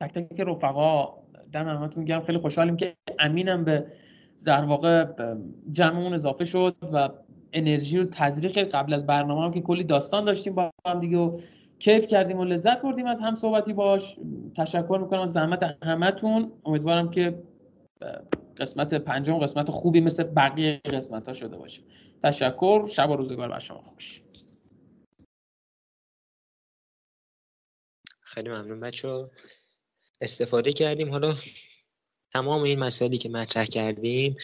تک 0.01 0.13
تک 0.13 0.39
رفقا. 0.39 1.13
دم 1.51 1.67
همتون 1.67 2.05
گرم. 2.05 2.23
خیلی 2.23 2.37
خوشحالیم 2.37 2.77
که 2.77 2.95
امینم 3.19 3.63
به 3.63 3.85
در 4.47 4.65
واقع 4.65 5.05
جمعمون 5.71 6.13
اضافه 6.13 6.45
شد 6.45 6.75
و 6.93 7.09
انرژی 7.53 7.97
رو 7.97 8.05
تزریق 8.05 8.57
قبل 8.57 8.93
از 8.93 9.05
برنامه 9.05 9.45
هم 9.45 9.51
که 9.51 9.61
کلی 9.61 9.83
داستان 9.83 10.25
داشتیم 10.25 10.55
با 10.55 10.71
هم 10.87 10.99
دیگه 10.99 11.17
و 11.17 11.39
کیف 11.79 12.07
کردیم 12.07 12.37
و 12.37 12.43
لذت 12.43 12.81
بردیم 12.81 13.05
از 13.05 13.19
هم 13.19 13.35
صحبتی 13.35 13.73
باش. 13.73 14.17
تشکر 14.55 14.99
می‌کنم 15.01 15.21
از 15.21 15.33
زحمت 15.33 15.77
همتون 15.83 16.51
امیدوارم 16.65 17.09
که 17.11 17.43
قسمت 18.57 18.93
پنجم 18.93 19.37
قسمت 19.37 19.71
خوبی 19.71 20.01
مثل 20.01 20.23
بقیه 20.23 20.81
قسمت 20.85 21.27
ها 21.27 21.33
شده 21.33 21.57
باشه. 21.57 21.81
تشکر. 22.23 22.87
شب 22.87 23.09
و 23.09 23.15
روزگار 23.15 23.49
بر 23.49 23.59
شما 23.59 23.81
خوش. 23.81 24.21
خیلی 28.21 28.49
ممنون 28.49 28.79
بچه 28.79 29.29
استفاده 30.21 30.71
کردیم. 30.71 31.11
حالا 31.11 31.33
تمام 32.37 32.63
این 32.63 32.79
مسائلی 32.79 33.17
که 33.17 33.29
مطرح 33.29 33.65
کردیم 33.65 34.37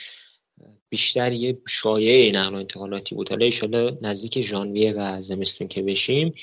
بیشتر 0.90 1.32
یه 1.32 1.58
شایعه 1.68 2.32
نقل 2.32 2.56
و 2.56 2.58
انتقالاتی 2.58 3.16
بود. 3.16 3.30
حالا 3.30 3.46
ایشالا 3.46 3.98
نزدیک 4.02 4.42
ژانویه 4.42 4.94
و 4.94 5.22
زمستون 5.22 5.68
که 5.68 5.82
بشیم 5.82 6.34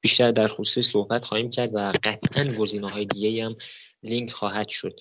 بیشتر 0.00 0.30
در 0.30 0.48
خصوص 0.48 0.86
صحبت 0.86 1.24
خواهیم 1.24 1.50
کرد 1.50 1.70
و 1.74 1.92
قطعا 2.04 2.44
گزینه 2.44 2.90
های 2.90 3.04
دیگه 3.04 3.44
هم 3.44 3.56
لینک 4.02 4.30
خواهد 4.30 4.68
شد. 4.68 5.00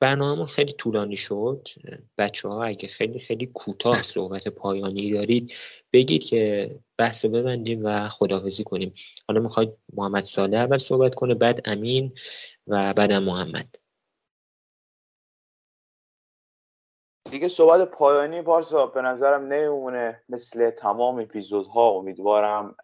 برنامه 0.00 0.46
خیلی 0.46 0.72
طولانی 0.72 1.16
شد. 1.16 1.68
بچه 2.18 2.48
ها 2.48 2.64
اگه 2.64 2.88
خیلی 2.88 3.18
خیلی 3.18 3.46
کوتاه 3.46 4.02
صحبت 4.02 4.48
پایانی 4.48 5.10
دارید 5.10 5.52
بگید 5.92 6.24
که 6.24 6.70
بحث 6.98 7.24
رو 7.24 7.30
ببندیم 7.30 7.80
و 7.84 8.08
خداحافظی 8.08 8.64
کنیم. 8.64 8.92
حالا 9.28 9.40
می‌خواید 9.40 9.70
محمد 9.92 10.22
ساله 10.22 10.56
اول 10.56 10.78
صحبت 10.78 11.14
کنه 11.14 11.34
بعد 11.34 11.60
امین 11.64 12.12
و 12.66 12.94
بعدم 12.94 13.22
محمد. 13.22 13.81
دیگه 17.32 17.48
صحبت 17.48 17.90
پایانی 17.90 18.42
پارسا 18.42 18.86
به 18.86 19.02
نظرم 19.02 19.46
نمیمونه 19.46 20.22
مثل 20.28 20.70
تمام 20.70 21.18
اپیزودها. 21.18 21.90
امیدوارم 21.90 22.76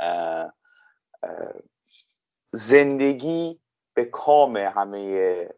زندگی 2.52 3.60
به 3.94 4.04
کام 4.04 4.56
همه 4.56 5.48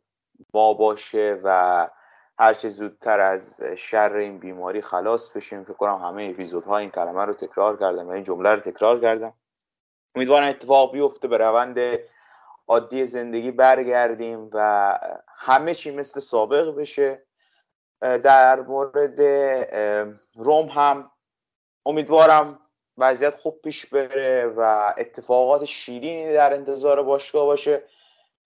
ما 0.55 0.75
باشه 0.75 1.41
و 1.45 1.89
هرچه 2.39 2.69
زودتر 2.69 3.21
از 3.21 3.63
شر 3.77 4.13
این 4.13 4.39
بیماری 4.39 4.81
خلاص 4.81 5.31
بشیم. 5.31 5.65
فکر 5.65 5.73
کنم 5.73 5.97
همه 5.97 6.29
اپیزودها 6.33 6.79
این 6.79 6.91
کلمه 6.91 7.25
رو 7.25 7.35
تکرار 7.35 7.77
کردم 7.77 8.09
و 8.09 8.11
این 8.11 8.25
جمله 8.25 8.51
رو 8.51 8.61
تکرار 8.61 9.01
کردم. 9.01 9.33
امیدوارم 10.15 10.49
اتفاق 10.49 10.93
بیفته 10.93 11.29
به 11.29 11.39
روند 11.39 11.79
عادی 12.69 13.07
زندگی 13.07 13.51
برگردیم 13.51 14.51
و 14.53 14.99
همه 15.29 15.75
چی 15.75 15.91
مثل 15.97 16.21
سابق 16.21 16.77
بشه. 16.77 17.27
در 18.01 18.61
مورد 18.61 19.21
روم 20.35 20.67
هم 20.69 21.11
امیدوارم 21.87 22.59
وضعیت 22.99 23.35
خوب 23.35 23.61
پیش 23.63 23.87
بره 23.87 24.47
و 24.47 24.93
اتفاقات 24.99 25.65
شیرینی 25.65 26.33
در 26.33 26.55
انتظار 26.55 27.03
باشگاه 27.03 27.45
باشه. 27.45 27.83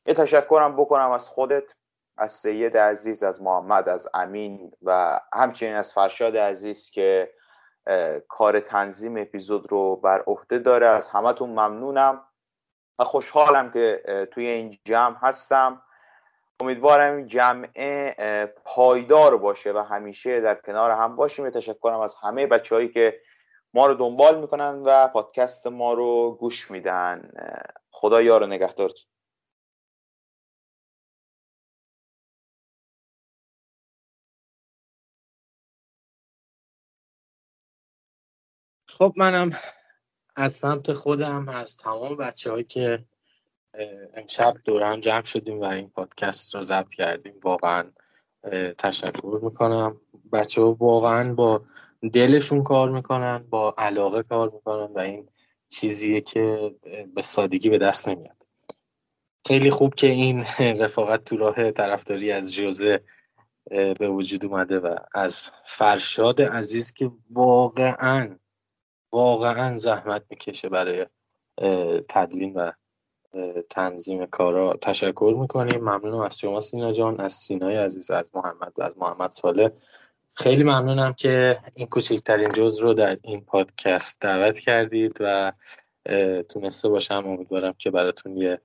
یه 0.07 0.15
تشکرم 0.15 0.77
بکنم 0.77 1.11
از 1.11 1.29
خودت 1.29 1.75
از 2.17 2.33
سید 2.33 2.77
عزیز 2.77 3.23
از 3.23 3.43
محمد 3.43 3.89
از 3.89 4.09
امین 4.15 4.73
و 4.83 5.21
همچنین 5.33 5.75
از 5.75 5.93
فرشاد 5.93 6.37
عزیز 6.37 6.91
که 6.91 7.35
کار 8.29 8.61
تنظیم 8.61 9.17
اپیزود 9.17 9.73
رو 9.73 9.97
بر 9.97 10.23
عهده 10.27 10.59
داره. 10.59 10.89
از 10.89 11.09
همتون 11.09 11.51
ممنونم 11.51 12.25
و 12.99 13.05
خوشحالم 13.05 13.71
که 13.71 14.03
توی 14.33 14.47
این 14.47 14.79
جمع 14.85 15.17
هستم. 15.21 15.83
امیدوارم 16.61 17.27
جمعه 17.27 18.15
پایدار 18.65 19.39
باشه 19.39 19.73
و 19.73 19.79
همیشه 19.79 20.41
در 20.41 20.55
کنار 20.55 20.91
هم 20.91 21.17
باشیم. 21.17 21.51
تشکرم 21.51 22.01
از 22.01 22.17
همه 22.23 22.47
بچههایی 22.47 22.89
که 22.89 23.21
ما 23.75 23.87
رو 23.87 23.95
دنبال 23.95 24.41
می‌کنن 24.41 24.83
و 24.85 25.09
پادکست 25.09 25.67
ما 25.67 25.93
رو 25.93 26.37
گوش 26.41 26.71
میدن. 26.71 27.31
خدا 27.91 28.23
یار 28.23 28.43
و 28.43 28.47
نگهدارتون. 28.47 29.11
خب 38.89 39.13
منم 39.17 39.51
از 40.37 40.53
سمت 40.53 40.93
خودم 40.93 41.49
از 41.49 41.77
تمام 41.77 42.17
بچه 42.17 42.51
هایی 42.51 42.65
که 42.65 43.05
امشب 44.15 44.55
دور 44.65 44.83
هم 44.83 45.01
جمع 45.01 45.25
شدیم 45.25 45.61
و 45.61 45.65
این 45.65 45.89
پادکست 45.89 46.55
رو 46.55 46.63
ضبط 46.63 46.89
کردیم. 46.89 47.35
واقعا 47.45 47.85
تشکر 48.79 49.41
می‌کنم. 49.43 50.01
بچه 50.33 50.63
ها 50.63 50.73
واقعا 50.73 51.35
با 51.35 51.63
دلشون 52.13 52.63
کار 52.63 52.91
می‌کنن 52.91 53.45
با 53.51 53.75
علاقه 53.79 54.23
کار 54.23 54.51
می‌کنن 54.51 54.93
و 54.95 54.99
این 54.99 55.29
چیزیه 55.69 56.21
که 56.21 56.75
به 57.15 57.23
سادگی 57.23 57.71
به 57.71 57.79
دست 57.79 58.09
نمیاد. 58.09 58.47
خیلی 59.47 59.71
خوب 59.71 59.95
که 59.95 60.07
این 60.07 60.45
رفاقت 60.83 61.25
تو 61.25 61.37
راه 61.37 61.71
طرفداری 61.71 62.33
از 62.33 62.55
جوزه 62.55 63.01
به 63.99 64.09
وجود 64.09 64.47
اومده 64.47 64.79
و 64.79 64.97
از 65.15 65.51
فرشاد 65.65 66.43
عزیز 66.43 66.93
که 66.93 67.11
واقعا 67.31 68.39
واقعا 69.13 69.79
زحمت 69.79 70.23
می‌کشه 70.31 70.69
برای 70.69 71.07
تدوین 72.09 72.55
و 72.55 72.73
تنظیم 73.71 74.27
کارا 74.27 74.73
تشکر 74.73 75.35
می‌کنیم. 75.39 75.81
ممنونم 75.81 76.21
از 76.21 76.39
شما 76.39 76.61
سینا 76.61 76.93
جان 76.93 77.21
از 77.21 77.33
سینای 77.33 77.77
عزیز 77.77 78.11
از 78.11 78.31
محمد 78.35 78.73
و 78.77 78.83
از 78.83 78.99
محمد 78.99 79.31
ساله 79.31 79.73
خیلی 80.35 80.63
ممنونم 80.63 81.13
که 81.13 81.57
این 81.77 81.87
کوچکترین 81.87 82.53
جز 82.53 82.79
رو 82.79 82.95
در 82.95 83.19
این 83.23 83.41
پادکست 83.41 84.21
دعوت 84.21 84.59
کردید 84.59 85.17
و 85.21 85.53
تونسته 86.49 86.89
باشم. 86.89 87.23
امیدوارم 87.27 87.75
که 87.79 87.91
براتون 87.91 88.37
یه 88.37 88.61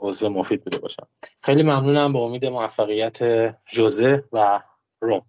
عضو 0.00 0.28
مفید 0.28 0.64
بوده 0.64 0.78
باشم. 0.78 1.06
خیلی 1.42 1.62
ممنونم. 1.62 2.12
به 2.12 2.18
امید 2.18 2.46
موفقیت 2.46 3.18
جوزه 3.64 4.24
و 4.32 4.62
روم. 5.00 5.22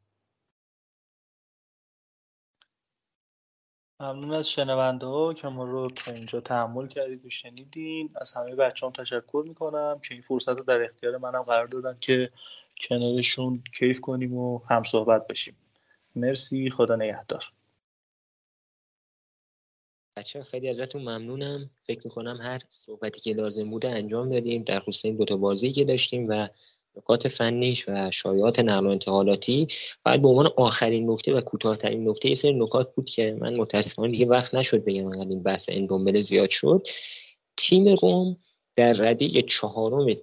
ممنون 3.99 4.34
از 4.34 4.49
شنونده 4.49 5.05
ها 5.05 5.34
که 5.34 5.47
ما 5.47 5.63
رو 5.63 5.89
تا 5.89 6.11
اینجا 6.11 6.41
تحمل 6.41 6.88
کردید 6.88 7.26
و 7.26 7.30
شنیدین. 7.30 8.09
از 8.22 8.34
همه 8.34 8.55
بچه 8.55 8.85
هم 8.85 8.91
تشکر 8.91 9.43
می‌کنم 9.47 9.99
که 10.03 10.13
این 10.13 10.22
فرصت 10.22 10.49
رو 10.49 10.63
در 10.63 10.84
اختیار 10.84 11.17
منم 11.17 11.41
قرار 11.41 11.67
دادن 11.67 11.97
که 12.01 12.31
کنارشون 12.77 13.63
کیف 13.77 14.01
کنیم 14.01 14.34
و 14.34 14.59
هم 14.69 14.84
صحبت 14.84 15.27
بشیم. 15.27 15.55
مرسی 16.15 16.69
خدا 16.69 16.95
نگهدار. 16.95 17.51
بچه 20.17 20.43
خیلی 20.43 20.69
ازتون 20.69 21.01
ممنونم. 21.01 21.69
فکر 21.84 22.01
می‌کنم 22.05 22.38
هر 22.41 22.59
صحبتی 22.69 23.19
که 23.19 23.34
لازم 23.34 23.69
بوده 23.69 23.89
انجام 23.89 24.30
دادیم. 24.30 24.63
در 24.63 24.80
خصوص 24.80 25.05
این 25.05 25.15
دوتا 25.15 25.38
بازی 25.38 25.72
که 25.72 25.85
داشتیم 25.85 26.30
و 26.30 26.47
نکات 26.97 27.27
فنیش 27.27 27.85
و 27.88 28.11
شایعات 28.11 28.59
نقل 28.59 28.88
و 28.88 28.89
انتقالاتی. 28.89 29.67
بعد 30.03 30.22
به 30.22 30.27
عنوان 30.27 30.49
آخرین 30.57 31.11
نکته 31.11 31.34
و 31.34 31.41
کوتاهترین 31.41 32.09
نکته 32.09 32.30
یه 32.30 32.35
سری 32.35 32.53
نکات 32.53 32.95
بود 32.95 33.05
که 33.05 33.38
من 33.39 33.55
متاسفانه 33.55 34.11
دیگه 34.11 34.26
وقت 34.26 34.55
نشد 34.55 34.84
بگم 34.84 35.05
انقدر 35.05 35.30
این 35.30 35.43
بحث 35.43 35.69
اندومبله 35.72 36.22
زیاد 36.22 36.49
شد. 36.49 36.88
تیم 37.57 37.88
روم 37.88 38.38
در 38.76 38.93
رده 38.93 39.41
چهارم 39.41 40.15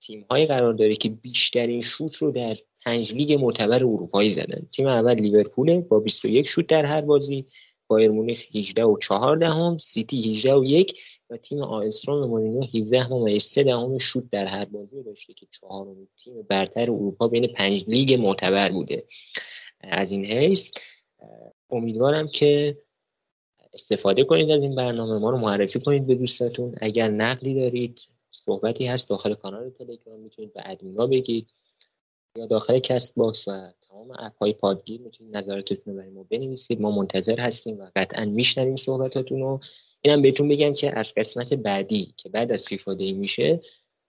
تیم 0.00 0.26
های 0.30 0.46
قرار 0.46 0.72
داره 0.72 0.96
که 0.96 1.08
بیشترین 1.08 1.80
شوت 1.80 2.16
رو 2.16 2.30
در 2.30 2.56
پنج 2.84 3.14
لیگ 3.14 3.32
معتبر 3.32 3.76
اروپایی 3.76 4.30
زدن. 4.30 4.66
تیم 4.72 4.86
اول 4.86 5.14
لیورپول 5.14 5.80
با 5.80 6.00
21 6.00 6.46
شوت 6.46 6.66
در 6.66 6.84
هر 6.84 7.00
بازی 7.00 7.46
بایرن 7.86 8.10
مونیخ 8.10 8.44
18 8.54 8.84
و 8.84 8.98
4 8.98 9.36
دهم 9.36 9.78
سیتی 9.78 10.30
18 10.30 10.54
و 10.54 10.64
1 10.64 11.00
و 11.30 11.36
تیم 11.36 11.62
آ 11.62 11.79
اس 11.79 11.95
رم 11.95 12.28
مورینیو 12.28 12.62
17 12.62 13.04
و 13.04 13.38
3 13.38 13.62
دهم 13.62 13.98
شوت 13.98 14.24
در 14.30 14.46
هر 14.46 14.64
بازی 14.64 15.02
داشته 15.02 15.32
که 15.34 15.46
چهارمین 15.50 16.08
تیم 16.16 16.42
برتر 16.42 16.82
اروپا 16.82 17.28
بین 17.28 17.46
پنج 17.46 17.84
لیگ 17.88 18.14
معتبر 18.14 18.72
بوده. 18.72 19.04
از 19.80 20.10
این 20.10 20.24
حیث 20.24 20.70
امیدوارم 21.70 22.28
که 22.28 22.78
استفاده 23.72 24.24
کنید 24.24 24.50
از 24.50 24.62
این 24.62 24.74
برنامه. 24.74 25.18
ما 25.18 25.30
رو 25.30 25.38
معرفی 25.38 25.80
کنید 25.80 26.06
به 26.06 26.14
دوستاتون. 26.14 26.74
اگر 26.80 27.08
نقدی 27.08 27.54
دارید 27.54 28.00
صحبتی 28.30 28.86
هست 28.86 29.10
داخل 29.10 29.34
کانال 29.34 29.70
تلگرام 29.70 30.20
می‌تونید 30.20 30.52
به 30.52 30.62
ادمینا 30.64 31.06
بگید. 31.06 31.50
یا 32.38 32.46
داخل 32.46 32.78
Castbox 32.78 33.48
و 33.48 33.72
تمام 33.88 34.10
اپ 34.18 34.38
های 34.40 34.52
پادگیر 34.52 35.00
می‌تونید 35.00 35.36
نظراتتون 35.36 35.94
رو 35.94 36.00
برای 36.00 36.10
ما 36.10 36.26
بنویسید. 36.30 36.80
ما 36.80 36.90
منتظر 36.90 37.40
هستیم 37.40 37.78
و 37.78 37.90
قطعا 37.96 38.24
میشنویم 38.24 38.76
صحبتاتون 38.76 39.40
رو. 39.40 39.60
اینم 40.04 40.22
بهتون 40.22 40.48
بگم 40.48 40.72
که 40.72 40.98
از 40.98 41.14
قسمت 41.16 41.54
بعدی 41.54 42.14
که 42.16 42.28
بعد 42.28 42.52
از 42.52 42.64
FIFA 42.66 42.94
Day 42.94 43.12
میشه 43.12 43.60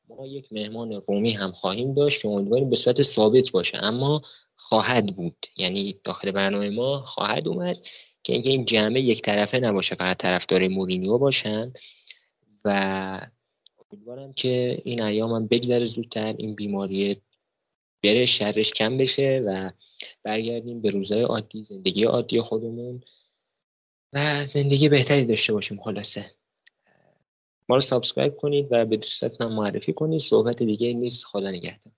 ما 0.10 0.28
یک 0.28 0.54
مهمان 0.54 0.92
رومی 0.92 1.32
هم 1.32 1.52
خواهیم 1.52 1.94
داشت 1.94 2.22
که 2.22 2.28
امیدواریم 2.28 2.70
به 2.70 2.76
صورت 2.76 3.02
ثابت 3.02 3.52
باشه. 3.52 3.78
اما 3.78 4.22
خواهد 4.56 5.16
بود. 5.16 5.46
یعنی 5.58 6.00
داخل 6.04 6.32
برنامه 6.32 6.70
ما 6.70 7.02
خواهد 7.02 7.48
اومد 7.48 7.78
که 8.24 8.34
اینکه 8.34 8.50
این 8.50 8.66
جمع 8.66 9.02
یک 9.02 9.22
طرفه 9.22 9.60
نباشه 9.60 9.96
فقط 9.96 10.18
طرفدار 10.18 10.68
مورینیو 10.68 11.18
باشن. 11.18 11.74
و 12.66 13.30
امیدوارم 13.92 14.34
که 14.34 14.82
این 14.84 15.02
ایام 15.02 15.32
هم 15.32 15.48
بگذره 15.48 15.86
زودتر 15.86 16.36
این 16.38 16.56
بیماری 16.56 17.22
بره 18.04 18.26
شرش 18.26 18.72
کم 18.72 18.98
بشه 18.98 19.44
و 19.48 19.72
برگردیم 20.24 20.82
به 20.82 20.90
روزهای 20.90 21.22
عادی 21.22 21.64
زندگی 21.64 22.04
عادی 22.04 22.42
خودمون. 22.42 23.04
و 24.16 24.46
زندگی 24.46 24.90
بهتری 24.90 25.26
داشته 25.26 25.54
باشیم 25.54 25.82
خلاصه. 25.84 26.26
ما 27.70 27.76
رو 27.76 27.82
subscribe 27.82 28.36
کنید 28.38 28.68
و 28.72 28.86
به 28.86 28.98
دوستاتون 28.98 29.54
معرفی 29.54 29.94
کنید. 29.94 30.22
صحبت 30.22 30.64
دیگه 30.64 30.94
نیست. 30.94 31.26
خدا 31.26 31.52
نگهدار. 31.52 31.94